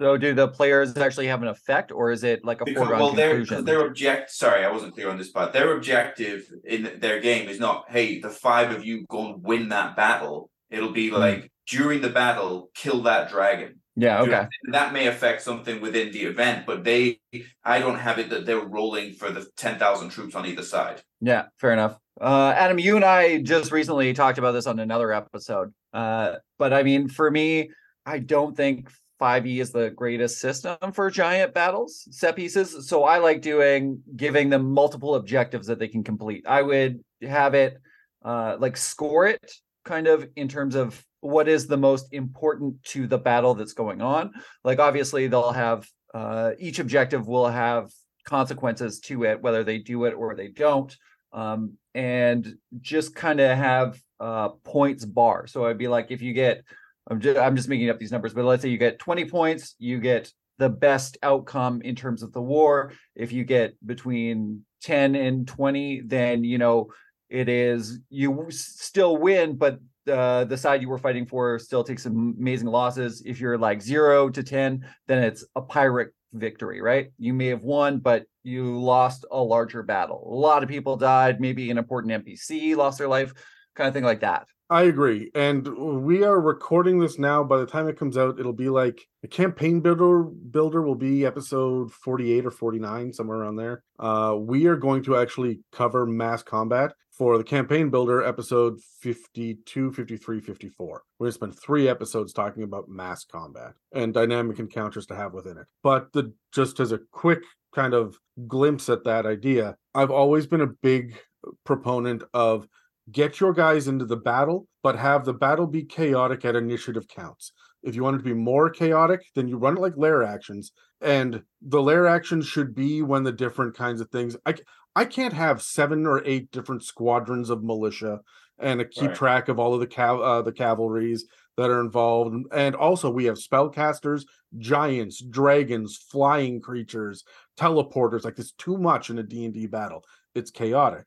[0.00, 3.00] So, do the players actually have an effect, or is it like a Because, foregone
[3.00, 3.64] well, their conclusion?
[3.64, 4.30] their object.
[4.30, 5.52] Sorry, I wasn't clear on this part.
[5.52, 9.70] Their objective in their game is not, hey, the five of you go and win
[9.70, 10.50] that battle.
[10.70, 13.80] It'll be like during the battle, kill that dragon.
[13.96, 14.20] Yeah.
[14.22, 14.46] Okay.
[14.70, 17.18] that may affect something within the event, but they,
[17.64, 21.02] I don't have it that they're rolling for the ten thousand troops on either side.
[21.20, 21.46] Yeah.
[21.58, 21.98] Fair enough.
[22.20, 25.72] Uh, Adam, you and I just recently talked about this on another episode.
[25.92, 27.70] Uh, but I mean, for me,
[28.06, 28.88] I don't think
[29.20, 32.88] 5e is the greatest system for giant battles set pieces.
[32.88, 36.44] So I like doing giving them multiple objectives that they can complete.
[36.46, 37.78] I would have it
[38.24, 39.52] uh, like score it
[39.84, 44.00] kind of in terms of what is the most important to the battle that's going
[44.00, 44.32] on.
[44.64, 47.90] Like obviously they'll have uh, each objective will have
[48.24, 50.94] consequences to it, whether they do it or they don't.
[51.32, 55.46] Um, and just kind of have uh points bar.
[55.46, 56.64] So I'd be like, if you get
[57.08, 59.74] I'm just I'm just making up these numbers, but let's say you get 20 points,
[59.78, 62.92] you get the best outcome in terms of the war.
[63.14, 66.90] If you get between 10 and 20, then you know
[67.28, 69.78] it is you still win, but
[70.10, 73.22] uh, the side you were fighting for still takes amazing losses.
[73.24, 77.10] If you're like zero to 10, then it's a Pyrrhic victory, right?
[77.18, 80.26] You may have won, but you lost a larger battle.
[80.30, 83.32] A lot of people died, maybe an important NPC lost their life,
[83.74, 84.46] kind of thing like that.
[84.70, 85.30] I agree.
[85.34, 85.66] And
[86.04, 87.42] we are recording this now.
[87.42, 91.24] By the time it comes out, it'll be like the campaign builder builder will be
[91.24, 93.82] episode 48 or 49, somewhere around there.
[93.98, 99.90] Uh, we are going to actually cover mass combat for the campaign builder episode 52,
[99.90, 101.02] 53, 54.
[101.18, 105.32] We're going to spend three episodes talking about mass combat and dynamic encounters to have
[105.32, 105.66] within it.
[105.82, 107.42] But the just as a quick
[107.74, 111.18] kind of glimpse at that idea, I've always been a big
[111.64, 112.68] proponent of
[113.10, 117.52] get your guys into the battle, but have the battle be chaotic at initiative counts.
[117.82, 120.72] If you want it to be more chaotic, then you run it like lair actions,
[121.00, 124.36] and the lair actions should be when the different kinds of things.
[124.46, 124.54] I
[124.96, 128.20] I can't have seven or eight different squadrons of militia
[128.58, 129.14] and keep Right.
[129.14, 131.24] track of all of the cav- uh, the cavalries
[131.56, 134.24] that are involved, and also we have spellcasters,
[134.58, 137.22] giants, dragons, flying creatures,
[137.56, 138.24] teleporters.
[138.24, 140.04] Like it's too much in a D and D battle.
[140.34, 141.04] It's chaotic.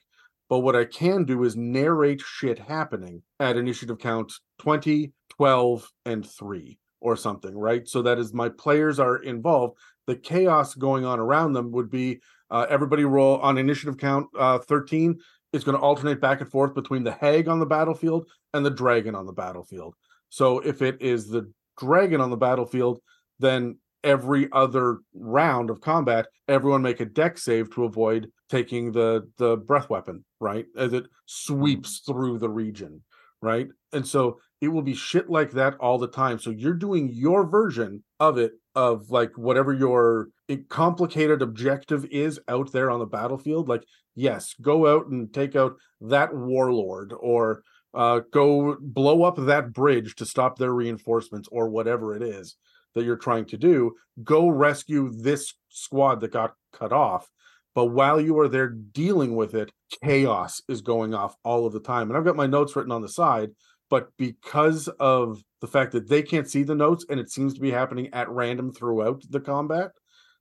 [0.51, 6.29] But what I can do is narrate shit happening at initiative count 20, 12, and
[6.29, 7.87] 3 or something, right?
[7.87, 9.77] So that as my players are involved,
[10.07, 14.57] the chaos going on around them would be uh, everybody roll on initiative count uh,
[14.57, 15.17] 13.
[15.53, 18.71] It's going to alternate back and forth between the hag on the battlefield and the
[18.71, 19.95] dragon on the battlefield.
[20.27, 21.49] So if it is the
[21.79, 22.99] dragon on the battlefield,
[23.39, 29.29] then every other round of combat, everyone make a dex save to avoid taking the
[29.37, 30.65] the breath weapon, right?
[30.77, 33.01] As it sweeps through the region,
[33.41, 33.67] right?
[33.93, 36.39] And so it will be shit like that all the time.
[36.39, 40.29] So you're doing your version of it of like whatever your
[40.69, 43.67] complicated objective is out there on the battlefield.
[43.67, 43.83] Like,
[44.15, 50.15] yes, go out and take out that warlord or uh, go blow up that bridge
[50.15, 52.55] to stop their reinforcements or whatever it is
[52.95, 53.95] that you're trying to do.
[54.23, 57.29] Go rescue this squad that got cut off.
[57.73, 59.71] But while you are there dealing with it,
[60.03, 62.09] chaos is going off all of the time.
[62.09, 63.51] And I've got my notes written on the side,
[63.89, 67.61] but because of the fact that they can't see the notes and it seems to
[67.61, 69.91] be happening at random throughout the combat,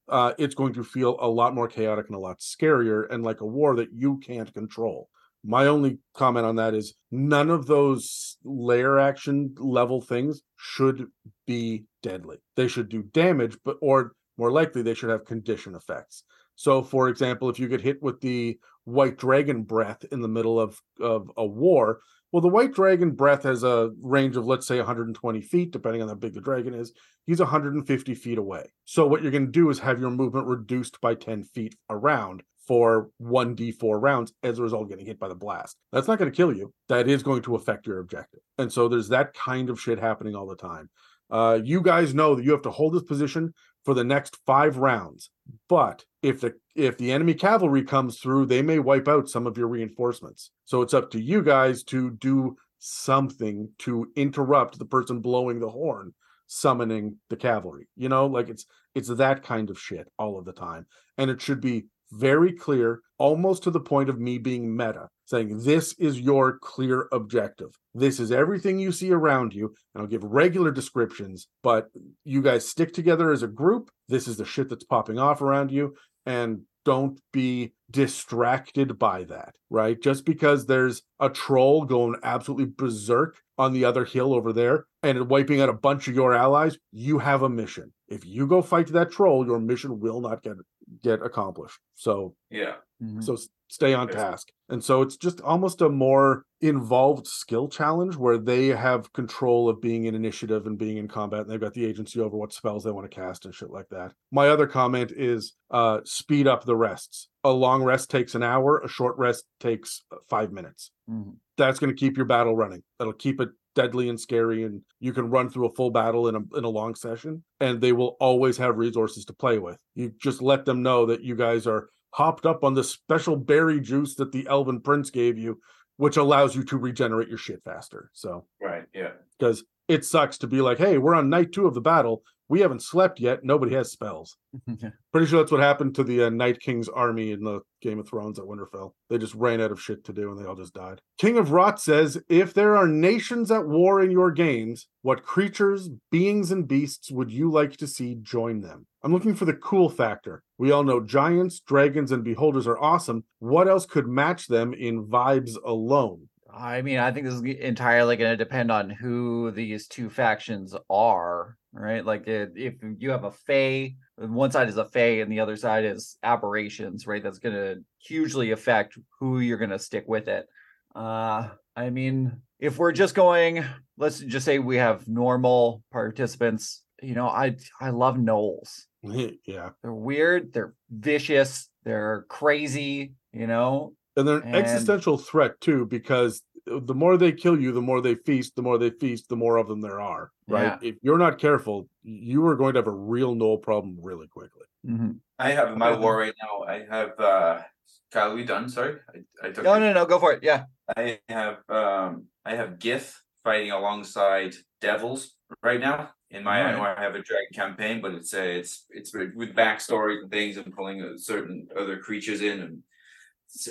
[0.09, 3.40] uh, it's going to feel a lot more chaotic and a lot scarier and like
[3.40, 5.09] a war that you can't control.
[5.43, 11.07] My only comment on that is none of those lair action level things should
[11.47, 12.38] be deadly.
[12.57, 16.24] They should do damage, but or more likely they should have condition effects.
[16.57, 20.61] So, for example, if you get hit with the white dragon breath in the middle
[20.61, 22.01] of, of a war,
[22.32, 26.09] well, the white dragon breath has a range of, let's say, 120 feet, depending on
[26.09, 26.93] how big the dragon is.
[27.26, 28.70] He's 150 feet away.
[28.84, 32.43] So, what you're going to do is have your movement reduced by 10 feet around
[32.70, 35.76] for 1d4 rounds as a result getting hit by the blast.
[35.90, 36.72] That's not going to kill you.
[36.88, 38.38] That is going to affect your objective.
[38.58, 40.88] And so, there's that kind of shit happening all the time.
[41.28, 43.54] Uh, you guys know that you have to hold this position
[43.84, 45.30] for the next five rounds.
[45.68, 49.58] But if the if the enemy cavalry comes through, they may wipe out some of
[49.58, 50.52] your reinforcements.
[50.64, 55.70] So it's up to you guys to do something to interrupt the person blowing the
[55.70, 56.14] horn
[56.46, 57.88] summoning the cavalry.
[57.96, 60.86] You know, like it's it's that kind of shit all of the time.
[61.18, 65.64] And it should be very clear, almost to the point of me being meta, saying
[65.64, 67.70] this is your clear objective.
[67.94, 69.74] This is everything you see around you.
[69.94, 71.88] And I'll give regular descriptions, but
[72.24, 73.90] you guys stick together as a group.
[74.08, 75.94] This is the shit that's popping off around you.
[76.26, 80.00] And don't be distracted by that, right?
[80.00, 85.28] Just because there's a troll going absolutely berserk on the other hill over there and
[85.28, 87.92] wiping out a bunch of your allies, you have a mission.
[88.08, 90.54] If you go fight that troll, your mission will not get
[91.03, 91.78] get accomplished.
[91.95, 92.76] So Yeah.
[93.03, 93.22] Mhm.
[93.22, 93.36] so
[93.68, 94.49] stay on task.
[94.68, 99.80] And so it's just almost a more involved skill challenge where they have control of
[99.80, 101.43] being in initiative and being in combat.
[101.43, 103.88] And they've got the agency over what spells they want to cast and shit like
[103.91, 104.12] that.
[104.32, 107.28] My other comment is uh speed up the rests.
[107.45, 110.91] A long rest takes an hour, a short rest takes uh, five minutes.
[111.09, 111.36] Mhm.
[111.57, 112.82] That's going to keep your battle running.
[112.99, 116.34] That'll keep it deadly and scary and you can run through a full battle in
[116.34, 119.78] a in a long session and they will always have resources to play with.
[119.94, 123.80] You just let them know that you guys are hopped up on the special berry
[123.80, 125.58] juice that the elven prince gave you
[125.96, 128.10] which allows you to regenerate your shit faster.
[128.14, 128.84] So, Right.
[128.94, 129.10] Yeah.
[129.38, 132.22] because it sucks to be like, "Hey, we're on night 2 of the battle.
[132.51, 133.44] We haven't slept yet.
[133.44, 134.36] Nobody has spells."
[135.12, 138.09] Pretty sure that's what happened to the uh, Night King's army in the Game of
[138.09, 138.92] Thrones at Winterfell.
[139.09, 141.01] They just ran out of shit to do and they all just died.
[141.16, 145.88] King of Rot says If there are nations at war in your games, what creatures,
[146.11, 148.86] beings, and beasts would you like to see join them?
[149.03, 150.42] I'm looking for the cool factor.
[150.59, 153.24] We all know giants, dragons, and beholders are awesome.
[153.38, 156.28] What else could match them in vibes alone?
[156.53, 160.74] I mean, I think this is entirely going to depend on who these two factions
[160.90, 162.04] are, right?
[162.04, 165.56] Like, i- if you have a Fey, one side is a Fey and the other
[165.56, 167.22] side is aberrations, right?
[167.22, 170.46] That's going to hugely affect who you're going to stick with it.
[170.94, 173.64] Uh, I mean, if we're just going,
[173.96, 176.82] let's just say we have normal participants.
[177.02, 178.86] You know, I I love gnolls.
[179.02, 179.70] yeah.
[179.82, 180.52] They're weird.
[180.52, 181.70] They're vicious.
[181.84, 183.14] They're crazy.
[183.32, 186.42] You know, And they're an And- existential threat too, because
[186.78, 189.56] the more they kill you, the more they feast, the more they feast, the more
[189.56, 190.30] of them there are.
[190.46, 190.78] Right.
[190.82, 194.66] If you're not careful, you are going to have a real gnoll problem really quickly.
[194.86, 195.18] Mhm.
[195.38, 196.64] I have my war right now.
[196.66, 197.62] I have uh
[198.10, 198.68] Kyle, are we done?
[198.68, 199.64] Sorry, I, I took.
[199.64, 200.42] No, no, no, go for it.
[200.42, 200.64] Yeah.
[200.96, 203.14] I have um I have Gith
[203.44, 206.10] fighting alongside devils right now.
[206.30, 209.34] In my I know I have a dragon campaign, but it's a, it's it's with
[209.34, 212.82] with backstories and things and pulling uh, certain other creatures in and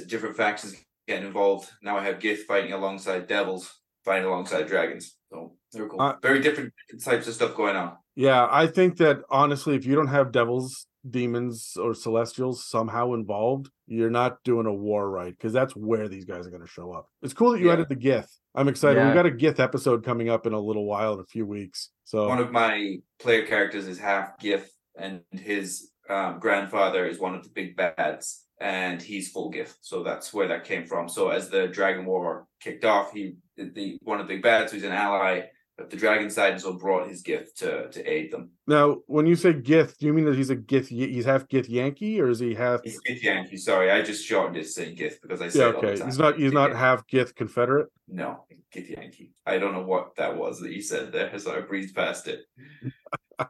[0.08, 0.76] different factions
[1.10, 1.70] getting involved.
[1.82, 3.74] Now I have Gith fighting alongside devils,
[4.06, 5.18] fighting alongside dragons.
[5.32, 6.02] So they're cool.
[6.02, 6.72] Uh, Very different
[7.04, 7.98] types of stuff going on.
[8.16, 13.70] Yeah, I think that honestly, if you don't have devils, demons, or celestials somehow involved,
[13.88, 16.92] you're not doing a war right because that's where these guys are going to show
[16.94, 17.08] up.
[17.24, 17.74] It's cool that you Yeah.
[17.74, 18.30] added the Gith.
[18.56, 19.00] I'm excited.
[19.00, 19.06] Yeah.
[19.08, 21.90] We've got a Gith episode coming up in a little while, in a few weeks.
[22.04, 27.36] So One of my player characters is half Gith, and his um, grandfather is one
[27.36, 29.76] of the big bads, and he's full Gith.
[29.82, 31.08] So that's where that came from.
[31.10, 34.72] So as the Dragon War kicked off, he the, the one of the big bads
[34.72, 35.44] who's an ally
[35.78, 38.52] of the Dragon side, and so brought his gift to to aid them.
[38.68, 40.88] now, when you say Gith, do you mean that he's a Gith?
[40.88, 42.82] He's half Githyanki, or is he half?
[42.84, 43.58] He's Gith Yankee.
[43.58, 45.88] Sorry, I just shortened it to say Gith because I say Yeah, it all the
[45.88, 46.00] okay.
[46.00, 46.08] time.
[46.08, 46.38] He's not.
[46.38, 47.88] He's not half Gith Confederate.
[48.08, 48.46] No,
[48.76, 49.32] Githyanki.
[49.46, 52.42] I don't know what that was that you said there, so I breezed past it.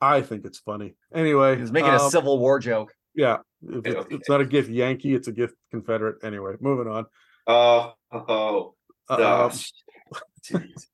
[0.00, 0.94] I think it's funny.
[1.14, 2.92] Anyway, He's making a um, Civil War joke.
[3.14, 4.14] Yeah, if it's, Okay.
[4.16, 6.16] it's not a gift Yankee, it's a gift Confederate.
[6.24, 7.06] Anyway, moving on.
[7.46, 8.74] Oh, oh,
[9.08, 9.72] Uh, gosh.
[10.44, 10.86] Jeez.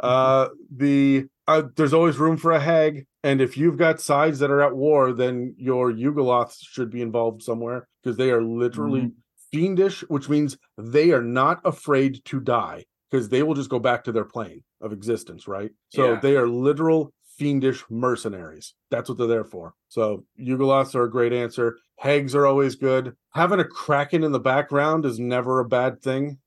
[0.00, 4.50] uh the uh, there's always room for a hag and if you've got sides that
[4.50, 9.12] are at war then your yugoloths should be involved somewhere because they are literally Mhm.
[9.52, 14.04] fiendish which means they are not afraid to die because they will just go back
[14.04, 16.20] to their plane of existence right so Yeah.
[16.20, 21.32] they are literal fiendish mercenaries that's what they're there for so yugoloths are a great
[21.32, 26.00] answer hags are always good having a kraken in the background is never a bad
[26.02, 26.38] thing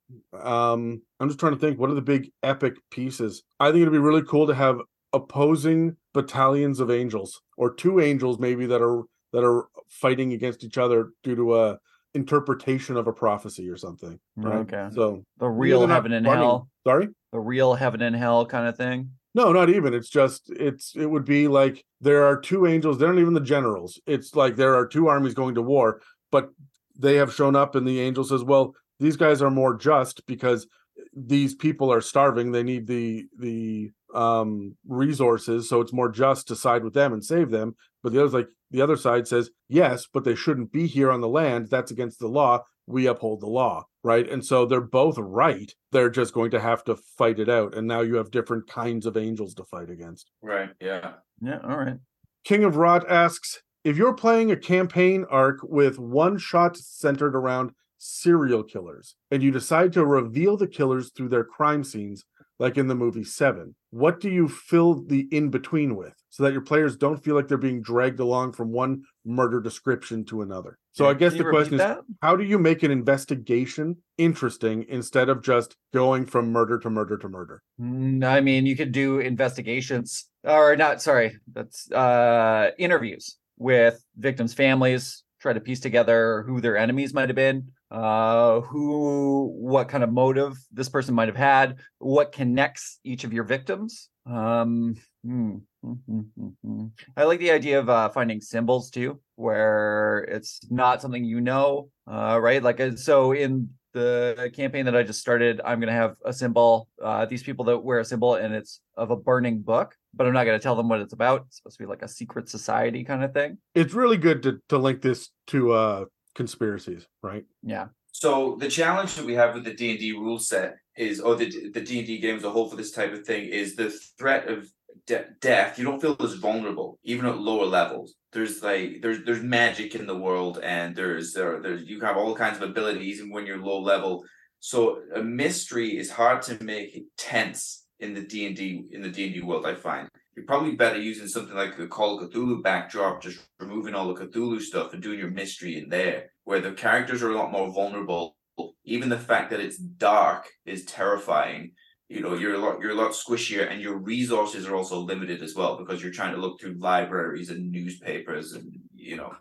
[0.42, 3.92] um i'm just trying to think what are the big epic pieces i think it'd
[3.92, 4.80] be really cool to have
[5.14, 10.78] opposing battalions of angels or two angels maybe that are that are fighting against each
[10.78, 11.78] other due to a
[12.16, 14.88] interpretation of a prophecy or something right Okay.
[14.94, 16.42] so The real heaven and running.
[16.44, 16.68] hell.
[16.86, 19.12] sorry The real heaven and hell kind of thing.
[19.34, 19.94] No not even.
[19.94, 23.42] It's just it's it would be like there are two angels they're not even the
[23.42, 24.00] generals.
[24.06, 26.02] It's like there are two armies going to war
[26.32, 26.50] but
[26.98, 30.68] they have shown up and the angel says well these guys are more just because
[31.14, 32.52] these people are starving.
[32.52, 37.24] They need the the um resources so it's more just to side with them and
[37.24, 37.76] save them.
[38.02, 41.22] But the other's like the other side says yes but they shouldn't be here on
[41.22, 41.70] the land.
[41.70, 46.10] That's against the law we uphold the law right and so they're both right they're
[46.10, 49.16] just going to have to fight it out and now you have different kinds of
[49.16, 50.70] angels to fight against Right.
[50.82, 51.14] Yeah.
[51.42, 51.60] Yeah.
[51.64, 51.98] All right.
[52.44, 57.72] king of rot asks if you're playing a campaign arc with one shot centered around
[58.00, 62.24] serial killers and you decide to reveal the killers through their crime scenes
[62.60, 63.76] like in the movie Seven.
[63.90, 67.48] What do you fill the in between with so that your players don't feel like
[67.48, 70.78] they're being dragged along from one murder description to another?
[70.92, 72.00] So I guess the question is that?
[72.22, 77.18] how do you make an investigation interesting instead of just going from murder to murder
[77.18, 77.64] to murder?
[77.80, 84.54] Mm, I mean, you could do investigations or not, sorry, that's uh interviews with victims'
[84.54, 90.04] families, try to piece together who their enemies might have been, uh who what kind
[90.04, 94.10] of motive this person might have had, what connects each of your victims.
[94.26, 96.20] Um hmm, hmm,
[96.64, 96.86] hmm.
[97.16, 101.90] I like the idea of uh, finding symbols too, where it's not something you know,
[102.10, 102.62] uh, right?
[102.62, 106.34] Like, uh, so in the campaign that I just started, I'm going to have a
[106.34, 110.28] symbol, uh, these people that wear a symbol, and it's of a burning book, but
[110.28, 111.46] I'm not going to tell them what it's about.
[111.48, 113.58] It's supposed to be like a secret society kind of thing.
[113.76, 117.44] It's really good to, to link this to uh conspiracies, right?
[117.64, 117.88] Yeah.
[118.12, 121.36] So the challenge that we have with the D and D rule set is, or
[121.36, 123.76] the the D and D game as a whole for this type of thing is
[123.76, 124.70] the threat of
[125.06, 125.78] de- death.
[125.78, 128.16] You don't feel as vulnerable, even at lower levels.
[128.32, 132.36] There's like there's there's magic in the world, and there's there there's you have all
[132.36, 134.24] kinds of abilities, even when you're low level.
[134.60, 139.10] So a mystery is hard to make tense in the D and D in the
[139.10, 139.66] D and D world.
[139.66, 143.94] I find you're probably better using something like the Call of Cthulhu backdrop, just removing
[143.94, 147.36] all the Cthulhu stuff and doing your mystery in there, where the characters are a
[147.36, 148.38] lot more vulnerable.
[148.86, 151.72] Even the fact that it's dark is terrifying.
[152.10, 155.44] You know, you're a lot you're a lot squishier, and your resources are also limited
[155.44, 159.34] as well because you're trying to look through libraries and newspapers and you know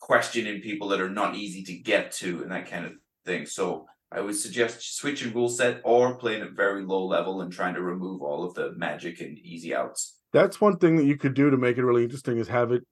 [0.00, 2.92] questioning people that are not easy to get to and that kind of
[3.24, 3.46] thing.
[3.46, 7.74] So I would suggest switching rule set or playing at very low level and trying
[7.74, 10.18] to remove all of the magic and easy outs.
[10.32, 12.82] That's one thing that you could do to make it really interesting is have it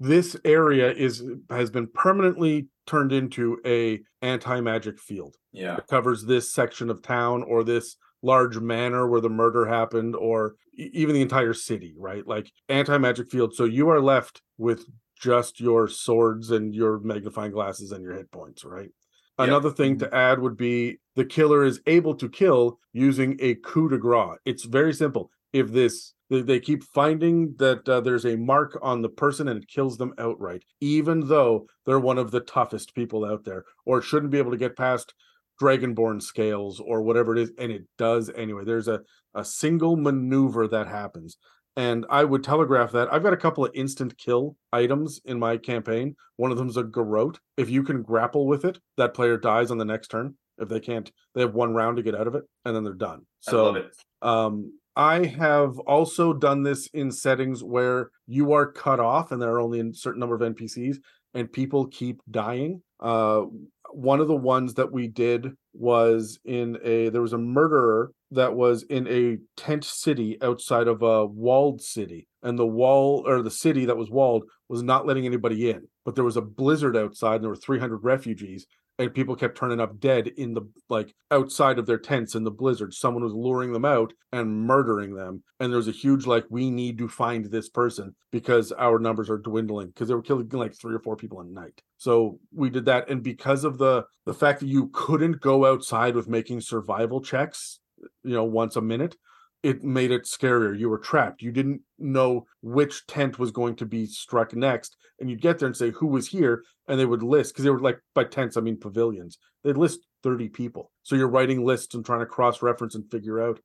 [0.00, 5.36] this area is has been permanently turned into a anti-magic field.
[5.52, 5.76] Yeah.
[5.76, 10.54] It covers this section of town or this large manor where the murder happened or
[10.76, 12.26] even the entire city, right?
[12.26, 13.54] Like anti-magic field.
[13.54, 14.84] So you are left with
[15.20, 18.90] just your swords and your magnifying glasses and your hit points, right?
[19.38, 19.48] Yep.
[19.48, 23.88] Another thing to add would be the killer is able to kill using a coup
[23.88, 24.38] de grace.
[24.44, 25.30] It's very simple.
[25.52, 29.68] If this they, keep finding that uh, there's a mark on the person and it
[29.68, 34.32] kills them outright, even though they're one of the toughest people out there, or shouldn't
[34.32, 35.14] be able to get past
[35.60, 38.64] dragonborn scales or whatever it is, and it does anyway.
[38.64, 39.00] There's a
[39.34, 41.36] a single maneuver that happens.
[41.76, 43.12] And I would telegraph that.
[43.12, 46.14] I've got a couple of instant kill items in my campaign.
[46.36, 47.40] One of them's a garrote.
[47.56, 50.36] If you can grapple with it, that player dies on the next turn.
[50.58, 52.94] If they can't, they have one round to get out of it, and then they're
[52.94, 53.22] done.
[53.48, 53.96] I So love it.
[54.22, 59.50] um, I have also done this in settings where you are cut off and there
[59.50, 60.98] are only a certain number of NPCs
[61.34, 62.80] and people keep dying.
[63.00, 63.46] Uh,
[63.94, 68.54] one of the ones that we did was in a there was a murderer that
[68.54, 72.26] was in a tent city outside of a walled city.
[72.42, 75.86] And the wall or the city that was walled was not letting anybody in.
[76.04, 78.66] But there was a blizzard outside and there were 300 refugees
[78.98, 82.50] and people kept turning up dead in the like outside of their tents in the
[82.50, 82.94] blizzard.
[82.94, 85.42] Someone was luring them out and murdering them.
[85.58, 89.30] And there was a huge like we need to find this person because our numbers
[89.30, 92.68] are dwindling because they were killing like three or four people a night so we
[92.68, 96.60] did that and because of the the fact that you couldn't go outside with making
[96.60, 97.80] survival checks
[98.22, 99.16] you know once a minute
[99.64, 100.78] it made it scarier.
[100.78, 101.40] You were trapped.
[101.40, 104.94] You didn't know which tent was going to be struck next.
[105.18, 106.62] And you'd get there and say, Who was here?
[106.86, 109.38] And they would list, because they were like by tents, I mean pavilions.
[109.64, 110.92] They'd list 30 people.
[111.02, 113.58] So you're writing lists and trying to cross reference and figure out.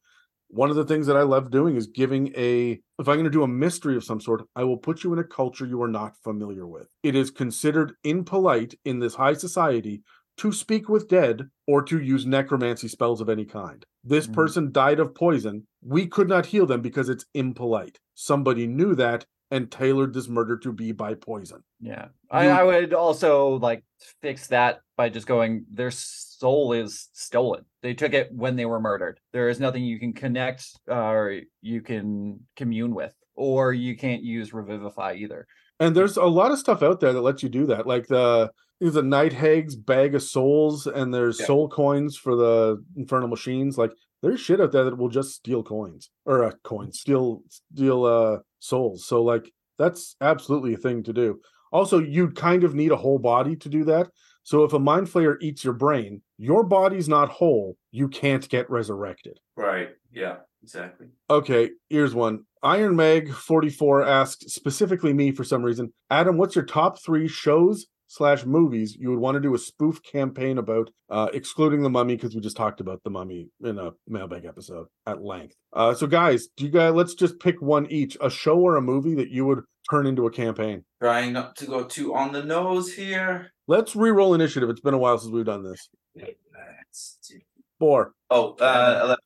[0.50, 3.30] One of the things that I love doing is giving a, if I'm going to
[3.30, 5.88] do a mystery of some sort, I will put you in a culture you are
[5.88, 6.88] not familiar with.
[7.04, 10.02] It is considered impolite in this high society
[10.38, 13.86] to speak with dead or to use necromancy spells of any kind.
[14.04, 14.34] This Mhm.
[14.34, 15.68] person died of poison.
[15.84, 18.00] We could not heal them because it's impolite.
[18.16, 21.64] Somebody knew that and tailored this murder to be by poison.
[21.80, 22.10] Yeah.
[22.30, 23.84] I, I would also like
[24.22, 27.66] fix that by just going, their soul is stolen.
[27.82, 29.20] They took it when they were murdered.
[29.34, 34.24] There is nothing you can connect uh, or you can commune with, or you can't
[34.24, 35.48] use Revivify either.
[35.80, 37.88] And there's a lot of stuff out there that lets you do that.
[37.88, 41.48] Like the there's a Night Hag's bag of souls, and there's Yeah.
[41.48, 43.78] soul coins for the infernal machines.
[43.78, 43.92] Like
[44.22, 48.38] there's shit out there that will just steal coins or uh, coins, steal steal uh
[48.60, 49.06] souls.
[49.06, 51.40] So like that's absolutely a thing to do.
[51.72, 54.08] Also, you'd kind of need a whole body to do that.
[54.44, 57.78] So if a mind flayer eats your brain, your body's not whole.
[57.92, 59.40] You can't get resurrected.
[59.56, 59.90] Right.
[60.12, 60.38] Yeah.
[60.64, 61.08] Exactly.
[61.30, 62.46] Okay, here's one.
[62.62, 65.94] Iron Meg 44 asks specifically me for some reason.
[66.10, 70.02] Adam, what's your top three shows slash movies you would want to do a spoof
[70.04, 73.92] campaign about, uh, excluding the mummy, because we just talked about the mummy in a
[74.08, 75.56] mailbag episode at length.
[75.72, 78.82] Uh, so guys, do you guys let's just pick one each, a show or a
[78.82, 80.84] movie that you would turn into a campaign.
[81.02, 83.52] Trying not to go too on the nose here.
[83.68, 84.70] Let's re-roll initiative.
[84.70, 85.90] It's been a while since we've done this.
[86.16, 87.32] Let's
[87.80, 88.14] Four.
[88.30, 89.18] Oh, uh, ele-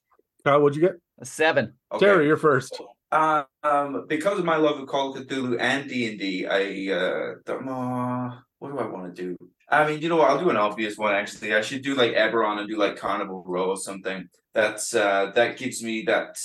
[0.43, 0.99] Kyle, what'd you get?
[1.19, 1.73] A seven.
[1.91, 2.05] okay.
[2.05, 2.79] Terry, you're first.
[3.11, 7.35] Um, because of my love of Call of Cthulhu and D and D, I uh,
[7.45, 8.33] don't know
[8.63, 9.37] what do I want to do.
[9.69, 10.29] I mean, you know what?
[10.29, 11.13] I'll do an obvious one.
[11.13, 14.29] Actually, I should do like Eberron and do like Carnival Row or something.
[14.53, 16.37] That's uh, that gives me that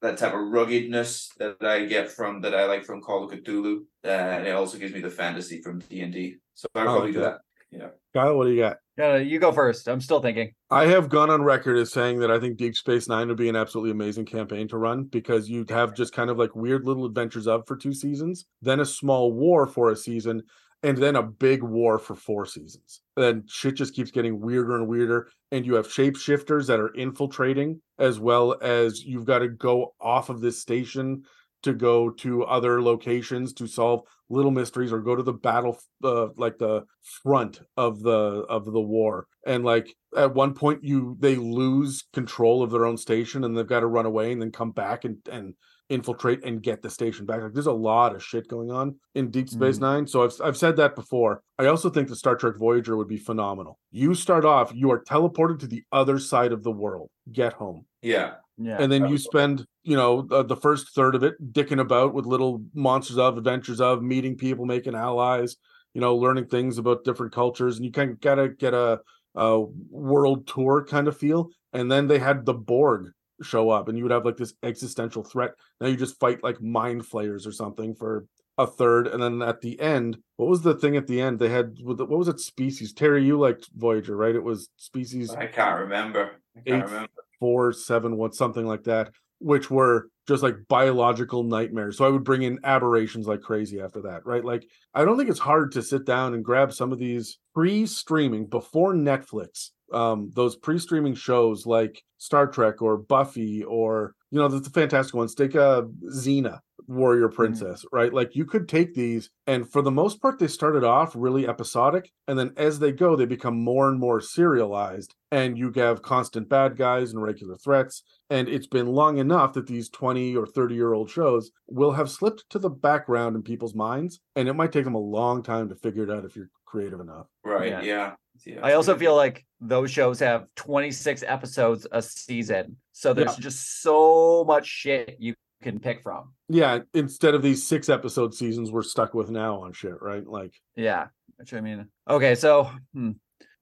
[0.00, 3.80] that type of ruggedness that I get from that I like from Call of Cthulhu,
[4.02, 6.36] uh, and it also gives me the fantasy from D and D.
[6.54, 7.40] So I'll Oh, probably do that.
[7.70, 8.78] Yeah, Kyle, what do you got?
[8.98, 9.86] Uh, you go first.
[9.86, 10.52] I'm still thinking.
[10.70, 13.48] I have gone on record as saying that I think Deep Space Nine would be
[13.50, 17.04] an absolutely amazing campaign to run because you'd have just kind of like weird little
[17.04, 20.42] adventures of for two seasons, then a small war for a season,
[20.82, 23.02] and then a big war for four seasons.
[23.16, 25.28] Then shit just keeps getting weirder and weirder.
[25.52, 30.30] And you have shapeshifters that are infiltrating, as well as you've got to go off
[30.30, 31.24] of this station
[31.62, 36.28] to go to other locations to solve little mysteries or go to the battle uh,
[36.36, 36.84] like the
[37.22, 42.62] front of the of the war and like at one point you they lose control
[42.62, 45.18] of their own station and they've got to run away and then come back and
[45.30, 45.54] and
[45.90, 47.42] infiltrate and get the station back.
[47.42, 49.80] Like there's a lot of shit going on in deep space Mhm.
[49.80, 51.42] nine so I've, I've said that before.
[51.58, 53.78] I also think the star trek voyager would be phenomenal.
[53.90, 57.10] You start off you are teleported to the other side of the world.
[57.30, 57.84] Get home.
[58.02, 58.78] Yeah, Yeah.
[58.80, 62.14] and then you was- spend you know the, the first third of it dicking about
[62.14, 65.56] with little monsters of adventures of meeting people making allies
[65.94, 69.00] you know learning things about different cultures and you kind of gotta get a,
[69.34, 69.60] a
[69.90, 71.50] world tour kind of feel.
[71.72, 73.10] And then they had the borg
[73.42, 76.60] show up and you would have like this existential threat now you just fight like
[76.60, 78.26] mind flayers or something for
[78.58, 81.48] a third and then at the end what was the thing at the end they
[81.48, 85.80] had what was it species terry you liked voyager right it was species I can't
[85.80, 86.32] remember.
[86.56, 86.86] I can't Eight.
[86.86, 87.10] remember.
[87.38, 89.10] four seven one something like that
[89.40, 91.96] which were just like biological nightmares.
[91.96, 94.44] So I would bring in aberrations like crazy after that, right?
[94.44, 94.64] Like
[94.94, 98.94] I don't think it's hard to sit down and grab some of these pre-streaming before
[98.94, 104.70] Netflix um those pre-streaming shows like Star Trek or Buffy or you know the, the
[104.70, 105.82] fantastic ones take a uh,
[106.12, 107.34] Xena warrior Mm.
[107.34, 111.12] princess right like you could take these and for the most part they started off
[111.14, 115.70] really episodic and then as they go they become more and more serialized and you
[115.76, 120.34] have constant bad guys and regular threats and it's been long enough that these 20
[120.34, 124.48] or 30 year old shows will have slipped to the background in people's minds and
[124.48, 127.26] it might take them a long time to figure it out if you're creative enough
[127.44, 127.68] Right.
[127.68, 127.82] Yeah.
[127.82, 128.12] Yeah.
[128.46, 128.60] Yeah.
[128.62, 132.76] I also feel like those shows have 26 episodes a season.
[132.92, 133.42] So there's Yeah.
[133.42, 136.32] just so much shit you can pick from.
[136.48, 140.54] yeah instead of these six episode seasons we're stuck with now on shit right like
[140.74, 141.08] Yeah.
[141.36, 142.34] Which I mean, okay.
[142.34, 143.12] So hmm,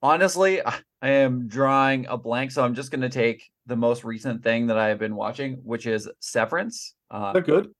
[0.02, 2.50] honestly, I am drawing a blank.
[2.52, 5.86] So I'm just going to take the most recent thing that I've been watching, which
[5.86, 6.94] is Severance.
[7.10, 7.70] Uh, is that good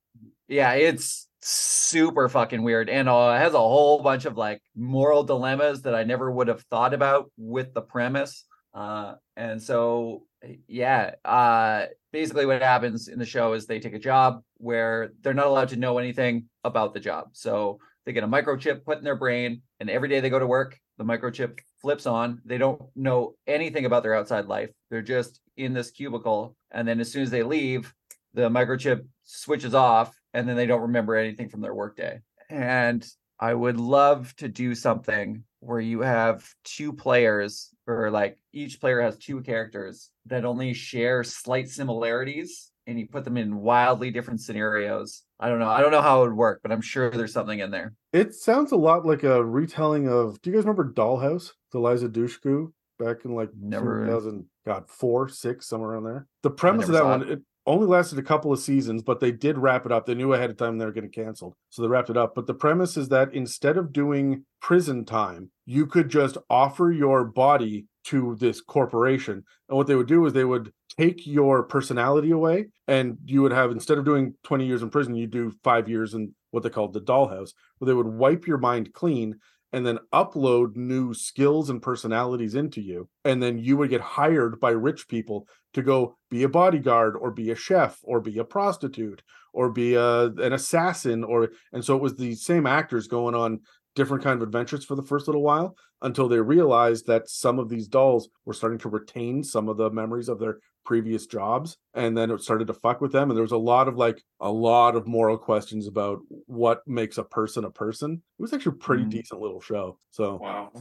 [0.49, 5.23] yeah, it's super fucking weird and uh, it has a whole bunch of like moral
[5.23, 8.45] dilemmas that I never would have thought about with the premise.
[8.75, 10.25] Uh, and so,
[10.67, 15.35] yeah, uh, basically what happens in the show is they take a job where they're
[15.35, 17.29] not allowed to know anything about the job.
[17.33, 20.47] So they get a microchip put in their brain, and every day they go to
[20.47, 22.41] work, the microchip flips on.
[22.45, 24.71] They don't know anything about their outside life.
[24.91, 26.57] They're just in this cubicle.
[26.71, 27.93] And then as soon as they leave,
[28.35, 32.21] the microchip switches off and then they don't remember anything from their workday.
[32.51, 33.07] And
[33.41, 39.01] I would love to do something where you have two players or like each player
[39.01, 44.41] has two characters that only share slight similarities and you put them in wildly different
[44.41, 45.23] scenarios.
[45.39, 45.69] I don't know.
[45.69, 47.93] I don't know how it would work, but I'm sure there's something in there.
[48.13, 50.41] It sounds a lot like a retelling of.
[50.41, 51.53] Do you guys remember Dollhouse?
[51.71, 56.27] The Eliza Dushku back in like Never- 2000, God, four, six, somewhere around there.
[56.43, 59.59] The premise of that one, it only lasted a couple of seasons, but they did
[59.59, 60.07] wrap it up.
[60.07, 62.35] They knew ahead of time they were getting canceled, so they wrapped it up.
[62.35, 67.25] But the premise is that instead of doing prison time, you could just offer your
[67.25, 72.31] body to this corporation, and what they would do is they would take your personality
[72.31, 75.89] away, and you would have instead of doing twenty years in prison, you do five
[75.89, 79.39] years in what they called the dollhouse, where they would wipe your mind clean
[79.73, 83.07] and then upload new skills and personalities into you.
[83.27, 87.31] And then you would get hired by rich people to go be a bodyguard or
[87.31, 91.97] be a chef or be a prostitute or be a, an assassin or and so
[91.97, 93.61] it was the same actors going on
[93.95, 97.69] different kind of adventures for the first little while until they realized that some of
[97.69, 102.17] these dolls were starting to retain some of the memories of their previous jobs and
[102.17, 104.51] then it started to fuck with them and there was a lot of like a
[104.51, 108.79] lot of moral questions about what makes a person a person it was actually a
[108.79, 109.11] pretty Mm.
[109.11, 110.73] decent little show so Wow.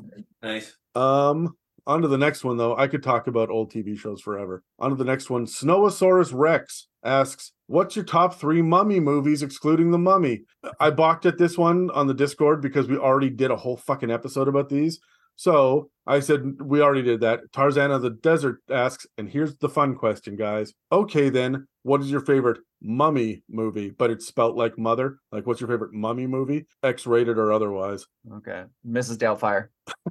[0.42, 0.78] Nice.
[0.96, 1.58] um
[1.88, 4.92] on to the next one though i could talk about old tv shows forever on
[4.92, 9.98] to the next one snowosaurus rex asks what's your top three mummy movies excluding the
[9.98, 10.44] mummy
[10.80, 14.12] i balked at this one on the discord because we already did a whole fucking
[14.12, 15.00] episode about these
[15.38, 17.42] so I said we already did that.
[17.54, 20.74] Tarzan of the Desert asks, and here's the fun question, guys.
[20.92, 23.92] Okay, then, what is your favorite mummy movie?
[23.92, 25.20] But it's spelt like mother.
[25.32, 26.66] Like, what's your favorite mummy movie?
[26.82, 28.08] X-rated or otherwise?
[28.34, 28.64] Okay.
[28.86, 29.18] Mrs.
[29.18, 29.70] Doubtfire.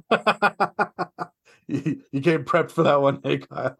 [1.85, 3.75] you, you came prepped for that one, hey Kyle.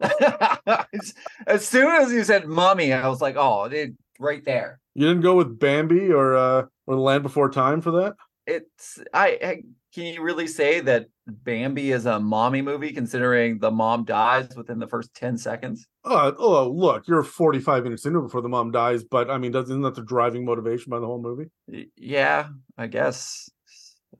[1.46, 4.80] as soon as you said mommy, I was like, oh, dude, right there.
[4.94, 8.14] You didn't go with Bambi or uh or The Land Before Time for that?
[8.46, 9.62] It's I, I
[9.94, 14.78] can you really say that Bambi is a mommy movie considering the mom dies within
[14.78, 15.86] the first 10 seconds?
[16.04, 19.52] Uh, oh, look, you're 45 minutes into it before the mom dies, but I mean,
[19.52, 21.50] doesn't that the driving motivation by the whole movie?
[21.96, 23.50] Yeah, I guess.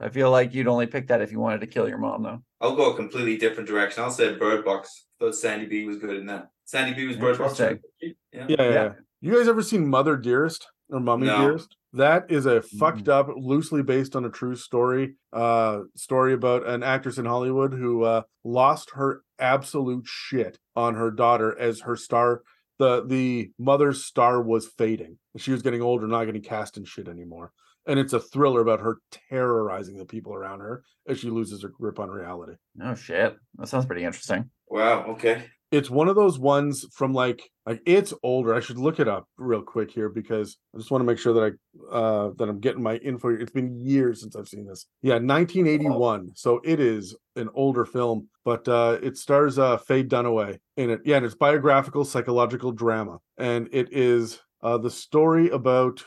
[0.00, 2.42] I feel like you'd only pick that if you wanted to kill your mom, though.
[2.60, 4.02] I'll go a completely different direction.
[4.02, 5.06] I'll say Bird Box.
[5.20, 6.48] Thought Sandy B was good in that.
[6.64, 7.58] Sandy B was Bird Box.
[7.60, 7.78] right?
[8.00, 8.10] Yeah.
[8.32, 8.56] Yeah, yeah.
[8.58, 8.70] Yeah.
[8.72, 8.92] yeah.
[9.20, 11.38] You guys ever seen Mother Dearest or Mummy No.
[11.40, 11.74] Dearest?
[11.94, 13.12] That is a fucked Mm.
[13.12, 18.04] up, loosely based on a true story, uh, story about an actress in Hollywood who
[18.04, 22.42] uh lost her absolute shit on her daughter as her star.
[22.78, 25.18] The the mother's star was fading.
[25.38, 27.52] She was getting older, not getting cast in shit anymore.
[27.88, 28.98] And it's a thriller about her
[29.30, 32.52] terrorizing the people around her as she loses her grip on reality.
[32.82, 33.34] Oh shit.
[33.56, 34.50] That sounds pretty interesting.
[34.68, 35.04] Wow.
[35.14, 35.46] Okay.
[35.70, 38.54] it's one of those ones from like like it's older.
[38.54, 41.34] I should look it up real quick here because I just want to make sure
[41.34, 43.28] that I uh that I'm getting my info.
[43.30, 44.86] It's been years since I've seen this.
[45.02, 46.32] Yeah, 1981.
[46.34, 51.00] So it is an older film, but uh it stars uh Faye Dunaway in it.
[51.04, 53.18] Yeah, and it's biographical psychological drama.
[53.38, 56.02] And it is uh the story about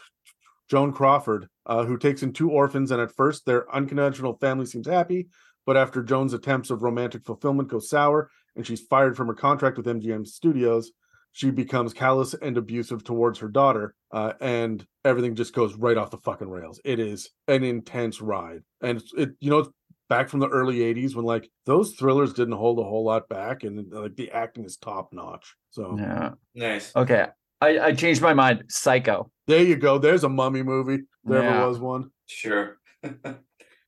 [0.70, 4.88] Joan Crawford, uh, who takes in two orphans, and at first their unconventional family seems
[4.88, 5.28] happy,
[5.66, 9.78] but after Joan's attempts of romantic fulfillment go sour, and she's fired from her contract
[9.78, 10.92] with MGM Studios,
[11.34, 16.12] she becomes callous and abusive towards her daughter, uh, and everything just goes right off
[16.12, 16.80] the fucking rails.
[16.84, 19.70] It is an intense ride, and it you know it's
[20.10, 23.64] back from the early '80s when like those thrillers didn't hold a whole lot back,
[23.64, 25.56] and like the acting is top notch.
[25.70, 26.32] So Yeah.
[26.54, 26.94] Nice.
[26.96, 27.28] Okay.
[27.62, 28.64] I, I changed my mind.
[28.70, 29.30] Psycho.
[29.48, 29.98] there you go.
[29.98, 31.04] There's a mummy movie.
[31.24, 31.58] There Yeah.
[31.60, 32.12] ever was one.
[32.28, 32.78] Sure.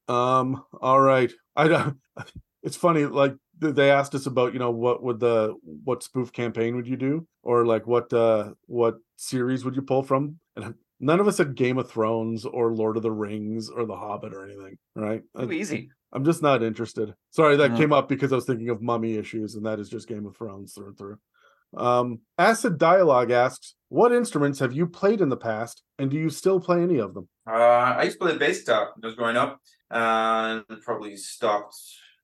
[0.07, 0.63] Um.
[0.81, 1.31] All right.
[1.55, 1.97] I don't.
[2.65, 3.03] It's funny.
[3.05, 6.95] Like they asked us about, you know, what would the what spoof campaign would you
[6.95, 10.39] do, or like what uh what series would you pull from?
[10.55, 13.97] And none of us said Game of Thrones or Lord of the Rings or The
[13.97, 14.77] Hobbit or anything.
[14.95, 15.21] Right?
[15.37, 15.89] Too I, easy.
[16.13, 17.13] I'm just not interested.
[17.31, 17.77] Sorry, that No.
[17.77, 20.37] came up because I was thinking of mummy issues, and that is just Game of
[20.37, 21.17] Thrones through and through.
[21.75, 26.29] Um, Acid Dialogue asks, "What instruments have you played in the past, and do you
[26.29, 29.15] still play any of them?" Uh, I used to play bass guitar when I was
[29.15, 29.59] growing up,
[29.91, 31.75] and probably stopped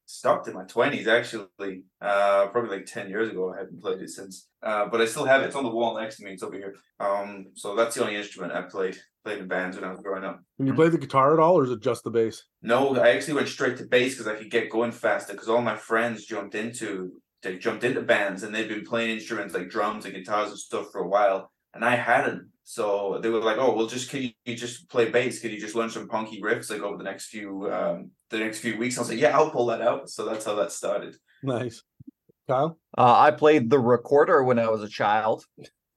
[0.06, 1.84] stopped in my twenties actually.
[2.02, 3.54] Uh, probably like ten years ago.
[3.54, 4.48] I haven't played it since.
[4.62, 5.46] Uh, but I still have it.
[5.46, 6.32] It's on the wall next to me.
[6.32, 6.76] It's over here.
[7.00, 10.24] Um, so that's the only instrument I played played in bands when I was growing
[10.24, 10.42] up.
[10.58, 12.44] Can you play the guitar at all, or is it just the bass?
[12.62, 15.34] No, I actually went straight to bass because I could get going faster.
[15.34, 19.54] Because all my friends jumped into they jumped into bands and they've been playing instruments
[19.54, 22.50] like drums and guitars and stuff for a while, and I hadn't.
[22.64, 25.40] So they were like, "Oh, well, just can you, you just play bass?
[25.40, 28.60] Can you just learn some punky riffs like over the next few um the next
[28.60, 31.16] few weeks?" I was like, "Yeah, I'll pull that out." So that's how that started.
[31.42, 31.82] Nice,
[32.48, 32.78] Kyle.
[32.98, 35.46] Uh, I played the recorder when I was a child.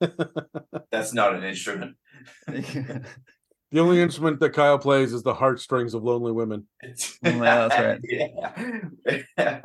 [0.91, 1.97] That's not an instrument.
[3.73, 6.67] The only instrument that Kyle plays is the heartstrings of lonely women.
[7.23, 8.01] Yeah, that's right.
[9.39, 9.61] yeah.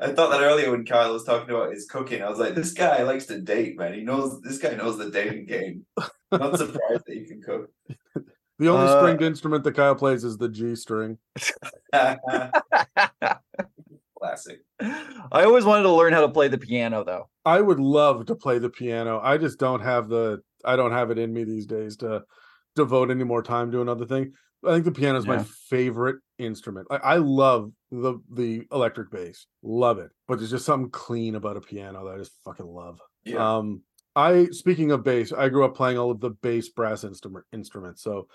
[0.00, 2.20] I thought that earlier when Kyle was talking about his cooking.
[2.22, 3.94] I was like, this guy likes to date, man.
[3.94, 5.86] He knows this guy knows the dating game.
[6.32, 7.70] Not surprised that you can cook.
[8.58, 11.18] The only Uh, stringed instrument that Kyle plays is the G string.
[14.18, 14.60] Classic.
[14.80, 17.28] I always wanted to learn how to play the piano, though.
[17.44, 19.20] I would love to play the piano.
[19.22, 22.22] I just don't have the I don't have it in me these days to
[22.74, 24.32] devote any more time to another thing.
[24.66, 26.86] I think the piano is my favorite instrument.
[26.90, 30.10] I, I love the the electric bass, love it.
[30.26, 32.98] But there's just something clean about a piano that I just fucking love.
[33.24, 33.56] Yeah.
[33.56, 33.82] Um,
[34.16, 38.02] I speaking of bass, I grew up playing all of the bass brass instrument instruments.
[38.02, 38.28] So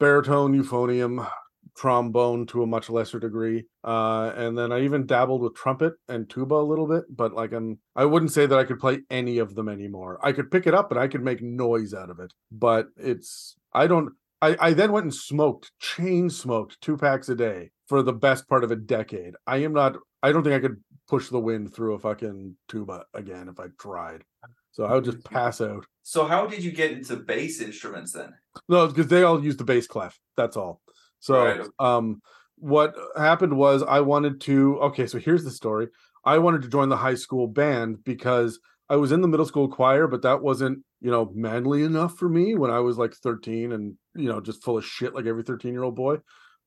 [0.00, 1.28] baritone, euphonium,
[1.76, 3.64] trombone to a much lesser degree.
[3.84, 7.52] Uh, and then I even dabbled with trumpet and tuba a little bit, but like
[7.52, 10.18] I'm I wouldn't say that I could play any of them anymore.
[10.22, 13.56] I could pick it up and I could make noise out of it, but it's
[13.76, 14.12] I don't
[14.42, 18.48] I, I then went and smoked, chain smoked two packs a day for the best
[18.48, 19.34] part of a decade.
[19.46, 23.04] I am not I don't think I could push the wind through a fucking tuba
[23.14, 24.24] again if I tried.
[24.72, 25.86] So I would just pass out.
[26.02, 28.34] so how did you get into bass instruments then?
[28.68, 30.18] No, because they all use the bass clef.
[30.36, 30.80] That's all.
[31.20, 31.66] So Right.
[31.78, 32.20] um
[32.58, 35.88] what happened was I wanted to okay, so here's the story.
[36.24, 38.58] I wanted to join the high school band because
[38.88, 42.28] I was in the middle school choir, but that wasn't, you know, manly enough for
[42.28, 45.42] me when I was like 13 and, you know, just full of shit like every
[45.42, 46.18] 13 year old boy.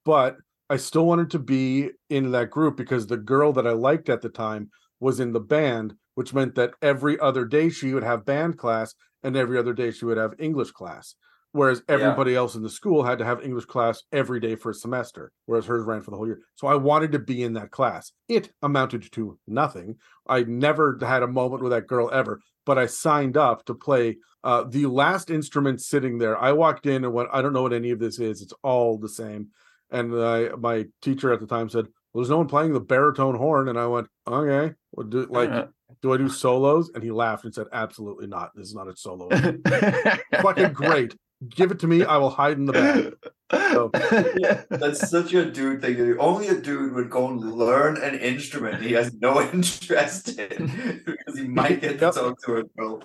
[0.05, 0.37] But
[0.69, 4.21] I still wanted to be in that group because the girl that I liked at
[4.21, 4.69] the time
[4.99, 8.93] was in the band, which meant that every other day she would have band class
[9.23, 11.15] and every other day she would have English class.
[11.51, 11.95] Whereas Yeah.
[11.95, 15.31] everybody else in the school had to have English class every day for a semester,
[15.47, 16.41] whereas hers ran for the whole year.
[16.53, 18.11] So I wanted to be in that class.
[18.27, 19.95] It amounted to nothing.
[20.27, 22.39] I never had a moment with that girl ever,
[22.69, 26.37] but I signed up to play uh, the last instrument sitting there.
[26.37, 28.43] I walked in and went, I don't know what any of this is.
[28.43, 29.47] It's all the same.
[29.89, 33.33] And I, my teacher at the time said, well, there's no one playing the baritone
[33.33, 33.69] horn.
[33.69, 35.65] And I went, okay, well, do, like, Uh.
[36.03, 36.91] do I do solos?
[36.93, 38.51] And he laughed and said, absolutely not.
[38.55, 39.29] This is not a solo.
[40.43, 41.15] Fucking great.
[41.49, 42.05] Give it to me.
[42.05, 43.31] I will hide in the back.
[43.51, 43.89] So-
[44.69, 46.17] That's such a dude thing to do.
[46.19, 51.37] Only a dude would go and learn an instrument he has no interest in because
[51.39, 52.13] he might get to Yep.
[52.13, 53.03] talk to a girl.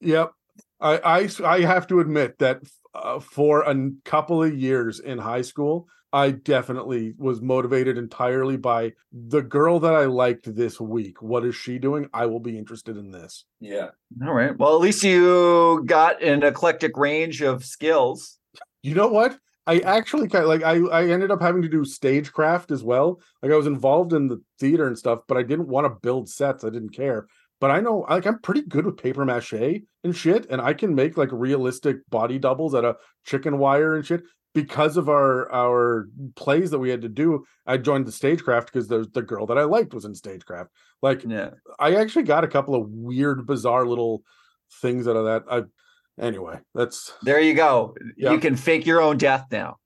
[0.00, 0.32] Yep.
[0.80, 2.60] I, I s- I have to admit that
[2.94, 8.92] uh, for a couple of years in high school, I definitely was motivated entirely by
[9.12, 11.22] the girl that I liked this week.
[11.22, 12.08] What is she doing?
[12.12, 13.44] I will be interested in this.
[13.60, 13.90] yeah.
[14.26, 14.56] All right.
[14.58, 18.38] Well, at least you got an eclectic range of skills.
[18.82, 19.38] You know what?
[19.66, 23.20] I actually kind of like I I ended up having to do stagecraft as well.
[23.42, 26.28] Like I was involved in the theater and stuff, but I didn't want to build
[26.28, 26.64] sets.
[26.64, 27.26] I didn't care.
[27.60, 30.96] But I know like I'm pretty good with paper mache and shit, and I can
[30.96, 34.22] make like realistic body doubles out of chicken wire and shit.
[34.52, 38.88] Because of our our plays that we had to do, I joined the stagecraft because
[38.88, 40.70] the the girl that I liked was in stagecraft.
[41.02, 41.50] Like Yeah.
[41.78, 44.24] I actually got a couple of weird, bizarre little
[44.80, 45.44] things out of that.
[45.48, 45.62] I
[46.20, 47.94] anyway, that's There you go.
[48.16, 48.32] Yeah.
[48.32, 49.76] You can fake your own death now.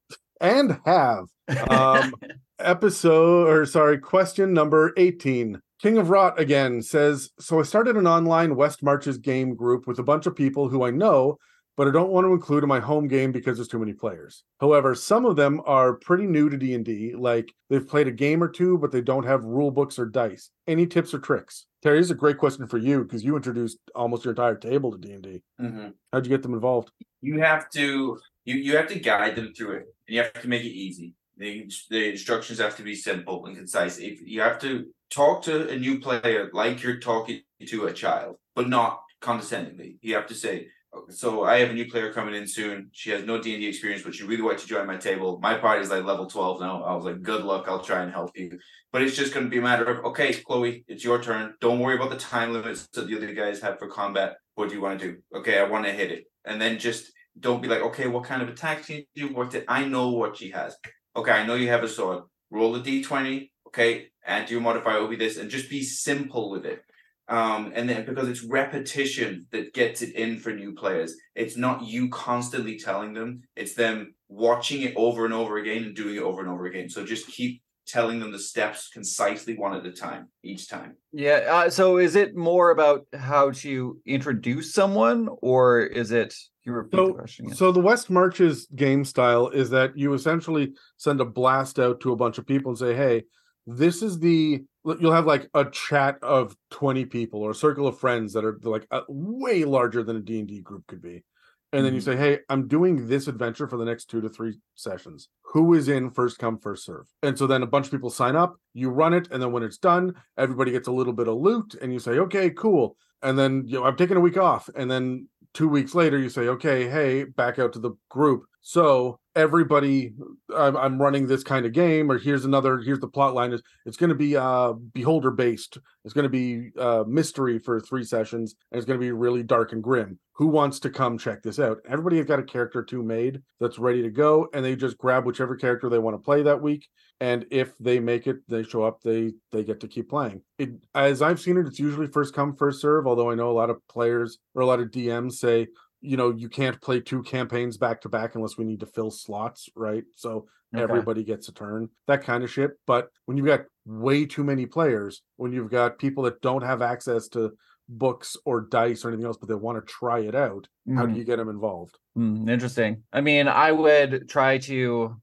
[0.40, 1.24] and have
[1.68, 2.14] um
[2.58, 8.06] episode or sorry question number 18 King of Rot again says, So I started an
[8.06, 11.36] online West Marches game group with a bunch of people who I know,
[11.76, 14.44] but I don't want to include in my home game because there's too many players.
[14.60, 18.48] However, some of them are pretty new to D&D, like they've played a game or
[18.48, 20.50] two, but they don't have rule books or dice.
[20.66, 21.66] Any tips or tricks?
[21.82, 24.90] Terry, this is a great question for you because you introduced almost your entire table
[24.90, 25.42] to D&D.
[25.60, 25.92] Mhm.
[26.12, 26.90] How'd you get them involved?
[27.20, 29.86] You have to you you have to guide them through it.
[30.06, 31.14] And you have to make it easy.
[31.36, 33.98] The the instructions have to be simple and concise.
[33.98, 38.36] If you have to talk to a new player like you're talking to a child,
[38.54, 39.98] but not condescendingly.
[40.00, 40.68] You have to say,
[41.08, 42.88] so I have a new player coming in soon.
[42.92, 45.38] She has no D and D experience, but she really wants to join my table.
[45.40, 46.82] My party is like level twelve now.
[46.82, 47.66] I was like, good luck.
[47.68, 48.58] I'll try and help you.
[48.92, 51.54] But it's just going to be a matter of okay, Chloe, it's your turn.
[51.60, 54.36] Don't worry about the time limits that the other guys have for combat.
[54.54, 55.18] What do you want to do?
[55.34, 58.42] Okay, I want to hit it, and then just don't be like, okay, what kind
[58.42, 59.34] of attack can you do?
[59.34, 60.76] What did I know what she has?
[61.14, 62.24] Okay, I know you have a sword.
[62.50, 63.52] Roll a d twenty.
[63.68, 66.82] Okay, and your modifier will be this, and just be simple with it
[67.28, 71.82] um and then because it's repetition that gets it in for new players it's not
[71.84, 76.22] you constantly telling them it's them watching it over and over again and doing it
[76.22, 79.92] over and over again so just keep telling them the steps concisely one at a
[79.92, 81.42] time each time Yeah.
[81.48, 86.34] Uh, so is it more about how to introduce someone, or is it?
[86.64, 87.46] You repeat the question.
[87.46, 87.56] again.
[87.56, 92.12] so the West Marches game style is that you essentially send a blast out to
[92.12, 93.22] a bunch of people and say, "Hey,
[93.66, 97.98] this is the." You'll have like a chat of twenty people or a circle of
[97.98, 101.24] friends that are like uh, way larger than a D and D group could be,
[101.72, 102.04] and then you Mhm.
[102.04, 105.28] say, "Hey, I'm doing this adventure for the next two to three sessions.
[105.52, 108.36] Who is in first come first serve?" And so then a bunch of people sign
[108.36, 108.56] up.
[108.74, 111.74] You run it, and then when it's done, everybody gets a little bit of loot,
[111.82, 114.88] and you say, "Okay, cool." And then you know, I'm taking a week off, and
[114.90, 120.12] then two weeks later you say okay hey back out to the group so everybody
[120.56, 123.62] i'm, I'm running this kind of game or here's another here's the plot line is
[123.84, 128.02] it's going to be uh beholder based it's going to be uh mystery for three
[128.02, 130.18] sessions and it's going to be really dark and grim.
[130.34, 131.78] Who wants to come check this out?
[131.88, 135.24] Everybody has got a character two made that's ready to go and they just grab
[135.24, 136.88] whichever character they want to play that week
[137.20, 140.42] and if they make it they show up they they get to keep playing.
[140.58, 143.52] It as i've seen it it's usually first come first serve although i know a
[143.52, 145.68] lot of players or a lot of dms say
[146.06, 149.10] you know you can't play two campaigns back to back unless we need to fill
[149.10, 150.82] slots right so Okay.
[150.82, 154.66] everybody gets a turn that kind of shit but when you've got way too many
[154.66, 157.52] players when you've got people that don't have access to
[157.88, 161.12] books or dice or anything else but they want to try it out how Mhm.
[161.12, 163.02] do you get them involved Hmm, interesting.
[163.12, 165.16] I mean, I would try to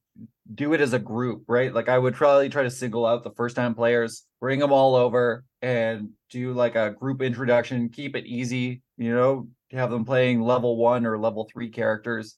[0.53, 1.73] do it as a group, right?
[1.73, 4.95] Like I would probably try to single out the first time players, bring them all
[4.95, 10.41] over and do like a group introduction, keep it easy, you know, have them playing
[10.41, 12.38] level 1 or level 3 characters.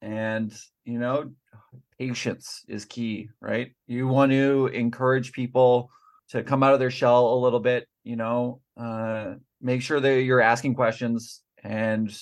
[0.00, 0.52] And,
[0.84, 1.32] you know,
[1.98, 3.72] patience is key, right?
[3.86, 5.90] You want to encourage people
[6.30, 10.22] to come out of their shell a little bit, you know, uh make sure that
[10.22, 12.12] you're asking questions and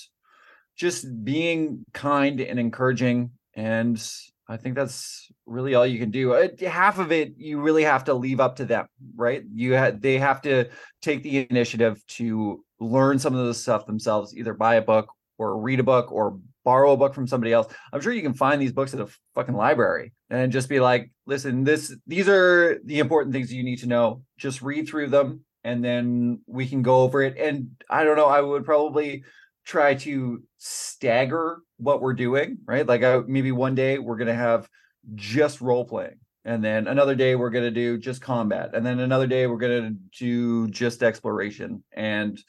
[0.75, 3.31] just being kind and encouraging.
[3.55, 4.01] And
[4.47, 6.33] i think that's really all you can do.
[6.33, 8.85] Uh, half of it you really have to leave up to them
[9.15, 9.43] right?
[9.53, 10.69] You had they have to
[11.01, 15.57] take the initiative to learn some of this stuff themselves either buy a book or
[15.59, 18.61] read a book or borrow a book from somebody else i'm sure you can find
[18.61, 22.99] these books at a fucking library and just be like listen this these are the
[22.99, 27.01] important things you need to know just read through them and then we can go
[27.01, 29.23] over it and i don't know i would probably
[29.65, 32.85] try to stagger what we're doing, right?
[32.85, 34.67] Like uh, maybe one day we're going to have
[35.15, 36.19] just role playing.
[36.43, 38.71] And then another day we're going to do just combat.
[38.73, 42.41] And then another day we're going to do just exploration and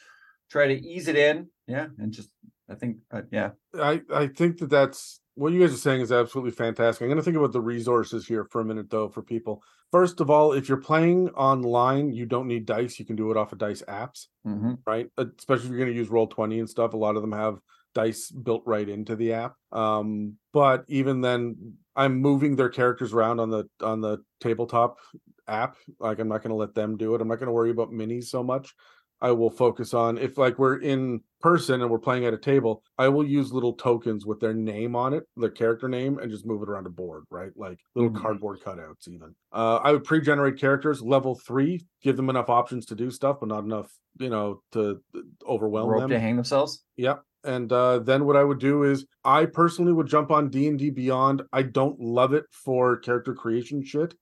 [0.53, 1.49] try to ease it in.
[1.67, 1.87] Yeah.
[1.99, 2.31] And just,
[2.71, 3.51] I think, uh, yeah.
[3.75, 7.03] I I think that that's what you guys are saying is absolutely fantastic.
[7.03, 9.63] I'm going to think about the resources here for a minute though for people.
[9.91, 12.99] First of all, if you're playing online, you don't need dice.
[12.99, 14.79] You can do it off of dice apps, Mhm.
[14.87, 15.09] right?
[15.19, 16.93] Uh, Especially if you're going to use Roll20 and stuff.
[16.93, 17.59] A lot of them have
[17.95, 19.55] dice built right into the app.
[19.71, 24.99] Um, but even then, I'm moving their characters around on the on the tabletop
[25.47, 25.77] app.
[25.99, 27.21] Like I'm not going to let them do it.
[27.21, 28.75] I'm not going to worry about minis so much.
[29.23, 32.83] I will focus on if like we're in person and we're playing at a table,
[32.99, 36.45] I will use little tokens with their name on it, their character name, and just
[36.45, 37.53] move it around a board, right?
[37.57, 38.21] Like little Mhm.
[38.21, 39.35] cardboard cutouts, even.
[39.53, 43.49] Uh, I would pre-generate characters level three, give them enough options to do stuff, but
[43.49, 46.11] not enough, you know, to uh, overwhelm Rope them.
[46.11, 46.85] to hang themselves.
[46.97, 47.23] Yep.
[47.45, 50.79] And uh, then what I would do is I personally would jump on D and
[50.79, 51.43] D Beyond.
[51.53, 54.15] I don't love it for character creation shit.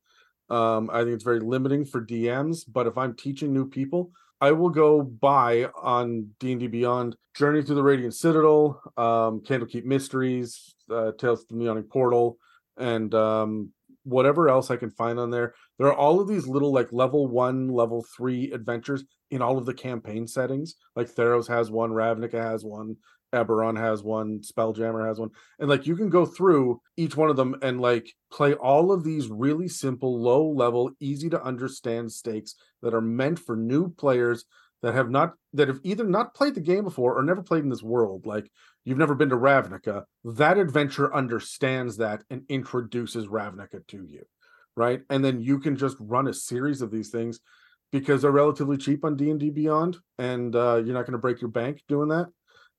[0.50, 2.64] Um, I think it's very limiting for DMs.
[2.70, 4.10] But if I'm teaching new people,
[4.40, 9.40] I will go buy on D and D Beyond Journey through the Radiant Citadel, um,
[9.40, 12.38] Candlekeep Mysteries, uh, Tales from the Yawning Portal,
[12.78, 13.70] and um,
[14.04, 15.54] whatever else I can find on there.
[15.78, 19.66] There are all of these little like level one, level three adventures in all of
[19.66, 20.74] the campaign settings.
[20.96, 22.96] Like Theros has one, Ravnica has one,
[23.32, 25.30] Eberron has one, Spelljammer has one.
[25.58, 29.04] And like you can go through each one of them and like play all of
[29.04, 34.44] these really simple, low level, easy to understand stakes that are meant for new players
[34.82, 37.70] that have not that have either not played the game before or never played in
[37.70, 38.26] this world.
[38.26, 38.50] Like
[38.84, 40.04] you've never been to Ravnica.
[40.24, 44.24] That adventure understands that and introduces Ravnica to you.
[44.76, 45.02] Right.
[45.10, 47.40] And then you can just run a series of these things
[47.92, 51.50] because they're relatively cheap on D&D Beyond and uh, you're not going to break your
[51.50, 52.28] bank doing that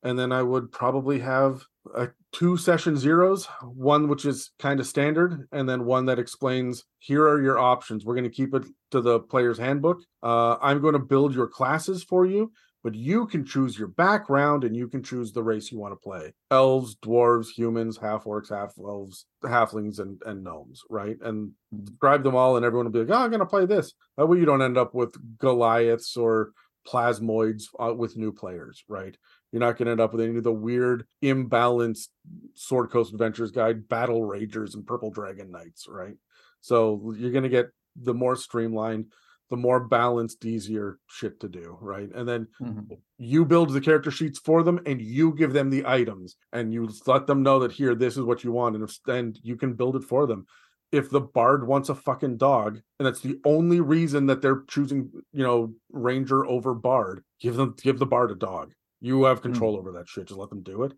[0.03, 1.61] and then I would probably have
[1.95, 6.84] a two session zeros, one which is kind of standard, and then one that explains
[6.99, 8.06] here are your options.
[8.06, 10.02] We're going to keep it to the player's handbook.
[10.23, 12.52] Uh, I'm going to build your classes for you,
[12.84, 15.98] but you can choose your background and you can choose the race you want to
[15.98, 21.18] play elves, dwarves, humans, half orcs, half elves, halflings, and, and gnomes, right?
[21.22, 21.52] And
[21.84, 23.94] describe them all, and everyone will be like, oh, I'm going to play this.
[24.18, 26.52] That way you don't end up with Goliaths or
[26.88, 29.15] plasmoids uh, with new players, right?
[29.52, 32.07] You're not going to end up with any of the weird, imbalanced
[32.53, 36.15] Sword Coast Adventures Guide battle ragers and purple dragon knights, right?
[36.61, 37.68] So you're going to get
[38.02, 39.11] the more streamlined,
[39.49, 42.10] the more balanced, easier shit to do, right?
[42.14, 42.94] And then mm-hmm.
[43.18, 46.90] you build the character sheets for them, and you give them the items, and you
[47.06, 49.73] let them know that here, this is what you want, and if, and you can
[49.73, 50.45] build it for them
[50.91, 55.10] if the bard wants a fucking dog and that's the only reason that they're choosing
[55.32, 59.49] you know ranger over bard give them give the bard a dog you have hmm.
[59.49, 59.80] control mm.
[59.80, 60.28] over that shit.
[60.28, 60.94] Just let them do it.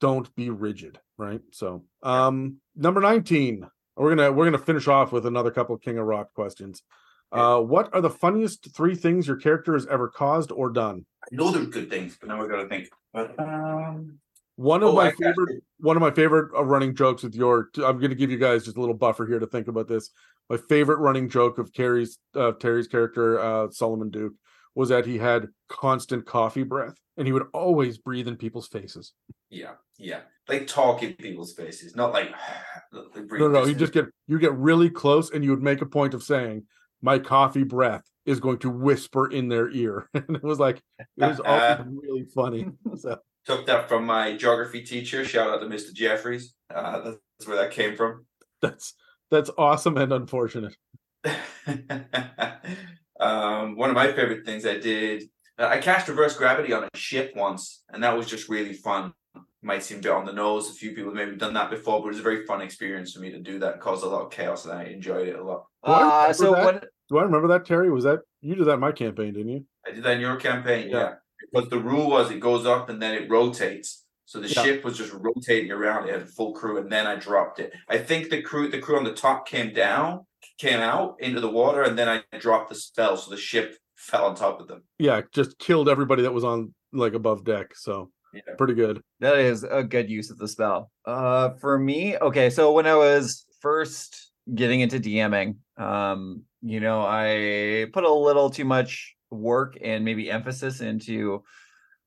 [0.00, 1.40] Don't be rigid, right?
[1.52, 3.66] So, um, number 19.
[3.96, 6.82] We're gonna we're gonna finish off with another couple of King of Rock questions.
[7.32, 11.04] Uh, what are the funniest three things your character has ever caused or done?
[11.22, 12.88] I know there's good things, but now we gotta think.
[13.12, 14.18] But um,
[14.56, 17.70] one of oh, my I favorite one of my favorite uh, running jokes with your
[17.76, 20.10] I'm going to give you guys just a little buffer here to think about this.
[20.48, 24.34] My favorite running joke of Carrie's uh, Terry's character uh, Solomon Duke
[24.74, 29.12] was that he had constant coffee breath and he would always breathe in people's faces.
[29.50, 30.20] Yeah, yeah.
[30.48, 32.32] Like talk in people's faces, not like,
[32.92, 33.66] no, no.
[33.66, 36.64] You just get you get really close, and you would make a point of saying,
[37.02, 41.26] "My coffee breath is going to whisper in their ear," and it was like it
[41.26, 42.66] was always really funny.
[42.96, 45.24] So took that from my geography teacher.
[45.24, 45.92] Shout out to Mr.
[45.92, 46.54] Jeffries.
[46.74, 48.26] Uh, that's where that came from.
[48.62, 48.94] That's
[49.30, 50.74] that's awesome and unfortunate.
[53.20, 55.24] Um, one of my favorite things I did,
[55.58, 59.12] uh, I cast reverse gravity on a ship once, and that was just really fun.
[59.62, 60.70] might seem a bit on the nose.
[60.70, 63.12] A few people have maybe done that before, but it was a very fun experience
[63.12, 63.74] for me to do that.
[63.74, 65.66] It caused a lot of chaos, and I enjoyed it a lot.
[65.82, 66.86] Uh, so what?
[67.08, 67.90] Do I remember that, Terry?
[67.90, 69.64] Was that you did that in my campaign, didn't you?
[69.86, 70.98] I did that in your campaign, yeah.
[70.98, 71.14] yeah.
[71.52, 74.04] Because the rule was it goes up and then it rotates.
[74.26, 74.62] So the yeah.
[74.62, 76.08] ship was just rotating around.
[76.08, 77.72] It had a full crew, and then I dropped it.
[77.88, 80.24] I think the crew, the crew on the top came down,
[80.60, 84.26] came out into the water, and then I dropped the spell, so the ship fell
[84.26, 84.82] on top of them.
[84.98, 87.74] Yeah, just killed everybody that was on like above deck.
[87.74, 88.42] So yeah.
[88.58, 89.00] pretty good.
[89.20, 90.90] That is a good use of the spell.
[91.04, 92.50] Uh, for me, okay.
[92.50, 98.50] So when I was first getting into DMing, um, you know, I put a little
[98.50, 101.44] too much work and maybe emphasis into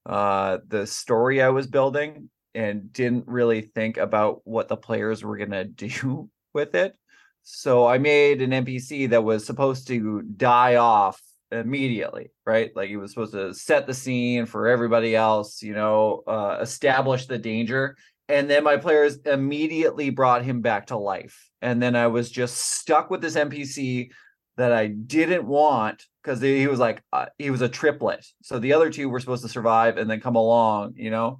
[0.05, 5.37] uh the story I was building and didn't really think about what the players were
[5.37, 6.95] gonna do with it.
[7.43, 11.21] So I made an NPC that was supposed to die off
[11.51, 12.71] immediately, right?
[12.75, 17.25] Like he was supposed to set the scene for everybody else, you know, uh, establish
[17.25, 17.95] the danger.
[18.29, 21.49] And then my players immediately brought him back to life.
[21.61, 24.09] And then I was just stuck with this NPC
[24.55, 28.25] that I didn't want because he was like, uh, he was a triplet.
[28.41, 31.39] So the other two were supposed to survive and then come along, you know?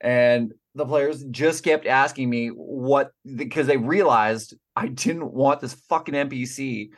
[0.00, 5.74] And the players just kept asking me what because they realized I didn't want this
[5.88, 6.90] fucking NPC.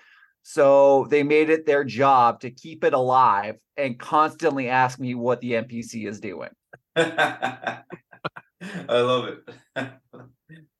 [0.42, 5.40] So they made it their job to keep it alive and constantly ask me what
[5.40, 6.50] the NPC is doing.
[6.96, 7.82] I
[8.88, 9.90] love it.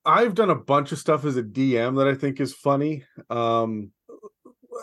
[0.05, 3.03] I've done a bunch of stuff as a DM that I think is funny.
[3.29, 3.91] Um,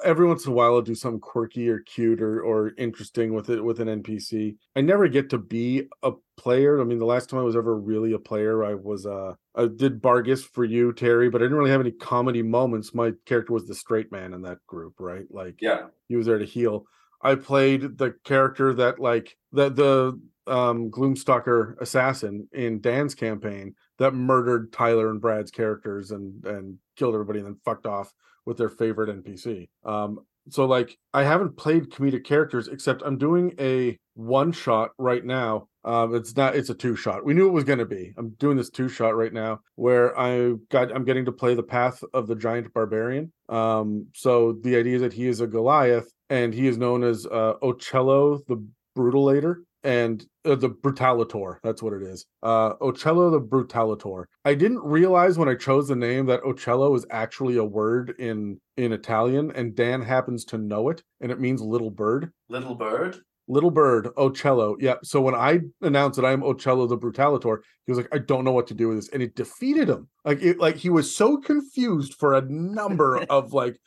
[0.05, 3.51] every once in a while I'll do something quirky or cute or or interesting with
[3.51, 4.57] it with an NPC.
[4.77, 6.81] I never get to be a player.
[6.81, 9.67] I mean, the last time I was ever really a player, I was uh I
[9.67, 12.95] did Bargus for you, Terry, but I didn't really have any comedy moments.
[12.95, 15.27] My character was the straight man in that group, right?
[15.31, 16.87] Like yeah, he was there to heal.
[17.23, 20.21] I played the character that like the the
[20.53, 27.15] um Gloomstalker assassin in Dan's campaign that murdered Tyler and Brad's characters and and killed
[27.15, 28.13] everybody and then fucked off
[28.47, 29.69] with their favorite NPC.
[29.85, 35.25] Um, so like I haven't played comedic characters except I'm doing a one shot right
[35.25, 36.55] now Um, it's not.
[36.55, 37.25] It's a two shot.
[37.25, 38.15] We knew it was going to be.
[38.17, 40.95] I'm doing this two shot right now, where I got.
[40.95, 43.33] I'm getting to play the path of the giant barbarian.
[43.49, 47.27] Um, so the idea is that he is a Goliath, and he is known as
[47.27, 48.65] uh, Ocello the
[48.97, 51.57] Brutalator and uh, the Brutalator.
[51.63, 52.27] That's what it is.
[52.43, 54.25] Uh, Ocello the Brutalator.
[54.45, 58.61] I didn't realize when I chose the name that Ocello is actually a word in
[58.77, 62.33] in Italian, and Dan happens to know it, and it means little bird.
[62.49, 63.19] Little bird.
[63.49, 64.77] Little bird, Ocello.
[64.79, 64.95] Yeah.
[65.03, 68.53] So when I announced that I'm Ocello the Brutalator, he was like, I don't know
[68.53, 69.09] what to do with this.
[69.09, 70.09] And it defeated him.
[70.25, 73.79] Like it like he was so confused for a number of like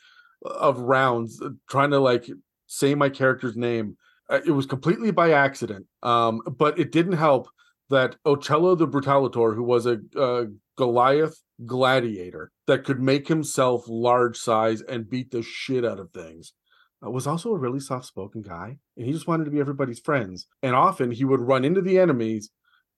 [0.42, 2.28] of rounds trying to like
[2.66, 3.96] say my character's name.
[4.28, 5.86] Uh, It was completely by accident.
[6.02, 7.48] Um, but it didn't help
[7.90, 10.46] that Ocello the Brutalator, who was a, a
[10.76, 16.52] Goliath gladiator that could make himself large size and beat the shit out of things
[17.04, 20.00] uh, was also a really soft spoken guy and he just wanted to be everybody's
[20.00, 22.50] friends and often he would run into the enemies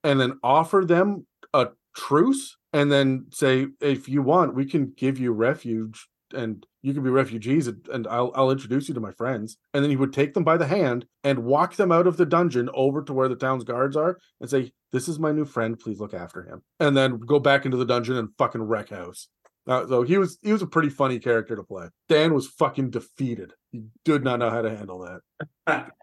[0.03, 1.25] and then offer them
[1.55, 6.95] a truce and then say if you want we can give you refuge and you
[6.95, 9.97] can be refugees and, and I'll, I'll introduce you to my friends and then he
[9.97, 13.13] would take them by the hand and walk them out of the dungeon over to
[13.13, 16.43] where the town's guards are and say this is my new friend please look after
[16.43, 19.29] him and then go back into the dungeon and fucking wreck house
[19.67, 21.89] uh, so he was he was a pretty funny character to play.
[22.09, 23.53] Dan was fucking defeated.
[23.71, 25.21] He did not know how to handle
[25.67, 25.91] that.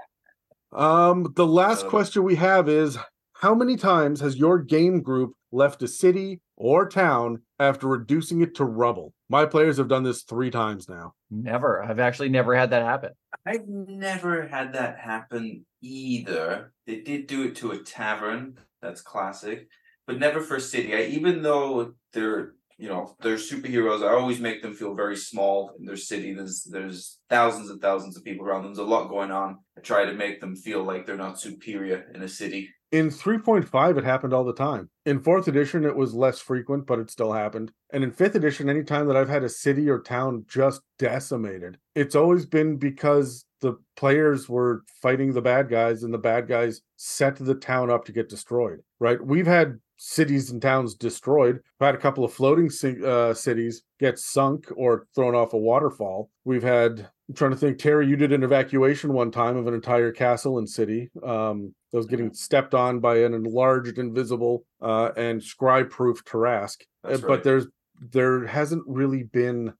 [0.72, 2.98] Um, the last question we have is
[3.32, 8.56] how many times has your game group left a city or town after reducing it
[8.56, 9.14] to rubble?
[9.30, 11.14] My players have done this three times now.
[11.32, 11.84] Never.
[11.84, 13.12] I've actually never had that happen.
[13.46, 16.74] I've never had that happen either.
[16.86, 18.58] They did do it to a tavern.
[18.82, 19.68] That's classic,
[20.08, 20.94] but never for a city.
[20.96, 25.72] I, even though they're you know they're superheroes, I always make them feel very small
[25.80, 26.34] in their city.
[26.34, 28.74] There's there's thousands and thousands of people around them.
[28.74, 29.60] There's a lot going on.
[29.78, 32.70] I try to make them feel like they're not superior in a city.
[32.96, 34.90] In 3.5, it happened all the time.
[35.06, 37.74] In fourth edition, it was less frequent, but it still happened.
[37.92, 42.16] And in fifth edition, anytime that I've had a city or town just decimated, it's
[42.16, 47.36] always been because the players were fighting the bad guys and the bad guys set
[47.36, 49.22] the town up to get destroyed, right?
[49.22, 51.56] We've had cities and towns destroyed.
[51.80, 52.70] We've had a couple of floating
[53.04, 56.30] uh, cities get sunk or thrown off a waterfall.
[56.44, 59.74] We've had I'm trying to think, Terry, you did an evacuation one time of an
[59.74, 61.10] entire castle and city.
[61.24, 66.82] Um, that was getting stepped on by an enlarged, invisible, uh, and scry-proof Tarrasque.
[67.04, 67.68] Uh, That's But there's
[68.12, 69.74] there hasn't really been.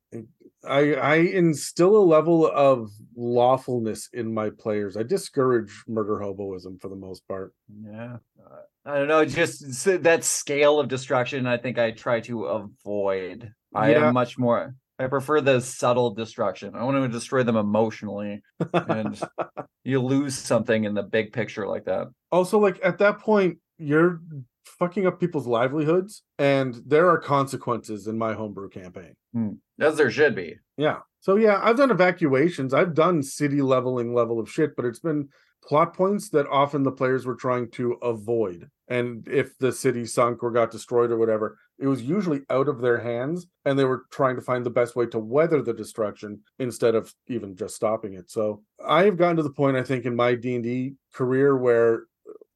[0.68, 4.98] I I instill a level of lawfulness in my players.
[4.98, 7.54] I discourage murder hoboism for the most part.
[7.84, 8.18] Yeah.
[8.40, 8.56] Uh,
[8.86, 9.26] I don't know.
[9.26, 13.52] Just that scale of destruction, I think I try to avoid.
[13.74, 14.08] I Yeah.
[14.08, 14.76] am much more.
[14.98, 16.74] I prefer the subtle destruction.
[16.76, 18.42] I want to destroy them emotionally,
[18.74, 19.20] and
[19.84, 22.08] you lose something in the big picture like that.
[22.32, 24.22] also like at that point you're
[24.66, 29.14] fucking up people's livelihoods and there are consequences in my homebrew campaign.
[29.34, 29.52] Hmm.
[29.80, 30.58] As there should be.
[30.78, 31.00] yeah.
[31.22, 32.74] So yeah i've done evacuations.
[32.74, 35.30] I've done city leveling level of shit but it's been
[35.64, 38.70] plot points that often the players were trying to avoid.
[38.88, 42.80] And if the city sunk or got destroyed or whatever it was usually out of
[42.80, 46.40] their hands and they were trying to find the best way to weather the destruction
[46.60, 48.30] instead of even just stopping it.
[48.30, 52.04] So i've gotten to the point i think in my d&d career where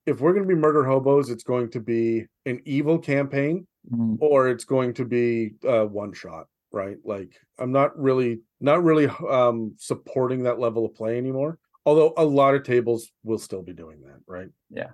[0.09, 4.17] if we're going to be murder hobos it's going to be an evil campaign Mm,
[4.19, 9.07] or it's going to be uh, one shot right like i'm not really not really
[9.29, 13.71] um supporting that level of play anymore although a lot of tables will still be
[13.73, 14.91] doing that right Yeah.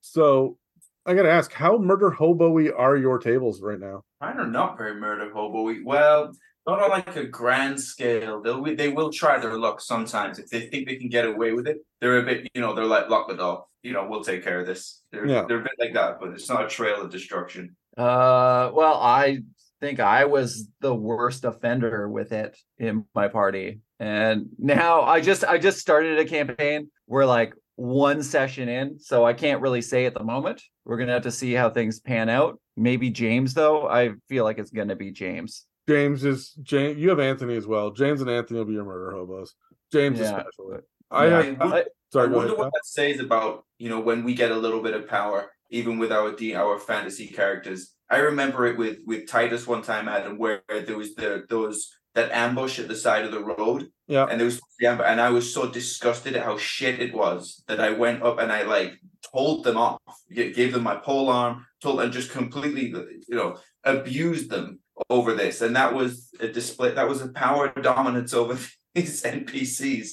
[0.00, 0.56] so
[1.04, 4.94] i gotta ask how murder hobo-y are your tables right now Mine are not very
[4.98, 5.74] murder hobo.
[5.84, 6.32] Well,
[6.66, 8.40] not on like a grand scale.
[8.40, 11.66] They'll they will try their luck sometimes if they think they can get away with
[11.66, 11.78] it.
[12.00, 13.64] They're a bit, you know, they're like lock the door.
[13.82, 15.02] You know, we'll take care of this.
[15.10, 15.44] They're Yeah.
[15.48, 17.76] they're a bit like that, but it's not a trail of destruction.
[17.96, 19.40] Uh, well, I
[19.80, 25.44] think I was the worst offender with it in my party, and now I just
[25.44, 26.90] I just started a campaign.
[27.08, 30.62] We're like one session in, so I can't really say at the moment.
[30.84, 32.60] We're gonna have to see how things pan out.
[32.76, 33.88] Maybe James, though.
[33.88, 35.66] I feel like it's gonna be James.
[35.88, 37.90] James is james you have anthony as well.
[37.90, 39.54] James and anthony will be your murder hobos.
[39.92, 40.38] James Yeah.
[40.38, 40.78] especially
[41.10, 41.42] i Yeah.
[41.42, 44.34] have I- I- sorry I wonder ahead what that says about you know when we
[44.34, 47.94] get a little bit of power, even with our D our fantasy characters.
[48.10, 52.30] I remember it with with Titus one time, Adam, where there was the those that
[52.30, 54.26] ambush at the side of the road, yeah.
[54.28, 57.64] And there was the ambush, and I was so disgusted at how shit it was
[57.68, 58.92] that I went up and I like
[59.34, 59.98] told them off,
[60.30, 62.86] gave them my pole arm, told and just completely
[63.28, 64.78] you know abused them
[65.10, 66.92] over this, and that was a display.
[66.92, 68.58] That was a power dominance over
[68.94, 70.12] these NPCs.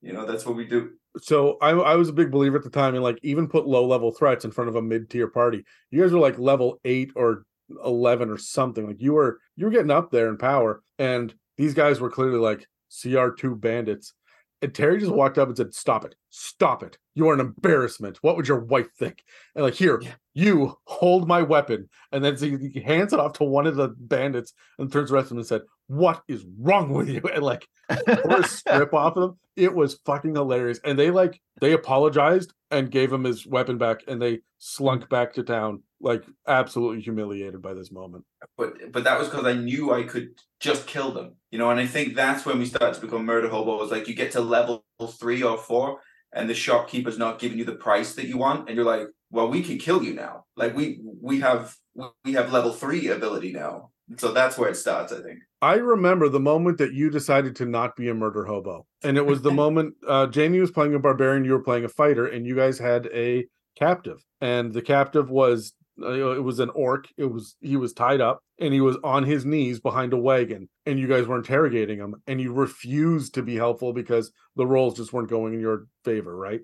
[0.00, 0.92] You know, that's what we do.
[1.20, 3.86] so I, I was a big believer at the time and like even put low
[3.86, 5.64] level threats in front of a mid tier party.
[5.90, 7.44] You guys were like level eight or
[7.84, 8.86] eleven or something.
[8.86, 12.38] Like you were you were getting up there in power, and these guys were clearly
[12.38, 12.66] like
[13.02, 14.14] CR two bandits.
[14.60, 16.16] And Terry just walked up and said, "Stop it!
[16.30, 16.98] Stop it!
[17.14, 18.18] You are an embarrassment.
[18.22, 19.22] What would your wife think?"
[19.54, 20.14] And like, here, Yeah.
[20.34, 23.88] you hold my weapon, and then so he hands it off to one of the
[23.88, 27.20] bandits and turns to the rest of them and said, "What is wrong with you?"
[27.34, 29.38] And like a strip off of them.
[29.56, 30.78] It was fucking hilarious.
[30.84, 35.32] And they like they apologized and gave him his weapon back, and they slunk back
[35.34, 38.24] to town, like absolutely humiliated by this moment.
[38.56, 41.70] but but that was because I knew I could just kill them, you know.
[41.70, 43.90] And I think that's when we start to become murder hobos.
[43.90, 44.84] Like you get to level
[45.18, 46.00] three or four,
[46.32, 49.48] and the shopkeeper's not giving you the price that you want, and you're like, "Well,
[49.48, 50.44] we can kill you now.
[50.56, 51.74] Like we we have
[52.24, 55.40] we have level three ability now." So that's where it starts, I think.
[55.60, 59.26] I remember the moment that you decided to not be a murder hobo, and it
[59.26, 62.46] was the moment uh, Jamie was playing a barbarian, you were playing a fighter, and
[62.46, 67.08] you guys had a captive, and the captive was uh, it was an orc.
[67.16, 70.68] It was he was tied up, and he was on his knees behind a wagon,
[70.86, 74.96] and you guys were interrogating him, and you refused to be helpful because the rolls
[74.96, 76.60] just weren't going in your favor, right?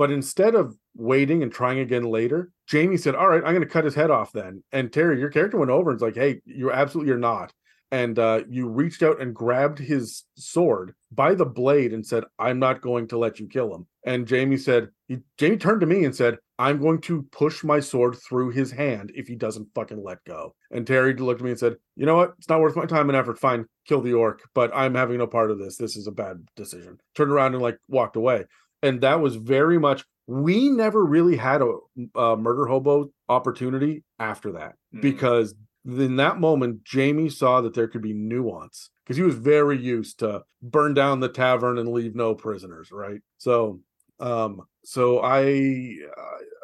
[0.00, 3.66] But instead of waiting and trying again later, Jamie said, "All right, I'm going to
[3.66, 6.40] cut his head off then." And Terry, your character went over and was like, "Hey,
[6.46, 7.52] you're absolutely you're not."
[7.90, 12.58] and uh, you reached out and grabbed his sword by the blade and said, "I'm
[12.58, 16.04] not going to let you kill him." And Jamie said, he, "Jamie turned to me
[16.04, 20.02] and said, I'm going to push my sword through his hand if he doesn't fucking
[20.02, 22.34] let go." And Terry looked at me and said, "You know what?
[22.38, 23.38] It's not worth my time and effort.
[23.38, 25.76] Fine, kill the orc, but I'm having no part of this.
[25.76, 28.44] This is a bad decision." Turned around and like walked away.
[28.82, 30.04] And that was very much.
[30.26, 31.76] We never really had a,
[32.18, 35.02] a murder hobo opportunity after that Mm.
[35.02, 35.54] because
[35.84, 40.18] in that moment, Jamie saw that there could be nuance because he was very used
[40.18, 43.20] to burn down the tavern and leave no prisoners, right?
[43.38, 43.80] So,
[44.20, 45.96] um, so I,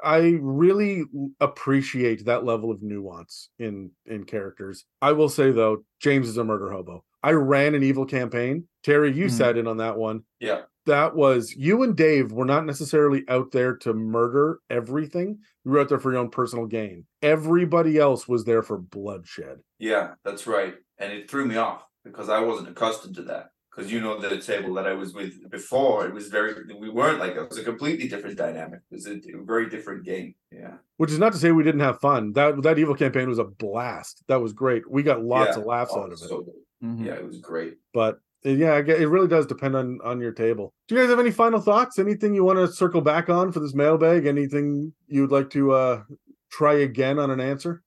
[0.04, 1.04] I really
[1.40, 4.84] appreciate that level of nuance in in characters.
[5.00, 7.02] I will say though, James is a murder hobo.
[7.22, 8.64] I ran an evil campaign.
[8.82, 9.30] Terry, you Mhm.
[9.30, 10.24] sat in on that one.
[10.40, 10.62] Yeah.
[10.86, 15.38] That was you and Dave were not necessarily out there to murder everything.
[15.64, 17.04] You were out there for your own personal gain.
[17.22, 19.58] Everybody else was there for bloodshed.
[19.78, 20.74] Yeah, that's right.
[20.98, 23.50] And it threw me off because I wasn't accustomed to that.
[23.74, 27.18] Because you know the table that I was with before, it was very we weren't
[27.18, 28.80] like it was a completely different dynamic.
[28.90, 30.34] It was a, a very different game.
[30.50, 30.76] Yeah.
[30.96, 32.32] Which is not to say we didn't have fun.
[32.32, 34.22] That that evil campaign was a blast.
[34.28, 34.90] That was great.
[34.90, 35.60] We got lots Yeah.
[35.60, 36.18] of laughs Oh, out of it.
[36.20, 36.54] so good.
[36.82, 37.04] Mhm.
[37.04, 37.74] Yeah, it was great.
[37.92, 38.18] But
[38.52, 40.72] yeah, it really does depend on on your table.
[40.88, 41.98] Do you guys have any final thoughts?
[41.98, 44.26] Anything you want to circle back on for this mailbag?
[44.26, 46.02] Anything you'd like to uh
[46.50, 47.82] try again on an answer?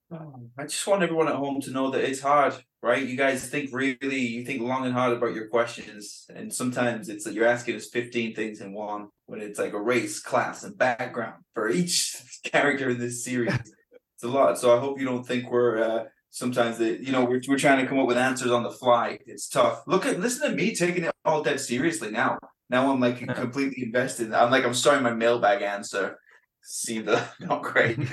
[0.58, 3.06] I just want everyone at home to know that it's hard, right?
[3.06, 7.26] You guys think really, you think long and hard about your questions, and sometimes it's
[7.26, 10.78] like you're asking us 15 things in one when it's like a race, class, and
[10.78, 13.54] background for each character in this series.
[13.54, 14.58] it's a lot.
[14.58, 17.84] So I hope you don't think we're uh, sometimes that you know we're we're trying
[17.84, 19.20] to come up with answers on the fly.
[19.26, 19.84] It's tough.
[19.88, 22.38] Look at listen to me taking it all dead seriously now.
[22.70, 24.34] Now I'm like completely invested.
[24.34, 26.20] I'm like I'm starting my mailbag answer.
[26.62, 28.00] Seemed uh, not great.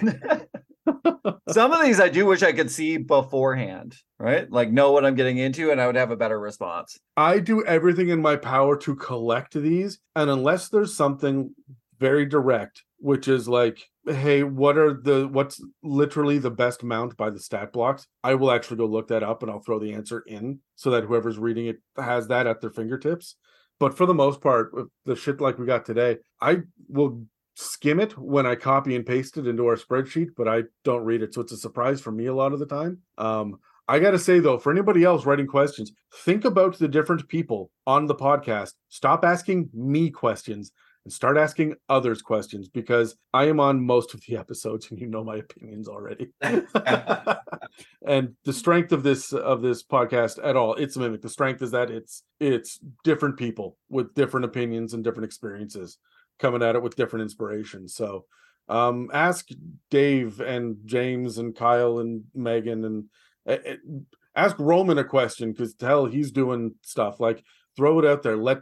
[1.48, 4.50] Some of these I do wish I could see beforehand, right?
[4.50, 6.98] Like know what I'm getting into and I would have a better response.
[7.16, 11.54] I do everything in my power to collect these, and unless there's something
[11.98, 17.30] very direct, which is like, hey, what are the what's literally the best mount by
[17.30, 18.06] the stat blocks?
[18.22, 21.04] I will actually go look that up and I'll throw the answer in so that
[21.04, 23.36] whoever's reading it has that at their fingertips.
[23.78, 24.72] But for the most part,
[25.04, 29.36] the shit like we got today, I will skim it when I copy and paste
[29.36, 31.34] it into our spreadsheet, but I don't read it.
[31.34, 32.98] So it's a surprise for me a lot of the time.
[33.18, 33.58] Um,
[33.88, 35.92] I got to say though, for anybody else writing questions,
[36.24, 38.72] think about the different people on the podcast.
[38.88, 40.72] Stop asking me questions
[41.06, 45.06] and start asking others questions because I am on most of the episodes and you
[45.06, 46.32] know my opinions already.
[46.42, 51.22] and the strength of this of this podcast at all, it's a mimic.
[51.22, 55.98] The strength is that it's it's different people with different opinions and different experiences
[56.40, 57.94] coming at it with different inspirations.
[57.94, 58.24] So
[58.68, 59.46] um ask
[59.92, 63.04] Dave and James and Kyle and Megan and
[63.48, 63.74] uh,
[64.34, 67.44] ask Roman a question because hell he's doing stuff like
[67.76, 68.58] throw it out there let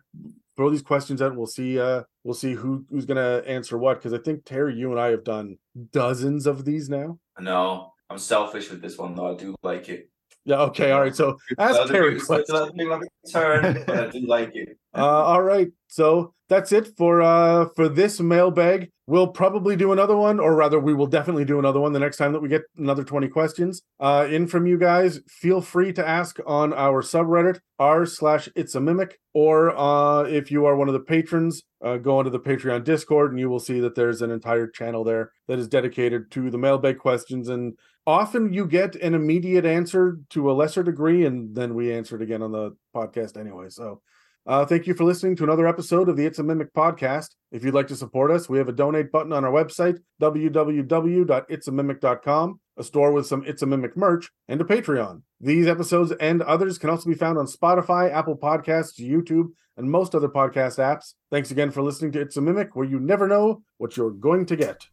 [0.57, 3.99] throw these questions out and we'll see uh we'll see who who's gonna answer what
[3.99, 5.59] because I think Terry you and I have done
[5.93, 9.33] dozens of these now No, I'm selfish with this one though.
[9.33, 10.11] I do like it.
[10.45, 12.59] Yeah okay all right so ask Other Terry people- so questions.
[12.61, 14.77] other people have a turn, but I do like it.
[14.97, 18.91] Uh, all right, so that's it for uh for this mailbag.
[19.07, 22.17] We'll probably do another one, or rather, we will definitely do another one the next
[22.17, 25.21] time that we get another twenty questions uh in from you guys.
[25.29, 30.51] Feel free to ask on our subreddit r slash it's a mimic, or uh if
[30.53, 33.59] you are one of the patrons, uh, go onto the Patreon Discord and you will
[33.61, 37.77] see that there's an entire channel there that is dedicated to the mailbag questions and
[38.07, 42.23] often you get an immediate answer to a lesser degree and then we answer it
[42.23, 43.71] again on the podcast anyway.
[43.71, 44.03] So
[44.47, 47.29] uh, thank you for listening to another episode of the it's a mimic podcast.
[47.51, 52.61] If you'd like to support us we have a donate button on our website www.itsamimic.com
[52.77, 55.23] a store with some it's a mimic merch and a patreon.
[55.41, 60.15] These episodes and others can also be found on spotify apple podcasts youtube and most
[60.15, 61.15] other podcast apps.
[61.31, 64.47] Thanks again for listening to it's a mimic where you never know what you're going
[64.47, 64.87] to get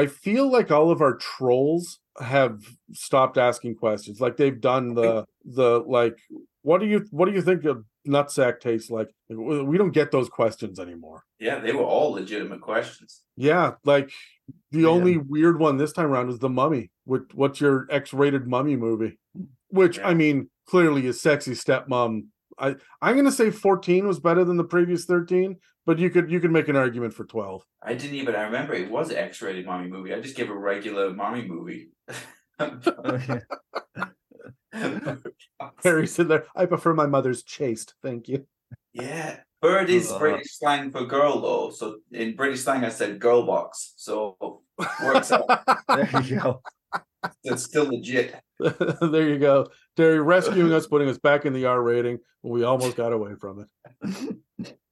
[0.00, 2.62] I feel like all of our trolls have
[2.92, 4.20] stopped asking questions.
[4.20, 6.16] Like they've done the the like,
[6.62, 7.76] what do you what do you think a
[8.08, 9.08] nutsack tastes like?
[9.28, 11.24] We don't get those questions anymore.
[11.38, 13.20] Yeah, they were all legitimate questions.
[13.36, 14.10] Yeah, like
[14.70, 14.88] the Yeah.
[14.88, 16.90] only weird one this time around is the Mummy.
[17.04, 19.18] What what's your X-rated Mummy movie?
[19.68, 22.28] Which I mean, clearly is sexy stepmom.
[22.60, 25.56] I I'm gonna say 14 was better than the previous 13,
[25.86, 27.64] but you could you could make an argument for 12.
[27.82, 30.14] I didn't even I remember it was an X-rated mommy movie.
[30.14, 31.88] I just gave a regular mommy movie.
[35.82, 37.94] Harry said there, I prefer my mother's chaste.
[38.02, 38.46] Thank you.
[38.92, 39.40] yeah.
[39.62, 40.18] Bird is Uh.
[40.18, 41.70] British slang for girl though.
[41.70, 43.92] So in British slang I said girl box.
[43.96, 44.36] So
[45.04, 45.46] works out.
[45.88, 46.62] there you go.
[47.44, 48.34] It's still legit.
[48.58, 49.66] there you go.
[50.00, 53.66] Terry rescuing us, putting us back in the R rating we almost got away from
[54.10, 54.76] it.